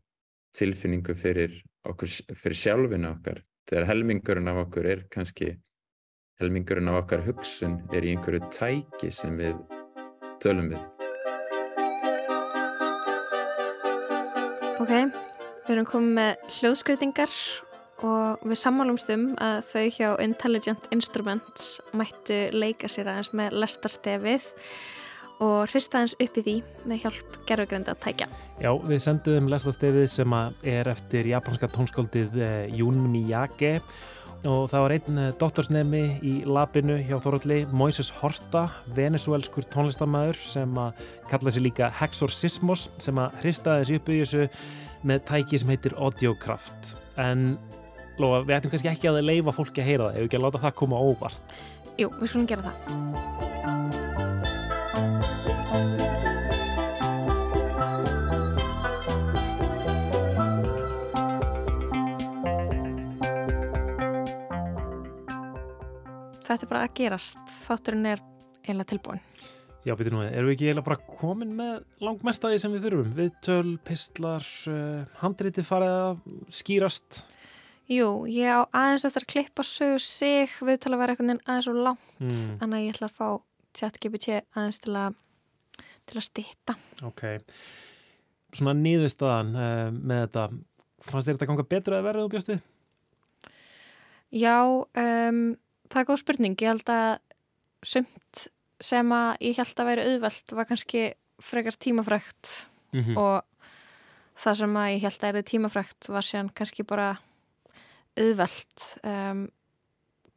tilfinningu 0.57 1.14
fyrir 1.14 1.62
okkur, 1.87 2.09
fyrir 2.35 2.57
sjálfinu 2.57 3.11
okkar. 3.11 3.43
Þegar 3.71 3.87
helmingurinn 3.87 4.49
af 4.49 4.57
okkur 4.66 4.87
er 4.87 5.05
kannski, 5.11 5.57
helmingurinn 6.41 6.89
af 6.89 7.05
okkar 7.05 7.23
hugsun 7.23 7.81
er 7.95 8.03
í 8.03 8.16
einhverju 8.16 8.51
tæki 8.51 9.11
sem 9.11 9.37
við 9.39 9.57
tölum 10.43 10.73
við. 10.73 10.83
Ok, 14.81 14.91
við 14.91 15.75
erum 15.75 15.87
komið 15.87 16.14
með 16.18 16.37
hljóðskreitingar 16.57 17.35
og 18.03 18.47
við 18.49 18.59
sammálumst 18.59 19.11
um 19.12 19.35
að 19.39 19.59
þau 19.71 19.89
hjá 19.93 20.09
Intelligent 20.25 20.87
Instruments 20.91 21.81
mættu 21.93 22.49
leika 22.57 22.89
sér 22.89 23.12
aðeins 23.12 23.33
með 23.37 23.59
lestarstefið 23.61 24.49
og 25.41 25.70
hrista 25.72 26.01
aðeins 26.01 26.16
upp 26.20 26.38
í 26.38 26.45
því 26.45 26.55
með 26.88 27.03
hjálp 27.05 27.36
gerðugrenda 27.49 27.95
að 27.95 28.01
tækja. 28.05 28.30
Já, 28.61 28.70
við 28.84 29.03
senduðum 29.07 29.51
lestarstefið 29.51 30.09
sem 30.12 30.38
er 30.68 30.91
eftir 30.93 31.28
japanska 31.30 31.70
tónskáldið 31.72 32.41
eh, 32.45 32.74
Jun 32.76 33.01
Miyake 33.09 33.78
og 34.49 34.68
það 34.72 34.84
var 34.84 34.95
einn 34.97 35.22
eh, 35.22 35.32
dottorsnemi 35.41 36.05
í 36.26 36.34
labinu 36.49 36.99
hjá 37.01 37.16
Þoralli, 37.24 37.62
Moises 37.72 38.12
Horta, 38.20 38.66
venezuelskur 38.97 39.66
tónlistamæður 39.72 40.41
sem 40.45 40.78
að 40.80 41.03
kalla 41.32 41.53
sér 41.53 41.66
líka 41.66 41.91
Hexorcismos 42.01 42.88
sem 43.01 43.20
að 43.20 43.41
hristaði 43.43 43.84
þessi 43.84 44.01
upp 44.01 44.12
í 44.12 44.22
þessu 44.22 44.49
með 45.09 45.26
tæki 45.32 45.61
sem 45.61 45.72
heitir 45.72 45.97
Audiocraft. 45.97 46.95
En 47.20 47.55
Lóa, 48.20 48.43
við 48.45 48.59
ættum 48.59 48.72
kannski 48.74 48.91
ekki 48.91 49.09
að 49.09 49.22
leifa 49.24 49.55
fólki 49.57 49.80
að 49.80 49.88
heyra 49.88 50.09
það, 50.11 50.18
ef 50.18 50.28
ekki 50.28 50.41
að 50.41 50.45
láta 50.45 50.64
það 50.66 50.78
koma 50.82 51.05
óvart. 51.09 51.61
Jú, 51.97 52.11
við 52.20 52.32
skulum 52.34 52.51
gera 52.51 52.68
það. 52.68 53.80
Þetta 66.51 66.67
er 66.67 66.71
bara 66.73 66.85
að 66.89 66.95
gerast. 66.99 67.41
Þátturinn 67.69 68.07
er 68.11 68.23
eiginlega 68.65 68.91
tilbúin. 68.91 69.21
Já, 69.87 69.95
betur 69.97 70.13
nú, 70.13 70.21
erum 70.27 70.51
við 70.51 70.57
ekki 70.57 70.67
eiginlega 70.67 70.89
bara 70.91 71.19
komin 71.21 71.53
með 71.57 71.77
langmestaði 72.05 72.59
sem 72.61 72.73
við 72.75 72.83
þurfum? 72.89 73.13
Viðtöl, 73.17 73.69
pistlar, 73.87 74.49
uh, 74.69 75.05
handriti 75.23 75.63
farið 75.65 75.95
að 75.95 76.19
skýrast? 76.59 77.21
Jú, 77.91 78.09
ég 78.31 78.51
á 78.51 78.67
aðeins 78.77 79.07
eftir 79.09 79.25
að 79.25 79.31
klippa 79.33 79.65
sögu 79.67 80.03
sig 80.05 80.53
viðtala 80.63 80.99
að 80.99 81.01
vera 81.05 81.15
einhvern 81.15 81.31
veginn 81.33 81.47
aðeins 81.47 81.71
og 81.73 81.79
langt 81.87 82.11
Mm. 82.21 82.59
þannig 82.61 82.77
að 82.77 82.85
ég 82.85 82.93
ætla 82.99 83.09
að 83.09 83.17
fá 83.17 83.29
chat-GPT 83.81 84.29
aðeins 84.59 84.83
til 84.85 84.93
að 85.01 85.17
til 86.11 86.19
að 86.21 86.27
stýta. 86.27 86.77
Ok, 87.07 87.25
svona 88.59 88.75
nýðustadan 88.75 89.55
uh, 89.55 89.89
með 89.95 90.23
þetta, 90.27 90.45
fannst 91.07 91.31
þér 91.31 91.39
þetta 91.39 91.51
ganga 91.55 91.69
betur 91.71 91.97
að 91.97 92.07
verða 92.11 92.27
þú 92.27 92.33
bjóst 92.35 92.53
við? 92.53 92.61
Já, 94.31 94.57
um, 94.69 95.43
það 95.91 96.01
er 96.03 96.09
góð 96.11 96.22
spurning. 96.22 96.57
Ég 96.61 96.72
held 96.72 96.93
að 96.95 97.18
sumt 97.91 98.47
sem 98.80 99.12
að 99.12 99.30
ég 99.45 99.57
held 99.61 99.80
að 99.82 99.88
væri 99.91 100.05
auðvelt 100.09 100.55
var 100.57 100.68
kannski 100.70 101.05
frekar 101.41 101.76
tímafrækt 101.80 102.66
Mhm. 102.93 103.16
og 103.16 103.45
það 104.36 104.57
sem 104.57 104.74
að 104.74 104.88
ég 104.97 105.03
held 105.05 105.24
að 105.24 105.36
er 105.36 105.43
tímafrækt 105.51 106.09
var 106.11 106.22
síðan 106.26 106.51
kannski 106.55 106.82
bara 106.86 107.18
auðvelt. 108.18 108.86
Um, 109.05 109.45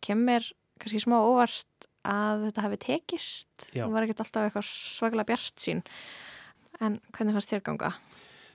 kemur 0.03 0.45
kannski 0.79 1.01
smá 1.01 1.17
óvart 1.23 1.87
að 2.03 2.49
þetta 2.49 2.61
hafi 2.65 2.77
tekist. 2.83 3.47
Það 3.71 3.91
var 3.95 4.03
ekkert 4.05 4.19
alltaf 4.25 4.47
eitthvað 4.49 4.67
svaglega 4.67 5.29
bjart 5.31 5.63
sín. 5.63 5.83
En 6.81 6.99
hvernig 7.15 7.33
fannst 7.37 7.53
þér 7.53 7.63
ganga? 7.63 7.93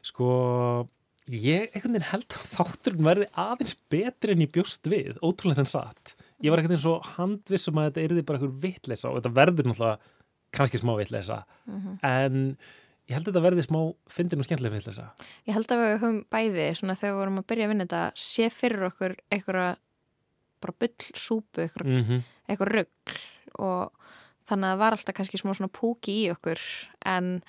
Sko, 0.05 0.89
ég 1.33 1.73
einhvern 1.73 1.97
veginn 1.97 2.11
held 2.13 2.29
að 2.29 2.53
þátturinn 2.55 3.07
verði 3.09 3.29
aðeins 3.35 3.75
betri 3.91 4.35
en 4.35 4.45
ég 4.45 4.53
bjóst 4.53 4.83
við, 4.91 5.17
ótrúlega 5.25 5.63
þenn 5.63 5.73
satt. 5.73 6.15
Ég 6.43 6.51
var 6.53 6.61
einhvern 6.61 6.77
veginn 6.77 6.85
svo 6.85 6.99
handvissum 7.17 7.79
að 7.81 7.89
þetta 7.91 8.05
yrði 8.07 8.23
bara 8.27 8.39
einhver 8.39 8.61
vitleysa 8.63 9.09
og 9.11 9.19
þetta 9.19 9.35
verður 9.35 9.67
náttúrulega 9.67 9.99
kannski 10.55 10.79
smá 10.81 10.93
vitleysa, 10.97 11.43
Mhm. 11.67 11.99
en 12.03 12.57
ég 13.09 13.15
held 13.17 13.27
að 13.27 13.33
þetta 13.33 13.43
verði 13.49 13.65
smá 13.67 13.81
fyndin 14.09 14.39
og 14.39 14.45
skemmtileg 14.47 14.73
vitleysa. 14.73 15.11
Ég 15.49 15.55
held 15.55 15.67
að 15.67 15.83
við 15.83 15.99
höfum 15.99 16.25
bæði 16.31 16.69
svona 16.79 16.95
þegar 16.97 17.13
við 17.15 17.19
vorum 17.21 17.39
að 17.39 17.47
byrja 17.47 17.65
að 17.65 17.69
vinna 17.69 17.85
þetta 17.87 18.13
sé 18.15 18.51
fyrir 18.51 18.87
okkur 18.91 19.17
einhverja 19.33 19.77
bara 20.61 20.75
bull 20.79 21.13
súpu, 21.15 21.63
einhver, 21.63 21.85
Mm 21.85 22.05
-hmm. 22.05 22.73
rugg 22.73 22.89
og 23.59 23.93
þannig 24.49 24.65
að 24.65 24.73
það 24.75 24.79
var 24.79 24.93
alltaf 24.93 25.15
kannski 25.15 25.39
smá 25.39 25.55
svona 25.55 25.69
púki 25.73 26.25
í 26.25 26.31
okkur 26.31 26.59
en 27.07 27.43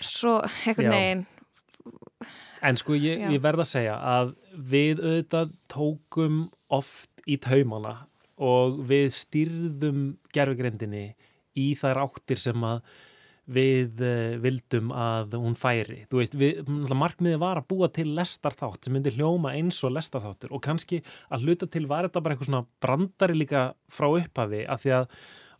svo 0.00 0.40
einhvern 0.66 0.90
Já. 0.90 0.90
veginn 0.90 1.26
En 2.60 2.76
sko 2.76 2.92
ég, 2.98 3.20
ég 3.30 3.40
verð 3.40 3.60
að 3.62 3.70
segja 3.70 3.94
að 4.02 4.34
við 4.52 4.98
auðvitað 4.98 5.52
tókum 5.68 6.50
oft 6.68 7.08
í 7.28 7.38
taumana 7.42 7.94
og 8.38 8.80
við 8.88 9.10
stýrðum 9.16 10.02
gerfugrindinni 10.34 11.12
í 11.58 11.72
þær 11.78 12.04
áttir 12.06 12.40
sem 12.40 12.66
að 12.66 12.82
við 13.48 14.02
uh, 14.04 14.36
vildum 14.42 14.90
að 14.92 15.38
hún 15.40 15.56
færi. 15.56 16.02
Þú 16.10 16.20
veist, 16.20 16.36
við, 16.36 16.68
markmiði 16.92 17.40
var 17.40 17.60
að 17.60 17.68
búa 17.70 17.88
til 17.92 18.10
lestarþátt 18.16 18.84
sem 18.84 18.94
myndi 18.94 19.14
hljóma 19.16 19.54
eins 19.56 19.80
og 19.86 19.94
lestarþáttur 19.96 20.52
og 20.52 20.62
kannski 20.64 21.00
að 21.32 21.48
hluta 21.48 21.68
til 21.72 21.86
var 21.88 22.06
þetta 22.06 22.24
bara 22.24 22.36
eitthvað 22.36 22.50
svona 22.50 22.66
brandari 22.84 23.38
líka 23.38 23.70
frá 23.92 24.10
upphafi 24.10 24.66
af 24.68 24.84
því 24.84 24.96
að 25.00 25.14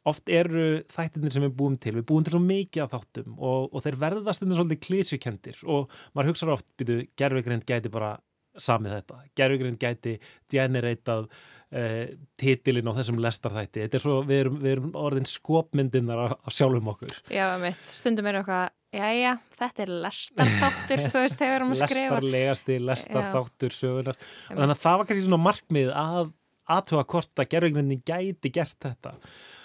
oft 0.09 0.31
eru 0.33 0.67
þættirnir 0.93 1.35
sem 1.35 1.45
við 1.45 1.57
búum 1.59 1.77
til, 1.81 1.95
við 1.99 2.07
búum 2.09 2.25
til 2.25 2.37
svo 2.37 2.43
mikið 2.45 2.85
af 2.85 2.93
þáttum 2.95 3.35
og, 3.37 3.73
og 3.73 3.85
þeir 3.85 3.99
verða 4.05 4.35
stundum 4.37 4.61
svolítið 4.61 4.83
klísjukendir 4.85 5.65
og 5.69 5.93
maður 6.13 6.33
hugsaður 6.33 6.55
oft, 6.59 6.69
býtu, 6.79 7.01
gerfugrind 7.19 7.67
gæti 7.69 7.93
bara 7.93 8.15
samið 8.63 8.97
þetta, 8.99 9.21
gerfugrind 9.39 9.79
gæti 9.83 10.17
generatað 10.53 11.29
uh, 11.29 12.03
titilinn 12.41 12.91
á 12.91 12.99
þessum 12.99 13.21
lestarþætti, 13.25 13.85
þetta 13.85 14.01
er 14.01 14.05
svo, 14.05 14.17
við 14.29 14.43
erum, 14.45 14.59
við 14.65 14.75
erum 14.77 14.97
orðin 14.99 15.29
skopmyndinar 15.29 16.25
af, 16.27 16.37
af 16.43 16.57
sjálfum 16.59 16.93
okkur. 16.95 17.15
já, 17.33 17.47
mitt, 17.63 17.85
stundum 17.89 18.31
er 18.31 18.41
eitthvað 18.41 18.67
jæja, 18.99 19.35
þetta 19.59 19.85
er 19.85 19.95
lestarþáttur 20.07 21.05
þú 21.13 21.25
veist, 21.25 21.41
þegar 21.41 21.51
við 21.51 21.59
erum 21.59 21.75
að 21.75 21.83
skrifa. 21.83 22.09
Lestarlegasti, 22.15 22.79
lestarþáttur 22.89 23.77
sögunar 23.77 24.17
og 24.19 24.55
þannig 24.55 24.77
að 24.77 24.85
það 24.85 25.01
var 25.01 25.11
kannski 25.11 25.27
svona 25.27 25.43
markmið 25.45 25.93
að 25.93 26.33
aðtuga 26.69 27.05
hvort 27.09 27.43
að 27.43 27.51
gerfugrindin 27.53 28.07
gæti 28.07 28.53
gert 28.53 28.77
þetta. 28.85 29.15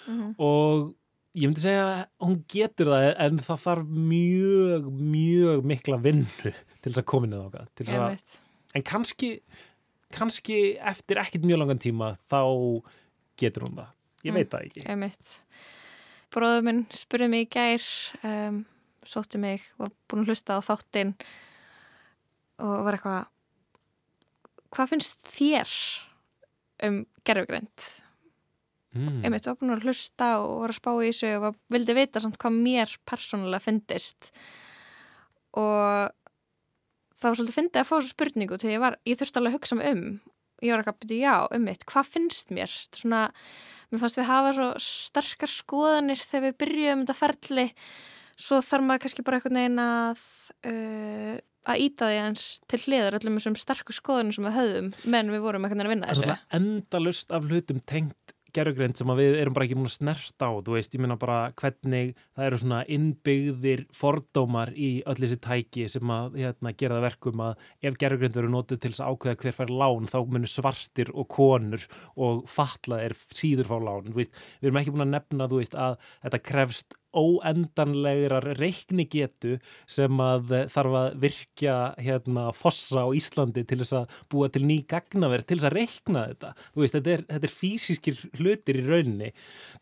Mhm. 0.04 0.34
og 0.36 0.92
ég 1.34 1.48
myndi 1.48 1.64
segja 1.64 1.84
að 1.84 2.28
hún 2.28 2.38
getur 2.50 2.90
það 2.92 3.08
en 3.24 3.38
það 3.42 3.62
þarf 3.64 3.94
mjög, 4.10 4.88
mjög 5.14 5.68
mikla 5.70 5.98
vinnu 6.04 6.26
til 6.44 6.90
þess 6.90 7.00
að 7.00 7.08
koma 7.10 7.26
inn 7.28 7.34
í 7.34 7.40
þáka 7.40 7.64
Einmitt. 7.88 8.36
En 8.74 8.82
kannski 8.86 9.36
kannski 10.14 10.76
eftir 10.78 11.18
ekkit 11.22 11.42
mjög 11.46 11.58
langan 11.62 11.80
tíma 11.82 12.12
þá 12.30 12.40
getur 13.40 13.66
hún 13.66 13.78
það 13.80 13.90
ég 14.24 14.30
Mm. 14.32 14.36
veit 14.38 14.50
það 14.50 14.66
ekki 14.68 14.84
Einmitt. 14.88 15.32
Bróður 16.34 16.62
minn 16.66 16.84
spurði 16.90 17.28
mig 17.30 17.44
í 17.46 17.50
gær, 17.54 17.82
um, 18.24 18.62
sótti 19.06 19.38
mig, 19.38 19.60
var 19.78 19.90
búin 20.08 20.24
að 20.24 20.30
hlusta 20.32 20.56
á 20.58 20.60
þáttinn 20.66 21.14
og 22.58 22.84
var 22.86 22.96
eitthvað, 22.96 23.26
hvað 24.74 24.88
finnst 24.94 25.28
þér 25.34 25.74
um 26.88 26.96
gerfugrind? 27.26 27.84
mm. 28.94 29.20
Einmitt, 29.26 29.46
var 29.46 29.58
búin 29.60 29.74
að 29.76 29.84
hlusta 29.86 30.30
og 30.42 30.60
var 30.64 30.72
að 30.74 30.78
spá 30.80 30.90
í 31.02 31.10
þessu 31.10 31.30
og 31.36 31.42
var, 31.48 31.54
vildi 31.74 31.94
vita 32.00 32.20
samt 32.22 32.38
hvað 32.42 32.58
mér 32.64 32.96
persónulega 33.06 33.62
finnist 33.66 34.30
og 35.58 36.10
það 37.24 37.32
var 37.32 37.40
svolítið 37.40 37.58
fyndið 37.58 37.80
að 37.80 37.88
fá 37.88 37.94
þessu 37.96 38.14
spurningu 38.14 38.58
til 38.60 38.72
ég 38.74 38.82
var, 38.84 38.98
ég 39.08 39.20
þurfti 39.20 39.40
alveg 39.40 39.54
að 39.54 39.58
hugsa 39.58 39.78
mig 39.78 39.92
um. 39.94 40.04
Ég 40.62 40.70
var 40.70 40.82
ekki 40.84 40.92
að 40.92 41.00
byrja, 41.02 41.22
já, 41.24 41.56
um 41.56 41.64
mitt, 41.66 41.86
hvað 41.90 42.10
finnst 42.12 42.52
mér? 42.54 42.74
Svona, 42.94 43.22
mér 43.90 44.02
fannst 44.02 44.20
við 44.20 44.28
hafa 44.30 44.52
svo 44.56 44.68
sterkar 44.84 45.52
skoðanir 45.52 46.20
þegar 46.20 46.44
við 46.46 46.60
byrjuðum 46.62 47.02
þetta 47.02 47.16
ferli. 47.18 47.66
Svo 48.34 48.60
þarf 48.64 48.86
maður 48.86 49.02
kannski 49.04 49.24
bara 49.26 49.40
einhvern 49.40 49.60
veginn 49.60 49.82
að 49.82 50.22
uh, 50.70 51.34
að 51.70 51.82
íta 51.86 52.10
því 52.10 52.20
eins 52.20 52.44
til 52.70 52.80
hliðar 52.84 53.18
öllum 53.18 53.38
þessum 53.38 53.56
sterku 53.58 53.94
skoðanir 53.96 54.36
sem 54.36 54.46
við 54.46 54.56
höfum 54.58 54.90
menn 55.14 55.32
við 55.32 55.44
vorum 55.44 55.64
einhvern 55.64 55.80
veginn 55.80 55.88
að 55.88 55.94
vinna 55.94 56.10
þessu. 56.10 56.36
endalust 56.58 57.32
af 57.34 57.46
hlutum 57.48 57.80
tengt 57.88 58.33
gerugrind 58.54 58.98
sem 58.98 59.10
við 59.18 59.38
erum 59.40 59.56
bara 59.56 59.66
ekki 59.66 59.78
múin 59.78 59.90
að 59.90 59.96
snerta 59.96 60.48
á 60.50 60.52
þú 60.64 60.76
veist, 60.76 60.94
ég 60.94 61.02
meina 61.02 61.16
bara 61.20 61.38
hvernig 61.60 62.14
það 62.36 62.46
eru 62.46 62.60
svona 62.62 62.80
innbyggðir 62.96 63.84
fordómar 63.94 64.72
í 64.74 64.90
öll 65.10 65.18
þessi 65.20 65.40
tæki 65.44 65.86
sem 65.92 66.14
að 66.14 66.38
hérna, 66.40 66.74
gera 66.78 66.98
það 66.98 67.06
verkum 67.08 67.44
að 67.48 67.68
ef 67.84 68.00
gerugrind 68.00 68.38
verður 68.38 68.54
notið 68.56 68.82
til 68.82 68.92
þess 68.94 69.04
að 69.04 69.14
ákveða 69.14 69.40
hver 69.44 69.58
fær 69.58 69.74
lán 69.82 70.10
þá 70.10 70.18
munir 70.24 70.54
svartir 70.54 71.14
og 71.14 71.30
konur 71.34 71.88
og 72.14 72.44
fatlaðir 72.50 73.16
síður 73.34 73.70
fá 73.70 73.78
lán, 73.78 74.10
þú 74.10 74.20
veist, 74.20 74.44
við 74.60 74.70
erum 74.70 74.82
ekki 74.82 74.94
búin 74.94 75.08
að 75.08 75.14
nefna 75.16 75.50
þú 75.50 75.62
veist 75.62 75.78
að 75.78 75.98
þetta 76.26 76.44
krefst 76.50 76.98
óendanlegar 77.14 78.46
reiknigetu 78.58 79.58
sem 79.90 80.20
að 80.22 80.54
eh, 80.54 80.66
þarf 80.72 80.98
að 81.00 81.18
virkja 81.24 81.76
hérna 81.98 82.46
fossa 82.56 83.04
á 83.06 83.08
Íslandi 83.16 83.64
til 83.68 83.80
þess 83.82 83.96
að 84.00 84.18
búa 84.32 84.50
til 84.52 84.64
ný 84.68 84.80
gagnaverð 84.90 85.48
til 85.48 85.58
þess 85.58 85.68
að 85.70 85.76
reikna 85.78 86.24
þetta. 86.30 86.52
Veist, 86.78 86.96
þetta 86.98 87.14
er, 87.14 87.24
þetta 87.30 87.48
er 87.50 87.54
fysískir 87.54 88.22
hlutir 88.38 88.80
í 88.80 88.86
rauninni. 88.86 89.30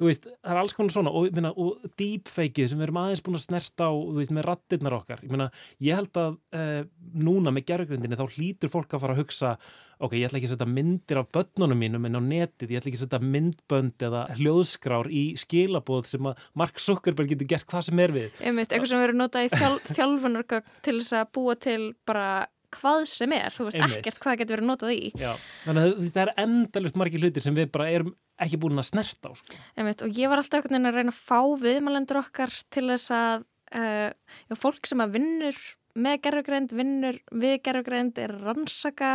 Þú 0.00 0.10
veist, 0.10 0.28
það 0.40 0.54
er 0.54 0.62
alls 0.62 0.76
konar 0.76 0.96
svona 0.96 1.14
og, 1.18 1.30
minna, 1.36 1.52
og 1.56 1.86
deepfakeið 2.00 2.72
sem 2.72 2.82
við 2.82 2.88
erum 2.88 3.00
aðeins 3.04 3.24
búin 3.24 3.40
að 3.40 3.46
snerta 3.46 3.88
á, 3.88 3.92
veist, 4.18 4.34
með 4.34 4.48
rattirnar 4.50 4.98
okkar. 4.98 5.24
Ég, 5.24 5.32
minna, 5.32 5.48
ég 5.82 5.98
held 6.00 6.20
að 6.22 6.36
eh, 6.58 6.82
núna 7.12 7.54
með 7.54 7.68
gerðgrindinni 7.72 8.20
þá 8.20 8.26
hlýtur 8.36 8.72
fólk 8.72 8.96
að 8.96 9.06
fara 9.06 9.16
að 9.16 9.24
hugsa 9.24 9.56
ok, 9.98 10.16
ég 10.16 10.28
ætla 10.28 10.40
ekki 10.40 10.48
að 10.50 10.54
setja 10.54 10.68
myndir 10.70 11.20
af 11.20 11.28
börnunum 11.34 11.82
mínum 11.82 12.08
en 12.08 12.18
á 12.18 12.22
netið, 12.22 12.72
ég 12.72 12.80
ætla 12.80 12.92
ekki 12.92 13.00
að 13.00 13.04
setja 13.04 13.20
myndbönd 13.34 14.06
eða 14.08 14.22
hljóðskrár 14.38 15.10
í 15.12 15.24
skilabóð 15.40 16.08
sem 16.14 16.30
að 16.30 16.48
Mark 16.58 16.80
Zuckerberg 16.82 17.34
getur 17.34 17.50
gert 17.52 17.68
hvað 17.70 17.86
sem 17.90 18.02
er 18.02 18.16
við. 18.16 18.40
Einmitt, 18.40 18.72
eitthvað 18.72 18.94
sem 18.94 19.04
verður 19.04 19.20
notað 19.20 19.46
í 19.46 19.52
þjál, 19.52 19.76
þjálfunargögn 19.98 20.74
til 20.82 20.98
þess 20.98 21.16
að 21.20 21.30
búa 21.36 21.58
til 21.68 21.80
bara 22.08 22.26
hvað 22.72 23.06
sem 23.10 23.32
er, 23.36 23.52
þú 23.52 23.68
veist 23.68 23.78
Einmitt. 23.78 23.98
ekkert 24.00 24.20
hvað 24.22 24.38
getur 24.40 24.56
verið 24.56 24.70
notað 24.70 24.94
í. 24.94 25.12
Já, 25.20 25.32
þannig 25.66 25.88
að 25.88 26.10
það 26.14 26.22
er 26.22 26.34
endalust 26.46 26.98
margir 27.00 27.22
hlutir 27.24 27.44
sem 27.44 27.56
við 27.56 27.68
bara 27.74 27.90
erum 27.92 28.14
ekki 28.42 28.58
búin 28.62 28.80
að 28.80 28.88
snerta 28.88 29.28
á. 29.28 29.32
Sko. 29.38 29.58
Einmitt, 29.76 30.04
og 30.06 30.16
ég 30.16 30.32
var 30.32 30.40
alltaf 30.40 30.62
einhvern 30.62 30.78
veginn 30.78 30.88
að 30.90 30.98
reyna 30.98 31.12
að 31.12 31.20
fá 31.20 31.40
viðmælendur 31.62 32.20
okkar 32.22 32.54
til 32.72 32.86
þess 32.88 33.12
að 33.12 33.44
uh, 33.76 34.08
já, 34.48 34.56
fólk 34.58 34.88
sem 34.88 35.04
að 35.04 35.18
vinnur 35.18 35.60
með 35.94 36.18
gerfugreind, 36.24 36.72
vinnur 36.78 37.18
við 37.36 37.58
gerfugreind, 37.66 38.18
er 38.18 38.32
rannsaka 38.40 39.12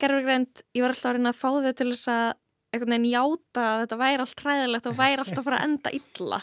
gerfugreind, 0.00 0.62
ég 0.76 0.84
var 0.86 0.94
alltaf 0.94 1.10
að 1.10 1.16
reyna 1.18 1.32
að 1.34 1.40
fá 1.42 1.48
þau 1.52 1.72
til 1.76 1.90
þess 1.92 2.08
að 2.12 2.26
einhvern 2.76 2.92
veginn 2.96 3.12
játa 3.12 3.62
að 3.66 3.82
þetta 3.84 3.98
væri 4.00 4.24
allt 4.24 4.42
hræðilegt 4.44 4.88
og 4.90 4.96
væri 4.98 5.20
alltaf 5.22 5.38
að 5.40 5.46
fara 5.48 5.60
að 5.60 5.66
enda 5.68 5.92
illa 5.96 6.40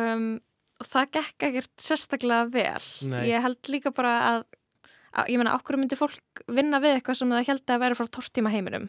um, 0.00 0.28
og 0.80 0.88
það 0.88 1.10
gekk 1.16 1.46
ekkert 1.48 1.84
sérstaklega 1.84 2.46
vel 2.54 2.86
Nei. 3.10 3.24
ég 3.28 3.42
held 3.44 3.72
líka 3.72 3.92
bara 3.92 4.12
að, 4.30 4.44
að 5.20 5.32
ég 5.34 5.40
meina, 5.42 5.56
okkur 5.58 5.80
myndi 5.80 5.98
fólk 5.98 6.44
vinna 6.48 6.80
við 6.80 6.98
eitthvað 6.98 7.18
sem 7.20 7.34
það 7.34 7.50
held 7.50 7.74
að 7.74 7.82
vera 7.84 7.98
frá 7.98 8.08
tortíma 8.16 8.52
heiminum 8.54 8.86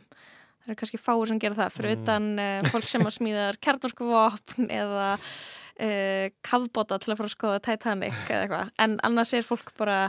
það 0.62 0.70
eru 0.70 0.80
kannski 0.84 1.02
fáir 1.02 1.32
sem 1.32 1.42
gera 1.42 1.58
það 1.64 1.76
fyrir 1.80 1.96
Mm. 1.98 2.04
utan 2.06 2.30
uh, 2.40 2.70
fólk 2.72 2.88
sem 2.88 3.04
að 3.08 3.16
smíðar 3.18 3.58
kjarnorkuvopn 3.66 4.70
eða 4.70 5.08
uh, 5.82 6.32
kafbóta 6.46 7.00
til 7.02 7.14
að 7.14 7.22
fara 7.22 7.30
að 7.32 7.36
skoða 7.36 7.62
Titanic 7.68 8.18
eða 8.30 8.42
eitthvað, 8.46 8.74
en 8.86 8.98
annars 9.08 9.36
er 9.38 9.46
fólk 9.48 9.74
bara 9.80 10.00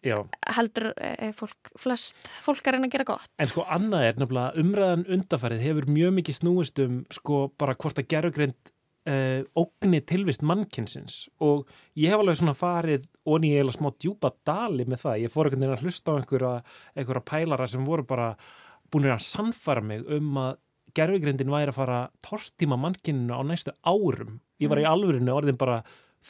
Já, 0.00 0.16
heldur 0.56 0.94
eh, 0.96 1.28
fólk, 1.36 1.74
flest 1.76 2.16
fólk 2.40 2.64
að 2.64 2.78
reyna 2.78 2.88
að 2.88 2.94
gera 2.94 3.04
gott. 3.10 3.28
en 3.36 3.48
sko 3.50 3.66
annað 3.68 4.06
er 4.06 4.20
nefnilega 4.22 4.62
umræðan 4.62 5.02
undarfærið 5.12 5.64
hefur 5.66 5.88
mjög 5.92 6.14
mikið 6.16 6.38
snúist 6.38 6.80
um 6.80 6.94
sko 7.12 7.40
bara 7.60 7.74
hvort 7.76 8.00
að 8.00 8.08
gerugreind 8.08 8.72
uh, 9.08 9.42
ógni 9.60 10.00
tilvist 10.08 10.44
mannkynsins 10.46 11.26
og 11.44 11.68
ég 12.00 12.12
hef 12.12 12.22
alveg 12.22 12.40
svona 12.40 12.56
farið 12.56 13.06
og 13.28 13.44
ég 13.44 13.60
heila 13.60 13.74
smá 13.76 13.90
djúpa 13.92 14.32
dali 14.46 14.86
með 14.88 15.04
það. 15.04 15.20
Ég 15.24 15.34
fór 15.34 15.48
einhvern 15.50 15.66
veginn 15.66 15.76
að 15.76 15.84
hlusta 15.84 16.16
á 16.16 16.18
einhverja, 16.18 16.54
einhverja 16.96 17.26
pælara 17.32 17.68
sem 17.70 17.86
voru 17.86 18.06
bara 18.08 18.32
búinir 18.90 19.14
að 19.14 19.26
sannfara 19.28 19.84
mig 19.84 20.08
um 20.08 20.40
að 20.40 20.58
gerfugreindin 20.96 21.52
væri 21.52 21.72
að 21.72 21.78
fara 21.78 22.00
tortíma 22.24 22.78
mannkyninu 22.80 23.36
á 23.36 23.42
næstu 23.46 23.74
árum. 23.86 24.40
Ég 24.60 24.70
var 24.72 24.82
í 24.82 24.88
alvörinu 24.88 25.32
orðin 25.34 25.60
bara 25.60 25.80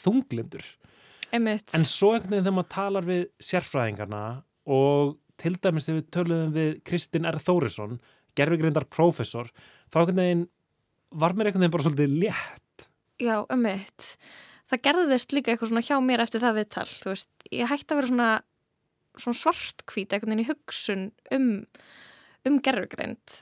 þunglindur. 0.03 0.65
Einmitt. 1.31 1.75
En 1.77 1.87
svo 1.87 2.15
einhvern 2.15 2.35
veginn 2.35 2.47
þegar 2.47 2.57
maður 2.59 2.73
talar 2.75 3.07
við 3.07 3.27
sérfræðingarna 3.47 4.23
og 4.71 5.17
til 5.41 5.57
dæmis 5.63 5.87
þegar 5.89 6.01
við 6.01 6.09
töluðum 6.17 6.55
við 6.57 6.73
Kristinn 6.87 7.29
R. 7.31 7.39
Þórisson, 7.43 8.01
gerfugreindar 8.39 8.87
prófessor, 8.91 9.51
þá 9.91 10.03
einhvern 10.03 10.23
veginn 10.23 10.47
var 11.11 11.35
mér 11.35 11.51
einhvern 11.51 11.65
veginn 11.65 11.75
bara 11.77 11.87
svolítið 11.87 12.17
létt. 12.25 12.87
Já, 13.21 13.37
einmitt. 13.53 14.13
Það 14.71 14.85
gerðist 14.87 15.35
líka 15.35 15.53
eitthvað 15.53 15.73
svona 15.73 15.87
hjá 15.87 15.97
mér 16.05 16.23
eftir 16.25 16.43
það 16.43 16.61
viðtal, 16.61 16.87
þú 16.91 17.13
veist, 17.13 17.31
ég 17.51 17.71
hætti 17.71 17.95
að 17.95 18.01
vera 18.01 18.11
svona, 18.11 18.29
svona 19.19 19.41
svartkvít 19.41 20.15
einhvern 20.15 20.35
veginn 20.35 20.45
í 20.45 20.51
hugsun 20.51 21.07
um, 21.35 21.51
um 22.47 22.61
gerfugreind. 22.65 23.41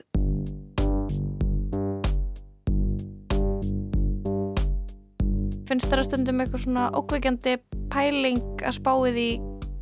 Finnst 5.69 5.85
þér 5.85 6.01
að 6.01 6.07
stundum 6.07 6.39
eitthvað 6.41 6.63
svona 6.63 6.83
ókveikjandi 6.97 7.51
pæling 7.93 8.39
að 8.65 8.73
spáið 8.79 9.17
í 9.21 9.27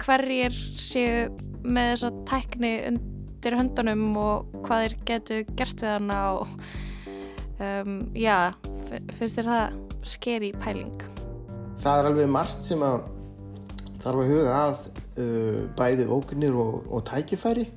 hverjir 0.03 0.57
séu 0.75 1.29
með 1.63 1.93
þessa 1.93 2.09
tækni 2.27 2.71
undir 2.89 3.55
höndunum 3.55 4.03
og 4.19 4.57
hvað 4.65 4.83
þeir 4.83 4.97
getu 5.07 5.39
gert 5.55 5.85
við 5.85 5.93
hana 5.93 6.19
og 6.35 6.51
um, 7.63 7.95
já, 8.19 8.51
fin- 8.89 9.07
finnst 9.15 9.39
þér 9.39 9.49
það 9.53 9.79
skeri 10.11 10.51
pæling? 10.59 11.07
Það 11.79 12.03
er 12.03 12.11
alveg 12.11 12.31
margt 12.35 12.67
sem 12.67 12.83
að 12.83 12.99
þarf 14.03 14.21
að 14.25 14.31
huga 14.35 14.59
að 14.59 14.87
uh, 14.91 15.65
bæði 15.79 16.11
ógnir 16.19 16.63
og, 16.67 16.79
og 16.91 17.07
tækifæri. 17.07 17.69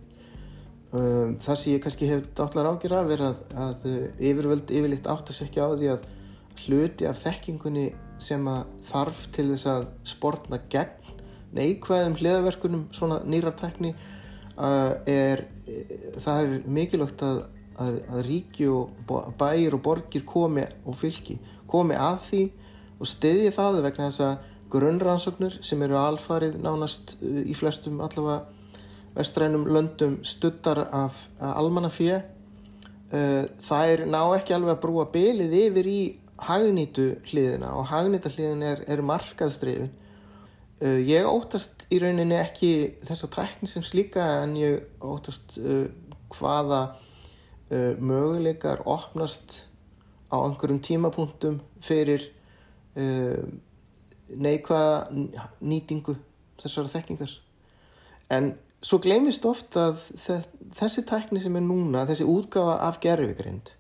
Um, 0.90 1.36
það 1.38 1.60
sem 1.62 1.76
ég 1.76 1.84
kannski 1.84 2.10
hef 2.10 2.26
dátlar 2.34 2.74
ágjur 2.74 2.98
af 2.98 3.14
er 3.14 3.28
að, 3.30 3.42
að 3.54 3.86
uh, 3.86 4.06
yfirvöld 4.18 4.72
yfirleitt 4.74 5.06
átt 5.06 5.30
að 5.30 5.44
sekja 5.44 5.70
á 5.70 5.78
því 5.78 5.94
að 5.94 6.16
hluti 6.64 7.06
af 7.08 7.20
þekkingunni 7.24 7.90
sem 8.20 8.44
að 8.50 8.68
þarf 8.90 9.26
til 9.34 9.46
þess 9.52 9.68
að 9.70 9.86
sportna 10.08 10.60
gegn 10.72 11.00
neikvæðum 11.56 12.18
hliðaverkunum 12.20 12.84
svona 12.94 13.20
nýra 13.26 13.52
tækni 13.58 13.94
uh, 13.94 14.94
er, 15.08 15.46
það 16.20 16.42
er 16.42 16.68
mikilvægt 16.70 17.24
að, 17.26 17.42
að, 17.80 17.98
að 18.12 18.22
ríki 18.28 18.68
og 18.70 19.34
bæir 19.40 19.74
og 19.76 19.82
borgir 19.86 20.24
komi 20.28 20.66
og 20.84 20.98
fylki 21.00 21.40
komi 21.70 21.98
að 21.98 22.22
því 22.28 22.44
og 23.00 23.10
styðji 23.10 23.52
það 23.56 23.82
vegna 23.86 24.08
þess 24.10 24.24
að 24.28 24.48
grunnrannsóknir 24.70 25.58
sem 25.66 25.82
eru 25.82 25.98
alfarið 25.98 26.58
nánast 26.62 27.16
uh, 27.18 27.42
í 27.42 27.56
flestum 27.58 28.02
allavega 28.04 28.44
vestrænum 29.16 29.66
löndum 29.66 30.20
studdar 30.22 30.84
af 30.94 31.24
almannafé 31.42 32.20
uh, 32.20 33.44
þær 33.66 34.06
ná 34.06 34.20
ekki 34.36 34.54
alveg 34.54 34.76
að 34.76 34.82
brúa 34.84 35.08
bilið 35.10 35.56
yfir 35.64 35.90
í 35.90 36.00
hagnýtu 36.46 37.06
hliðina 37.30 37.72
og 37.76 37.88
hagnýta 37.90 38.32
hliðin 38.32 38.62
er, 38.66 38.84
er 38.88 39.02
markaðstrifin 39.06 39.90
uh, 40.82 40.98
ég 41.04 41.28
óttast 41.28 41.86
í 41.92 41.98
rauninni 42.02 42.38
ekki 42.40 42.72
þessa 43.08 43.30
tækni 43.34 43.68
sem 43.70 43.84
slíka 43.86 44.24
en 44.42 44.56
ég 44.60 44.84
óttast 45.04 45.58
uh, 45.60 45.88
hvaða 46.36 46.82
uh, 46.94 47.92
möguleikar 47.98 48.84
opnast 48.88 49.64
á 50.30 50.38
einhverjum 50.38 50.80
tímapunktum 50.86 51.60
fyrir 51.82 52.28
uh, 52.94 53.42
neikvæða 54.30 55.08
nýtingu 55.58 56.14
þessara 56.62 56.92
þekkingar. 56.92 57.32
En 58.30 58.52
svo 58.78 59.00
gleymist 59.02 59.44
oft 59.48 59.74
að 59.74 59.98
þe- 60.22 60.44
þessi 60.78 61.02
tækni 61.08 61.42
sem 61.42 61.56
er 61.58 61.64
núna 61.66 62.04
þessi 62.06 62.28
útgafa 62.30 62.76
af 62.86 63.00
gerfigreind 63.02 63.72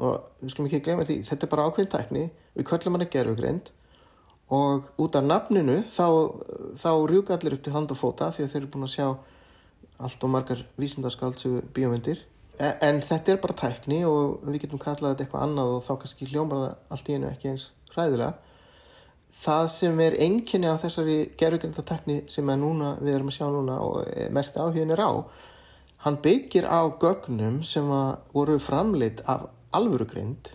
og 0.00 0.40
við 0.40 0.54
skulum 0.54 0.70
ekki 0.70 0.82
gleyma 0.86 1.06
því 1.08 1.18
þetta 1.28 1.46
er 1.46 1.52
bara 1.52 1.66
ákveðin 1.68 1.92
tækni, 1.92 2.24
við 2.56 2.66
köllum 2.70 2.96
hana 2.96 3.08
gerfigreind 3.12 3.70
og 4.50 4.88
út 4.98 5.16
af 5.18 5.26
nafninu 5.26 5.76
þá, 5.86 6.06
þá 6.80 6.90
rjúka 7.10 7.36
allir 7.36 7.56
upp 7.56 7.64
til 7.66 7.74
hand 7.74 7.92
og 7.94 8.00
fóta 8.00 8.30
því 8.34 8.46
að 8.46 8.54
þeir 8.54 8.62
eru 8.62 8.70
búin 8.72 8.86
að 8.88 8.94
sjá 8.96 9.06
allt 10.00 10.24
og 10.24 10.32
margar 10.32 10.62
vísindarskaldsugu 10.80 11.60
bíómyndir. 11.76 12.22
En, 12.58 12.72
en 12.80 13.02
þetta 13.04 13.34
er 13.34 13.42
bara 13.42 13.58
tækni 13.60 14.00
og 14.08 14.40
við 14.48 14.64
getum 14.64 14.80
kallað 14.80 15.14
þetta 15.14 15.26
eitthvað 15.26 15.44
annað 15.46 15.74
og 15.74 15.84
þá 15.86 15.92
kannski 16.02 16.30
hljómar 16.32 16.64
það 16.64 16.96
allt 16.96 17.10
í 17.10 17.18
einu 17.18 17.28
ekki 17.28 17.52
eins 17.52 17.68
hræðilega. 17.92 18.32
Það 19.40 19.68
sem 19.72 20.00
er 20.04 20.16
einkenni 20.24 20.68
á 20.68 20.76
þessari 20.80 21.18
gerfugreindartekni 21.40 22.18
sem 22.32 22.50
núna, 22.60 22.96
við 23.00 23.14
erum 23.14 23.30
að 23.30 23.38
sjá 23.38 23.46
núna 23.52 23.78
og 23.84 24.10
mest 24.34 24.58
áhugin 24.60 24.92
er 24.96 25.04
á 25.04 25.12
hann 26.04 26.16
byggir 26.22 26.64
á 26.64 26.88
gögnum 27.00 27.60
sem 27.64 27.88
að 27.92 28.20
voru 28.32 28.58
framleitt 28.62 29.20
af 29.28 29.48
alvörugreind 29.76 30.52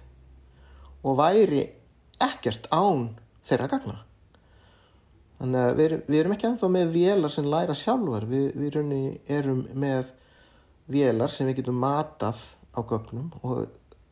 og 1.06 1.18
væri 1.20 1.64
ekkert 2.24 2.68
án 2.74 3.10
þeirra 3.46 3.70
gagna. 3.72 3.98
Þannig 5.40 5.62
að 5.62 5.80
við, 5.80 5.96
við 6.08 6.20
erum 6.20 6.36
ekki 6.36 6.48
ennþá 6.50 6.70
með 6.72 6.94
vélar 6.96 7.34
sem 7.34 7.48
læra 7.52 7.76
sjálfar. 7.76 8.28
Við, 8.30 8.46
við 8.56 8.78
erum 9.36 9.66
með 9.76 10.14
vélar 10.92 11.34
sem 11.34 11.50
við 11.50 11.60
getum 11.60 11.82
matað 11.82 12.40
á 12.76 12.80
gögnum 12.88 13.34
og 13.44 13.66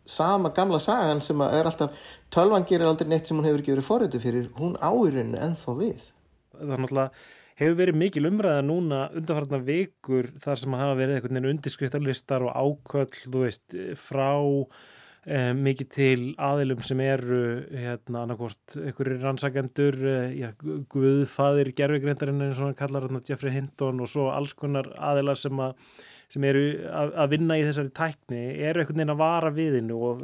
sama 0.09 0.51
gamla 0.55 0.81
sagan 0.83 1.21
sem 1.23 1.39
að 1.43 1.55
er 1.59 1.69
alltaf 1.69 2.01
tölvan 2.33 2.65
gerir 2.67 2.89
aldrei 2.89 3.07
neitt 3.07 3.29
sem 3.29 3.37
hún 3.37 3.47
hefur 3.47 3.63
ekki 3.63 3.75
verið 3.75 3.87
forrötu 3.87 4.19
fyrir 4.23 4.49
hún 4.57 4.75
áirinu 4.81 5.39
ennþá 5.39 5.77
við. 5.79 6.09
Það 6.53 6.75
er 6.75 6.83
náttúrulega 6.83 7.42
hefur 7.59 7.77
verið 7.77 7.99
mikil 7.99 8.29
umræða 8.29 8.63
núna 8.65 9.03
undanfarnar 9.13 9.63
vikur 9.67 10.29
þar 10.43 10.61
sem 10.61 10.75
hafa 10.79 10.97
verið 10.99 11.19
einhvern 11.19 11.39
veginn 11.39 11.53
undirskriftarlistar 11.53 12.45
og 12.47 12.53
áköll, 12.53 13.13
þú 13.27 13.43
veist, 13.45 13.77
frá 13.99 14.31
eh, 15.25 15.51
mikið 15.57 15.91
til 15.93 16.21
aðilum 16.41 16.81
sem 16.85 17.03
eru 17.05 17.43
hérna 17.69 18.23
annarkvort 18.23 18.77
einhverjir 18.79 19.21
rannsakendur, 19.23 19.99
eh, 20.13 20.33
gerfugreindarinn 21.77 22.47
eins 22.47 22.59
og 22.59 22.71
hann 22.71 22.79
kallar 22.79 23.07
hérna 23.07 23.23
Jeffrey 23.27 23.53
Hinton 23.55 24.01
og 24.03 24.11
svo 24.11 24.31
alls 24.33 24.57
konar 24.57 24.89
aðilar 24.97 25.39
sem 25.39 25.63
að 25.63 25.77
sem 26.33 26.45
eru 26.49 26.63
að, 26.89 27.13
að 27.23 27.33
vinna 27.35 27.57
í 27.59 27.63
þessari 27.67 27.93
tækni 27.93 28.43
eru 28.57 28.81
einhvern 28.81 28.99
veginn 28.99 29.13
að 29.13 29.21
vara 29.21 29.51
viðinu 29.53 29.99
og 30.07 30.23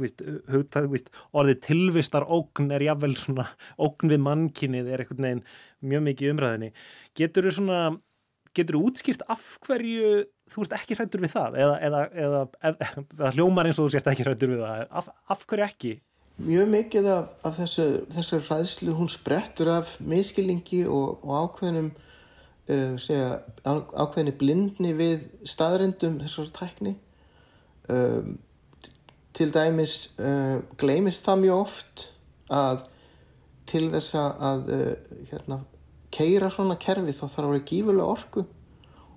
víst, 0.00 0.22
hugtað, 0.48 0.88
víst, 0.94 1.12
orðið 1.36 1.60
tilvistar 1.66 2.26
ógn 2.32 2.72
er 2.74 2.86
jáfnvel 2.86 3.14
svona 3.18 3.46
ógn 3.76 4.12
við 4.14 4.22
mannkinnið 4.24 4.90
er 4.94 5.04
einhvern 5.04 5.28
veginn 5.28 5.44
mjög 5.92 6.04
mikið 6.08 6.32
umræðinni. 6.32 6.72
Getur 7.18 7.48
þú 7.48 7.54
svona, 7.58 7.82
getur 8.56 8.78
þú 8.78 8.84
útskýrt 8.88 9.24
af 9.28 9.46
hverju 9.66 10.24
þú 10.48 10.64
ert 10.64 10.76
ekki 10.78 10.96
hrættur 10.96 11.24
við 11.24 11.34
það 11.36 11.60
eða, 11.60 11.78
eða, 11.84 12.02
eða, 12.24 12.42
eða 12.72 13.32
hljómar 13.36 13.68
eins 13.68 13.78
og 13.78 13.88
þú 13.88 13.96
sért 13.96 14.12
ekki 14.12 14.26
hrættur 14.26 14.54
við 14.54 14.64
það, 14.64 14.84
af, 15.00 15.10
af 15.28 15.44
hverju 15.44 15.68
ekki? 15.68 15.94
Mjög 16.38 16.68
mikið 16.70 17.08
af, 17.10 17.30
af 17.44 17.56
þessu, 17.58 17.86
þessu 18.14 18.38
ræðslu 18.46 18.92
hún 18.94 19.10
sprettur 19.10 19.72
af 19.74 19.96
miskilningi 20.00 20.84
og, 20.86 21.18
og 21.26 21.32
ákveðnum 21.44 21.90
uh, 22.68 22.98
segja, 23.00 23.38
ákveðni 23.64 24.34
blindni 24.38 24.92
við 24.96 25.24
staðrindum 25.48 26.20
þessar 26.22 26.52
tækni. 26.56 26.94
Um, 27.88 28.36
til 29.36 29.50
dæmis 29.54 30.10
uh, 30.18 30.60
gleimist 30.80 31.24
það 31.24 31.42
mjög 31.44 31.62
oft 31.62 32.06
að 32.52 32.84
til 33.68 33.86
þess 33.92 34.16
að 34.18 34.70
uh, 34.74 35.16
hérna, 35.30 35.62
keira 36.12 36.50
svona 36.52 36.78
kerfi 36.80 37.14
þá 37.14 37.26
þarf 37.26 37.44
að 37.44 37.52
vera 37.52 37.68
gífulega 37.68 38.12
orku 38.16 38.44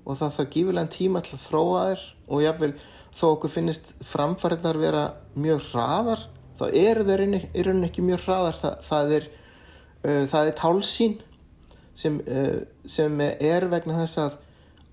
og 0.02 0.18
það 0.20 0.36
þarf 0.38 0.52
gífulega 0.56 0.94
tíma 0.96 1.24
til 1.26 1.38
að 1.38 1.46
þróa 1.48 1.84
þér 1.90 2.06
og 2.28 2.44
jáfnvel 2.46 2.72
þó 3.12 3.26
okkur 3.32 3.54
finnist 3.56 3.92
framfæriðnar 4.12 4.80
vera 4.82 5.04
mjög 5.36 5.66
hraðar 5.72 6.26
þá 6.60 6.66
eru 6.70 7.06
þeir 7.08 7.24
í 7.26 7.66
rauninni 7.66 7.90
ekki 7.90 8.04
mjög 8.06 8.26
hraðar. 8.28 8.60
Það, 8.62 8.76
það 8.88 9.14
er, 9.18 9.28
það 10.04 10.50
er 10.50 10.58
tálsín 10.60 11.16
sem, 11.98 12.20
uh, 12.26 12.62
sem 12.86 13.22
er 13.28 13.68
vegna 13.72 14.00
þess 14.02 14.22
að 14.26 14.40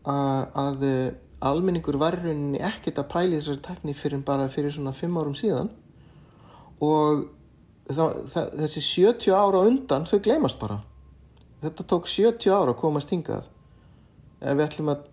að, 0.08 0.84
uh, 0.86 1.08
almenningur 1.44 1.98
var 2.00 2.16
rauninni 2.18 2.60
ekkert 2.64 2.98
að 2.98 3.10
pæli 3.12 3.36
þessari 3.38 3.62
tekní 3.66 3.94
fyrir 3.94 4.22
bara 4.26 4.48
fyrir 4.50 4.72
svona 4.74 4.94
5 4.96 5.18
árum 5.20 5.36
síðan. 5.38 5.68
Og 6.82 7.26
það, 7.90 8.16
það, 8.32 8.48
þessi 8.62 8.84
70 8.86 9.36
ára 9.36 9.62
undan 9.68 10.06
þau 10.08 10.18
gleymast 10.24 10.58
bara. 10.58 10.80
Þetta 11.62 11.86
tók 11.90 12.08
70 12.10 12.54
ára 12.54 12.74
að 12.74 12.80
komast 12.80 13.12
hingað. 13.12 13.46
Við 14.40 14.64
ætlum 14.64 14.92
að 14.94 15.06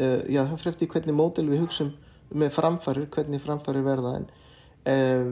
uh, 0.00 0.20
já 0.28 0.42
það 0.42 0.56
fyrir 0.58 0.72
eftir 0.74 0.92
hvernig 0.94 1.18
módel 1.18 1.48
við 1.50 1.64
hugsaum 1.64 1.92
með 2.34 2.54
framfærir, 2.56 3.08
hvernig 3.12 3.42
framfærir 3.44 3.84
verða 3.86 4.14
en 4.18 4.28
uh, 4.90 5.26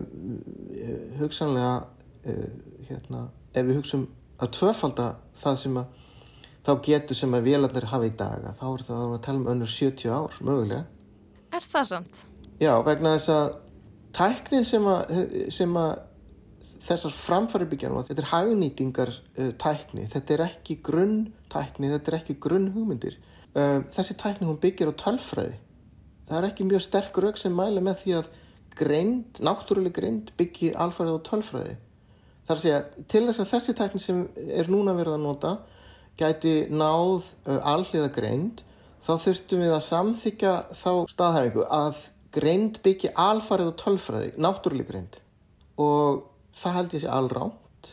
hugsanlega 1.21 1.75
uh, 1.83 2.51
hérna, 2.89 3.27
ef 3.55 3.69
við 3.69 3.81
hugsaum 3.81 4.09
að 4.43 4.55
tvöfalda 4.59 5.09
það 5.43 5.59
sem 5.63 5.81
að 5.81 5.99
þá 6.63 6.73
getur 6.87 7.19
sem 7.19 7.35
að 7.35 7.49
vélarnir 7.49 7.89
hafa 7.91 8.07
í 8.07 8.15
dag 8.19 8.47
þá 8.59 8.67
er 8.69 8.85
það 8.87 9.03
að 9.07 9.21
tala 9.27 9.41
um 9.41 9.51
önnur 9.55 9.71
70 9.71 10.15
ár 10.15 10.39
mögulega. 10.41 10.85
Er 11.53 11.67
það 11.67 11.89
samt? 11.91 12.23
Já, 12.63 12.73
vegna 12.87 13.17
þess 13.17 13.33
að 13.35 13.49
tæknin 14.17 14.67
sem 14.69 14.87
að, 14.87 15.15
sem 15.53 15.77
að 15.79 15.93
þessar 16.83 17.15
framfæri 17.15 17.69
byggja 17.71 17.91
þetta 18.09 18.23
er 18.23 18.31
hagnýtingar 18.33 19.13
uh, 19.15 19.51
tækni 19.61 20.07
þetta 20.11 20.35
er 20.35 20.45
ekki 20.49 20.79
grunn 20.85 21.19
tækni 21.53 21.91
þetta 21.93 22.11
er 22.11 22.19
ekki 22.19 22.39
grunn 22.43 22.73
hugmyndir 22.75 23.19
uh, 23.55 23.83
þessi 23.95 24.17
tækni 24.19 24.49
hún 24.49 24.59
byggir 24.63 24.91
á 24.91 24.95
tölfræði 25.05 25.59
það 26.29 26.39
er 26.39 26.49
ekki 26.49 26.67
mjög 26.67 26.85
sterk 26.87 27.21
rauk 27.23 27.39
sem 27.39 27.55
mæla 27.55 27.83
með 27.85 28.03
því 28.03 28.17
að 28.19 28.33
greind, 28.79 29.41
náttúrulega 29.45 30.01
greind 30.01 30.33
byggi 30.39 30.73
alfarið 30.75 31.21
á 31.23 31.27
tölfræði 31.29 31.77
þar 32.53 32.61
að 32.61 32.65
segja, 32.67 32.81
til 33.09 33.23
þess 33.27 33.43
að 33.43 33.53
þessi 33.53 33.75
tækni 33.79 34.03
sem 34.03 34.25
er 34.61 34.69
núna 34.71 34.95
verið 34.97 35.17
að 35.17 35.25
nota 35.25 35.53
gæti 36.21 36.55
náð 36.71 37.23
uh, 37.49 37.59
alliða 37.73 38.11
greind 38.13 38.63
þá 39.03 39.13
þurftum 39.25 39.63
við 39.65 39.73
að 39.75 39.87
samþykja 39.89 40.53
þá 40.79 40.91
staðhæfingu 41.11 41.65
að 41.73 42.03
greind 42.33 42.79
byggi 42.85 43.13
alfarið 43.19 43.73
á 43.73 43.81
tölfræði, 43.81 44.33
náttúrulega 44.41 44.93
greind 44.93 45.19
og 45.81 46.29
það 46.57 46.77
held 46.79 46.97
ég 46.97 47.05
sé 47.05 47.11
allránt 47.13 47.93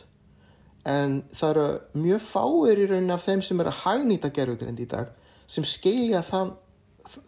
en 0.88 1.16
það 1.36 1.50
eru 1.50 2.02
mjög 2.04 2.26
fáir 2.28 2.80
í 2.80 2.88
raunin 2.90 3.14
af 3.16 3.24
þeim 3.26 3.44
sem 3.44 3.60
eru 3.60 3.72
að 3.72 3.82
hagnýta 3.84 4.32
gerfugrind 4.36 4.80
í 4.80 4.88
dag 4.88 5.10
sem 5.50 5.66
skilja 5.66 6.22
þann, 6.22 6.54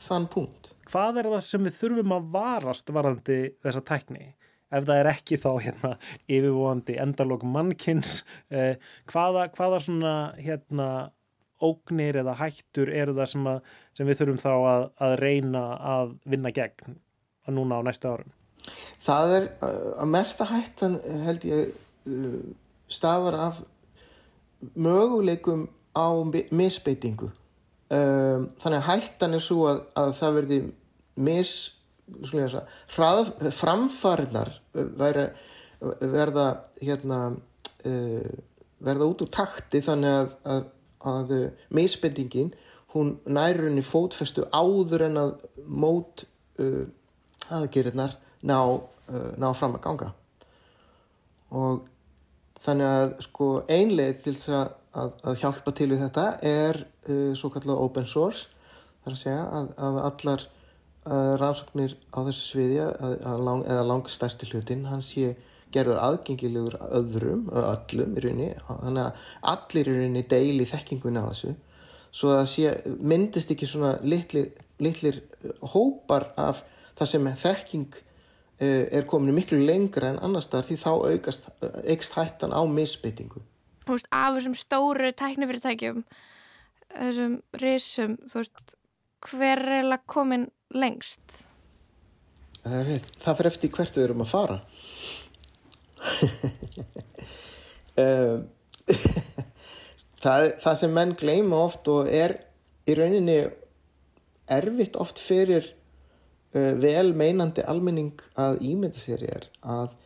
þann 0.06 0.28
punkt. 0.30 0.70
Hvað 0.88 1.22
er 1.22 1.28
það 1.32 1.44
sem 1.46 1.66
við 1.66 1.78
þurfum 1.80 2.14
að 2.16 2.30
varast 2.36 2.92
varandi 2.94 3.38
þessa 3.64 3.82
tækni? 3.88 4.28
Ef 4.72 4.86
það 4.88 5.00
er 5.02 5.10
ekki 5.12 5.38
þá 5.40 5.50
hérna 5.66 5.90
yfirvóandi 6.26 6.98
endalók 7.02 7.44
mannkins, 7.44 8.22
eh, 8.50 8.78
hvaða, 9.12 9.48
hvaða 9.56 9.80
svona 9.84 10.14
hérna 10.40 10.88
ógnir 11.62 12.18
eða 12.22 12.34
hættur 12.40 12.90
eru 12.90 13.14
það 13.16 13.28
sem, 13.32 13.48
að, 13.52 13.60
sem 13.96 14.08
við 14.08 14.20
þurfum 14.20 14.40
þá 14.42 14.52
að, 14.54 14.86
að 15.06 15.16
reyna 15.20 15.64
að 15.92 16.14
vinna 16.32 16.52
gegn 16.54 16.96
að 17.46 17.58
núna 17.58 17.78
á 17.78 17.86
næstu 17.86 18.10
árum? 18.10 18.32
Það 19.02 19.36
er 19.36 19.46
að 19.62 20.10
mesta 20.10 20.46
hættan 20.50 20.98
held 21.26 21.46
ég 21.46 21.72
stafar 22.92 23.38
af 23.38 23.62
möguleikum 24.74 25.66
á 25.94 26.08
misbeitingu 26.54 27.28
um, 27.28 28.48
þannig 28.62 28.78
að 28.78 28.88
hættan 28.88 29.36
er 29.36 29.44
svo 29.44 29.66
að, 29.70 29.82
að 29.98 30.12
það 30.20 30.36
verði 30.38 30.60
mis 31.26 31.54
hrað, 32.94 33.32
framfarinnar 33.56 34.52
verða, 34.72 36.46
hérna 36.80 37.20
uh, 37.32 38.32
verða 38.82 39.08
út 39.08 39.24
úr 39.24 39.30
takti 39.32 39.82
þannig 39.84 40.18
að, 40.18 40.34
að, 40.54 40.66
að 41.12 41.34
misbeitingin 41.74 42.52
hún 42.92 43.14
nærunni 43.24 43.84
fótfestu 43.86 44.46
áður 44.52 45.06
en 45.08 45.20
að 45.22 45.32
mót 45.66 46.26
uh, 46.60 46.84
aðgerinnar 47.52 48.18
ná, 48.44 48.58
uh, 48.68 49.30
ná 49.40 49.48
fram 49.56 49.78
að 49.78 49.84
ganga. 49.86 50.12
Og 51.52 51.82
þannig 52.62 52.88
að 52.88 53.14
sko 53.26 53.50
einleið 53.68 54.24
til 54.24 54.36
þess 54.36 54.56
að, 54.56 54.74
að, 55.02 55.38
hjálpa 55.42 55.74
til 55.76 55.88
við 55.90 56.04
þetta 56.06 56.26
er 56.46 56.78
svo 57.36 57.50
kallar 57.52 57.80
open 57.82 58.06
source. 58.08 58.46
Þar 59.02 59.16
að 59.16 59.18
segja 59.18 59.42
að, 59.58 59.96
allar 60.06 60.44
rannsóknir 61.04 61.96
á 62.14 62.18
þessu 62.28 62.44
sviði 62.46 62.84
lang, 63.42 63.64
eða 63.66 63.86
langstærsti 63.88 64.50
hlutin 64.52 64.86
hann 64.86 65.02
sé 65.02 65.34
gerður 65.72 65.98
aðgengilegur 66.02 66.76
öðrum, 66.92 67.48
öllum 67.50 68.16
í 68.16 68.22
rauninni 68.22 68.48
þannig 68.68 69.06
að 69.06 69.26
allir 69.54 69.88
í 69.88 69.96
rauninni 69.96 70.24
deili 70.30 70.68
þekkingunni 70.68 71.24
á 71.24 71.30
þessu 71.32 71.54
svo 72.12 72.34
að 72.36 72.46
sé, 72.52 72.76
myndist 73.00 73.50
ekki 73.54 73.66
svona 73.66 73.96
litlir, 74.04 74.50
litlir 74.84 75.22
hópar 75.72 76.28
af 76.36 76.60
það 76.98 77.12
sem 77.14 77.30
þekking 77.42 78.02
Eh, 78.62 78.86
er 78.94 79.06
komin 79.10 79.34
miklu 79.34 79.58
lengra 79.58 80.12
en 80.12 80.20
annars 80.22 80.46
þar 80.50 80.66
því 80.68 80.74
þá 80.78 80.90
aukast, 80.92 81.46
aukst 81.64 82.12
hættan 82.14 82.52
á 82.54 82.62
misbyttingu. 82.70 83.40
Þú 83.82 83.96
veist, 83.96 84.08
af 84.14 84.36
þessum 84.36 84.54
stóru 84.54 85.08
tæknifyrirtækjum, 85.18 86.04
þessum 86.92 87.34
risum, 87.58 88.14
þú 88.30 88.38
veist, 88.38 88.76
hver 89.26 89.62
er 89.80 89.96
komin 90.06 90.46
lengst? 90.74 91.38
Það, 92.62 92.90
það 93.22 93.38
fyrir 93.38 93.52
eftir 93.52 93.72
hvert 93.76 93.98
við 93.98 94.06
erum 94.06 94.24
að 94.24 94.32
fara. 94.32 94.58
það, 100.22 100.46
það 100.62 100.78
sem 100.80 100.94
menn 100.96 101.14
gleima 101.18 101.60
oft 101.66 101.88
og 101.92 102.08
er 102.08 102.38
í 102.88 102.96
rauninni 102.98 103.38
erfitt 104.52 104.96
oft 105.00 105.20
fyrir 105.22 105.68
uh, 106.56 106.72
vel 106.82 107.12
meinandi 107.16 107.64
almenning 107.68 108.22
að 108.38 108.62
ímynda 108.66 109.02
sér 109.02 109.26
er 109.28 109.50
að 109.62 109.98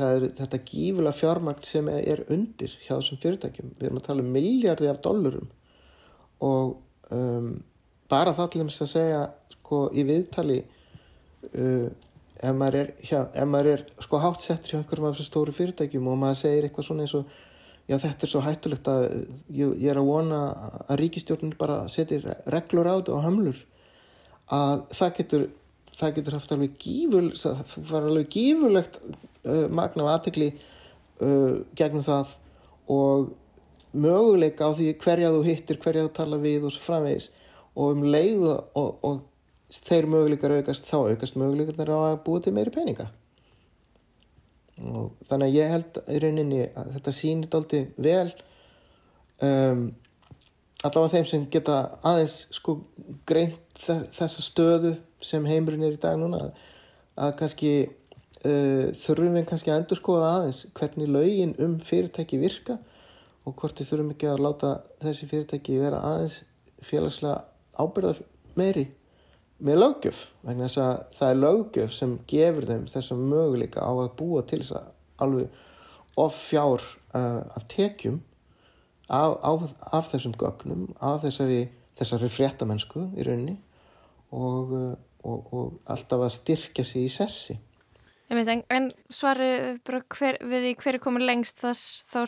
er 0.00 0.30
þetta 0.38 0.58
gífulega 0.64 1.18
fjármagt 1.18 1.66
sem 1.68 1.88
er 1.92 2.22
undir 2.32 2.72
hjá 2.86 2.94
þessum 2.94 3.18
fyrirtækjum 3.20 3.74
við 3.76 3.88
erum 3.88 3.98
að 4.00 4.06
tala 4.06 4.22
um 4.24 4.30
miljardi 4.32 4.88
af 4.88 5.02
dollurum 5.04 5.50
og 6.46 6.78
um, 7.12 7.50
bara 8.08 8.32
það 8.36 8.48
til 8.54 8.62
þess 8.62 8.84
að 8.86 8.92
segja 8.94 9.20
sko 9.70 9.84
í 9.94 10.04
viðtali 10.08 10.58
uh, 11.54 11.86
ef 12.40 12.56
maður 12.56 12.80
er, 12.80 12.90
hjá, 13.04 13.20
ef 13.30 13.46
maður 13.46 13.70
er 13.76 13.86
sko 14.02 14.20
hátt 14.22 14.42
settur 14.42 14.74
hjá 14.74 14.80
einhverjum 14.80 15.08
af 15.10 15.16
þessu 15.16 15.28
stóru 15.28 15.54
fyrirtækjum 15.54 16.10
og 16.10 16.18
maður 16.18 16.42
segir 16.42 16.66
eitthvað 16.66 16.88
svona 16.88 17.06
eins 17.06 17.16
og 17.18 17.38
já 17.90 17.96
þetta 17.98 18.26
er 18.26 18.32
svo 18.32 18.42
hættulegt 18.44 18.90
að 18.90 19.06
ég, 19.54 19.72
ég 19.82 19.88
er 19.92 20.00
að 20.00 20.10
vona 20.10 20.40
að 20.86 21.00
ríkistjórnir 21.04 21.56
bara 21.60 21.84
setir 21.92 22.26
reglur 22.50 22.90
á 22.90 22.98
þetta 22.98 23.16
og 23.16 23.24
hamlur 23.26 23.64
að 24.50 24.84
það 24.98 25.16
getur 25.20 25.48
það 26.00 26.14
getur 26.16 26.38
haft 26.38 26.54
alveg 26.54 26.76
gífur 26.80 27.32
það 27.38 27.74
var 27.90 28.10
alveg 28.10 28.30
gífurlegt 28.34 29.00
uh, 29.04 29.66
magna 29.68 30.06
af 30.06 30.14
aðtekli 30.16 30.52
uh, 30.54 31.60
gegnum 31.78 32.06
það 32.06 32.36
og 32.90 33.30
möguleika 33.92 34.70
á 34.70 34.70
því 34.74 34.94
hverja 35.02 35.32
þú 35.34 35.42
hittir 35.46 35.78
hverja 35.82 36.06
þú 36.06 36.12
tala 36.14 36.38
við 36.40 36.66
og 36.66 36.74
svo 36.74 36.84
framvegis. 36.86 37.28
Og 37.74 37.96
um 37.96 38.04
leið 38.06 38.46
og, 38.50 38.90
og 39.06 39.20
þeir 39.70 40.08
möguleikar 40.10 40.56
aukast 40.58 40.88
þá 40.90 40.98
aukast 41.12 41.38
möguleikar 41.38 41.92
á 41.94 41.98
að 42.10 42.20
búa 42.26 42.42
til 42.42 42.54
meiri 42.56 42.72
peninga. 42.74 43.10
Og 44.80 45.12
þannig 45.28 45.50
að 45.50 45.56
ég 45.58 45.74
held 45.74 45.98
í 46.08 46.20
rauninni 46.22 46.62
að 46.68 46.94
þetta 46.96 47.12
sýnir 47.14 47.50
daldi 47.52 47.80
vel 48.00 48.30
um, 49.44 49.82
allavega 50.80 51.12
þeim 51.14 51.28
sem 51.28 51.46
geta 51.52 51.78
aðeins 52.06 52.36
sko 52.54 52.78
greint 53.28 53.80
þessa 53.84 54.44
stöðu 54.44 54.94
sem 55.24 55.46
heimurinn 55.48 55.84
er 55.84 55.96
í 55.96 56.00
dag 56.00 56.16
núna 56.20 56.40
að, 56.46 56.62
að 57.26 57.34
kannski 57.42 57.72
uh, 57.84 58.86
þurfum 59.02 59.36
við 59.36 59.48
kannski 59.50 59.72
að 59.72 59.82
endur 59.82 60.00
skoða 60.00 60.30
aðeins 60.38 60.62
hvernig 60.78 61.12
lögin 61.12 61.56
um 61.60 61.76
fyrirtæki 61.84 62.40
virka 62.40 62.78
og 63.44 63.56
hvort 63.60 63.80
við 63.80 63.92
þurfum 63.92 64.14
ekki 64.14 64.30
að 64.30 64.44
láta 64.46 64.72
þessi 65.04 65.28
fyrirtæki 65.28 65.80
vera 65.82 66.00
aðeins 66.08 66.40
félagslega 66.88 67.44
ábyrðar 67.80 68.24
meiri 68.56 68.88
með 69.60 69.80
löggjöf 69.82 70.24
vegna 70.46 70.68
þess 70.68 70.80
að 70.82 71.02
það 71.18 71.32
er 71.32 71.40
löggjöf 71.44 71.92
sem 71.94 72.16
gefur 72.30 72.66
þeim 72.68 72.86
þessa 72.94 73.18
möguleika 73.20 73.84
á 73.84 73.92
að 73.92 74.12
búa 74.18 74.42
til 74.48 74.62
þess 74.62 74.76
að 74.78 74.90
alveg 75.20 75.60
of 76.20 76.36
fjár 76.48 76.84
uh, 77.14 77.42
af 77.56 77.66
tekjum 77.70 78.20
af, 79.08 79.36
af, 79.42 79.66
af 79.92 80.10
þessum 80.12 80.36
gögnum 80.38 80.86
af 81.00 81.24
þessari, 81.24 81.64
þessari 81.98 82.30
fréttamennsku 82.32 83.08
í 83.16 83.26
rauninni 83.26 83.58
og, 84.30 84.72
uh, 84.72 84.94
og, 85.26 85.52
og 85.52 85.90
alltaf 85.90 86.26
að 86.26 86.36
styrkja 86.38 86.86
sig 86.86 87.08
í 87.08 87.12
sessi. 87.12 87.58
En, 88.30 88.62
en 88.70 88.92
svarið 89.10 89.80
hver, 89.90 90.38
við 90.46 90.66
því 90.68 90.74
hver 90.84 90.96
er 90.96 91.02
komin 91.02 91.26
lengst 91.26 91.58
það, 91.64 91.80
þá 92.12 92.20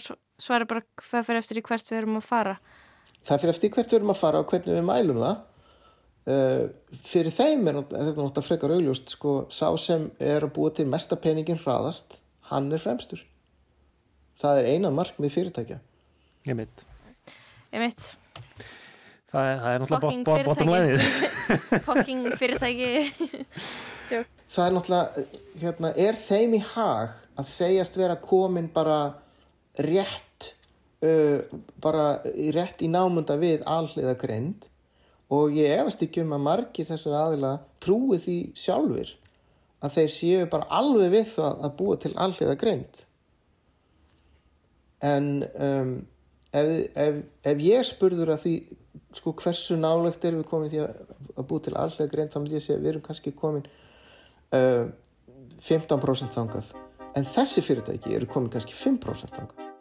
svarið 0.43 0.71
bara 0.73 0.83
það 0.99 1.29
fyrir 1.29 1.43
eftir 1.45 1.61
í 1.61 1.65
hvert 1.69 1.93
við 1.93 2.01
erum 2.01 2.19
að 2.19 2.27
fara. 2.27 2.57
Það 3.23 3.45
fyrir 3.45 3.55
eftir 3.55 3.71
hvert 3.77 3.93
við 3.93 3.99
erum 4.01 4.11
að 4.11 4.23
fara 4.25 4.41
og 4.43 4.51
hvernig 4.51 4.75
við 4.75 4.87
mælum 4.89 5.21
það 5.23 5.37
fyrir 6.23 7.35
þeim 7.35 7.67
er 7.67 7.81
þetta 7.83 8.13
náttúrulega 8.15 8.47
frekar 8.47 8.75
augljóst 8.77 9.15
sko, 9.17 9.37
sá 9.51 9.67
sem 9.81 10.11
er 10.23 10.47
að 10.47 10.53
búa 10.55 10.71
til 10.75 10.87
mesta 10.91 11.19
peningin 11.19 11.59
hraðast, 11.65 12.19
hann 12.53 12.71
er 12.73 12.83
fremstur. 12.83 13.25
Það 14.43 14.61
er 14.61 14.69
eina 14.75 14.91
markmið 14.95 15.35
fyrirtækja. 15.35 15.79
Ég 16.47 16.59
mitt 16.59 16.85
Ég 17.73 17.79
mitt 17.79 18.01
Það 19.33 19.49
er, 19.49 19.59
það 19.63 19.73
er 19.73 19.83
náttúrulega 19.83 20.45
bottom 20.45 20.71
line 20.73 21.79
Fokking 21.87 22.25
fyrirtæki. 22.41 22.89
Það 24.53 24.65
er 24.67 24.75
náttúrulega 24.77 25.27
hérna, 25.63 25.93
er 25.97 26.19
þeim 26.21 26.59
í 26.59 26.63
hag 26.75 27.15
að 27.41 27.49
segjast 27.49 27.95
vera 27.97 28.19
komin 28.21 28.69
bara 28.75 28.99
rétt 29.81 30.51
uh, 31.07 31.41
bara 31.81 32.19
rétt 32.53 32.83
í 32.85 32.91
námunda 32.93 33.39
við 33.41 33.65
alliða 33.65 34.19
greind 34.21 34.67
og 35.33 35.57
ég 35.57 35.73
efast 35.79 36.03
ekki 36.05 36.23
um 36.25 36.35
að 36.37 36.47
margir 36.47 36.89
þessar 36.89 37.19
aðila 37.21 37.53
trúi 37.83 38.19
því 38.21 38.39
sjálfur 38.59 39.15
að 39.83 39.97
þeir 39.97 40.13
séu 40.15 40.45
bara 40.53 40.69
alveg 40.81 41.15
við 41.15 41.33
það 41.37 41.65
að 41.67 41.75
búa 41.81 41.99
til 42.03 42.13
alliða 42.27 42.59
greind 42.61 43.03
en 45.03 45.29
um, 45.67 45.95
ef, 46.53 46.71
ef, 46.95 47.21
ef 47.53 47.65
ég 47.65 47.89
spurður 47.89 48.35
að 48.37 48.45
því 48.45 48.55
sko 49.19 49.35
hversu 49.43 49.77
nálegt 49.81 50.25
erum 50.25 50.43
við 50.43 50.51
komin 50.51 50.73
því 50.73 50.85
að, 50.85 51.01
að 51.35 51.49
búa 51.49 51.65
til 51.65 51.75
alliða 51.81 52.13
greind 52.13 52.33
þá 52.35 52.39
myndi 52.41 52.59
ég 52.59 52.67
segja 52.67 52.79
að 52.79 52.85
við 52.85 52.93
erum 52.93 53.07
kannski 53.09 53.35
komin 53.37 53.67
uh, 54.57 54.87
15% 55.63 56.35
þangað. 56.35 56.73
En 57.19 57.29
þessi 57.29 57.63
fyrirtæki 57.65 58.17
eru 58.17 58.29
komin 58.31 58.53
kannski 58.53 58.77
5% 58.79 59.37
þangað 59.37 59.72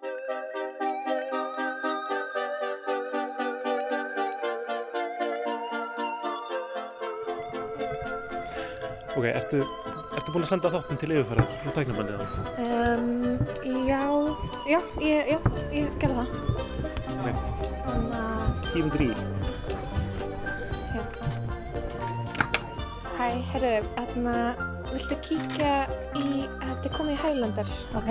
Ok, 9.11 9.25
ertu, 9.27 9.57
ertu 10.15 10.31
búin 10.31 10.45
að 10.45 10.51
senda 10.53 10.69
þáttin 10.71 10.99
til 11.01 11.09
yfirfærar 11.11 11.43
á 11.43 11.69
tæknabandið? 11.75 12.21
Um, 12.63 13.41
já, 13.83 14.03
já, 14.71 14.79
ég, 15.03 15.31
já, 15.33 15.39
ég 15.75 15.97
gerði 15.99 16.15
það. 16.21 16.29
Ok. 17.17 17.41
Þannig 17.89 18.15
að... 18.21 18.61
Tímið 18.71 18.95
drí. 18.95 19.09
Já. 20.95 21.03
Hæ, 23.17 23.27
herru, 23.51 23.73
þarna, 23.99 24.37
viltu 24.93 25.19
kíkja 25.27 25.75
í, 26.15 26.25
þetta 26.47 26.79
er 26.79 26.95
komið 26.95 27.13
í 27.17 27.21
Hælandar. 27.25 27.75
Ok. 27.99 28.09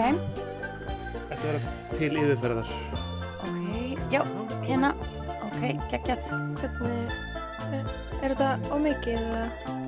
Þetta 1.32 1.56
er 1.56 1.68
til 1.96 2.12
yfirfærar. 2.26 2.72
Ok, 3.48 3.98
já, 4.12 4.22
hérna, 4.68 4.92
ok, 5.48 5.60
geggjað. 5.96 6.32
Hvernig, 6.60 7.20
er, 7.72 7.92
er 8.20 8.32
þetta 8.34 8.54
ómikið 8.76 9.22
eða? 9.24 9.78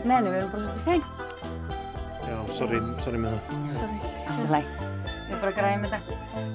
Meðlega, 0.00 0.32
við 0.32 0.38
erum 0.40 0.50
bara 0.52 0.62
svolítið 0.64 0.84
sein. 0.86 1.02
Já, 2.24 2.36
sorry, 2.56 2.78
sorry 3.04 3.18
með 3.20 3.30
það. 3.34 3.42
Sorry. 3.74 3.98
Alltaf 4.24 4.50
læg. 4.54 4.64
Við 4.80 5.28
erum 5.28 5.42
bara 5.42 5.56
græðið 5.58 5.80
með 5.82 5.90
þetta. 5.94 6.12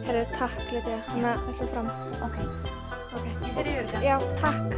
Herru, 0.08 0.24
takk. 0.34 0.60
Þannig 0.66 1.28
að 1.30 1.38
við 1.46 1.52
ætlum 1.54 1.70
fram. 1.76 1.88
Ok. 2.26 2.38
Ok. 3.16 3.26
Ég 3.30 3.52
fyrir 3.54 3.72
yfir 3.72 3.86
þetta. 3.92 4.02
Já, 4.02 4.16
takk. 4.42 4.70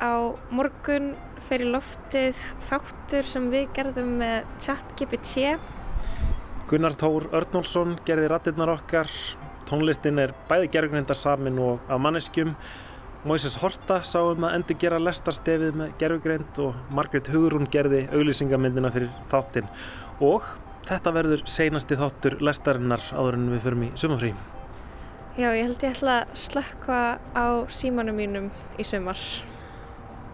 Á 0.00 0.12
morgun 0.54 1.06
fer 1.50 1.60
í 1.66 1.68
loftið 1.74 2.38
þáttur 2.70 3.24
sem 3.34 3.50
við 3.50 3.64
gerðum 3.76 4.10
með 4.22 4.38
ChatGPT. 4.62 5.58
Gunnar 6.70 6.94
Tór 6.94 7.26
Örnólfsson 7.34 7.98
gerði 8.06 8.30
rattirnar 8.30 8.70
okkar. 8.78 9.10
Tónlistin 9.70 10.18
er 10.18 10.32
bæði 10.48 10.70
gerðgrindar 10.74 11.18
samin 11.18 11.58
og 11.62 11.84
af 11.86 12.00
manneskjum. 12.02 12.56
Moises 13.22 13.58
Horta 13.60 14.00
sáum 14.06 14.46
að 14.48 14.56
endur 14.56 14.78
gera 14.80 14.98
lestarstefið 14.98 15.76
með 15.76 15.92
gerðugrind 16.00 16.58
og 16.64 16.94
Margaret 16.96 17.28
Hugrún 17.30 17.68
gerði 17.70 18.06
auglýsingamindina 18.08 18.90
fyrir 18.94 19.12
þáttin. 19.30 19.68
Og 20.24 20.46
þetta 20.88 21.12
verður 21.14 21.44
seinasti 21.46 21.98
þáttur 22.00 22.40
lestarinnar 22.42 23.04
áður 23.12 23.38
en 23.38 23.52
við 23.52 23.62
förum 23.66 23.84
í 23.86 23.90
sumafrí. 24.00 24.32
Já, 25.38 25.52
ég 25.54 25.68
held 25.68 25.84
ég 25.84 25.94
ætla 25.94 26.14
að 26.24 26.32
slökka 26.42 26.96
á 27.36 27.46
símanum 27.70 28.16
mínum 28.18 28.48
í 28.80 28.84
sumar. 28.88 29.20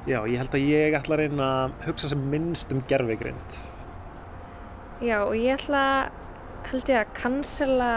Já, 0.07 0.23
ég 0.25 0.39
held 0.41 0.55
að 0.57 0.65
ég 0.71 0.97
ætla 0.97 1.19
að 1.19 1.25
reyna 1.25 1.51
að 1.67 1.75
hugsa 1.91 2.09
sem 2.15 2.23
minnst 2.33 2.73
um 2.73 2.81
gerðugrind. 2.89 3.59
Já, 5.05 5.19
og 5.27 5.35
ég 5.37 5.59
ætla, 5.59 5.83
held 6.71 6.89
ég 6.95 7.03
að 7.03 7.13
cancela 7.19 7.91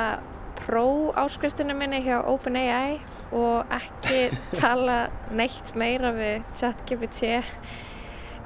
pró 0.66 1.12
áskriftinu 1.20 1.76
minni 1.78 2.02
hjá 2.06 2.20
OpenAI 2.30 3.00
og 3.36 3.70
ekki 3.74 4.30
tala 4.62 5.08
neitt 5.32 5.74
meira 5.80 6.12
við 6.16 6.44
ChatGPT 6.58 7.30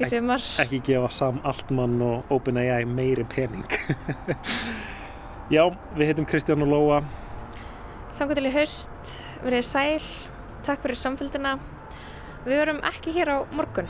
í 0.01 0.09
sumar. 0.09 0.41
Ek, 0.41 0.65
ekki 0.65 0.81
gefa 0.91 1.11
Sam 1.13 1.41
Altman 1.47 1.99
og 2.03 2.33
OpenAI 2.33 2.83
meiri 2.89 3.25
pening. 3.29 3.67
Já, 5.53 5.67
við 5.97 6.09
heitum 6.09 6.27
Kristján 6.29 6.63
og 6.65 6.71
Lóa. 6.71 7.03
Þannig 8.17 8.39
til 8.39 8.47
í 8.47 8.53
haust, 8.53 9.13
verið 9.43 9.65
sæl, 9.67 10.09
takk 10.65 10.85
fyrir 10.85 10.99
samfélgina. 10.99 11.57
Við 12.43 12.59
verum 12.59 12.83
ekki 12.87 13.15
hér 13.15 13.35
á 13.35 13.37
morgun. 13.55 13.89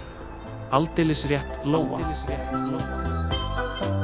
Aldeilis 0.73 1.25
rétt 1.29 1.65
Lóa. 1.65 1.99
Aldeilis 1.99 2.25
rétt 2.29 2.57
Lóa. 2.73 4.02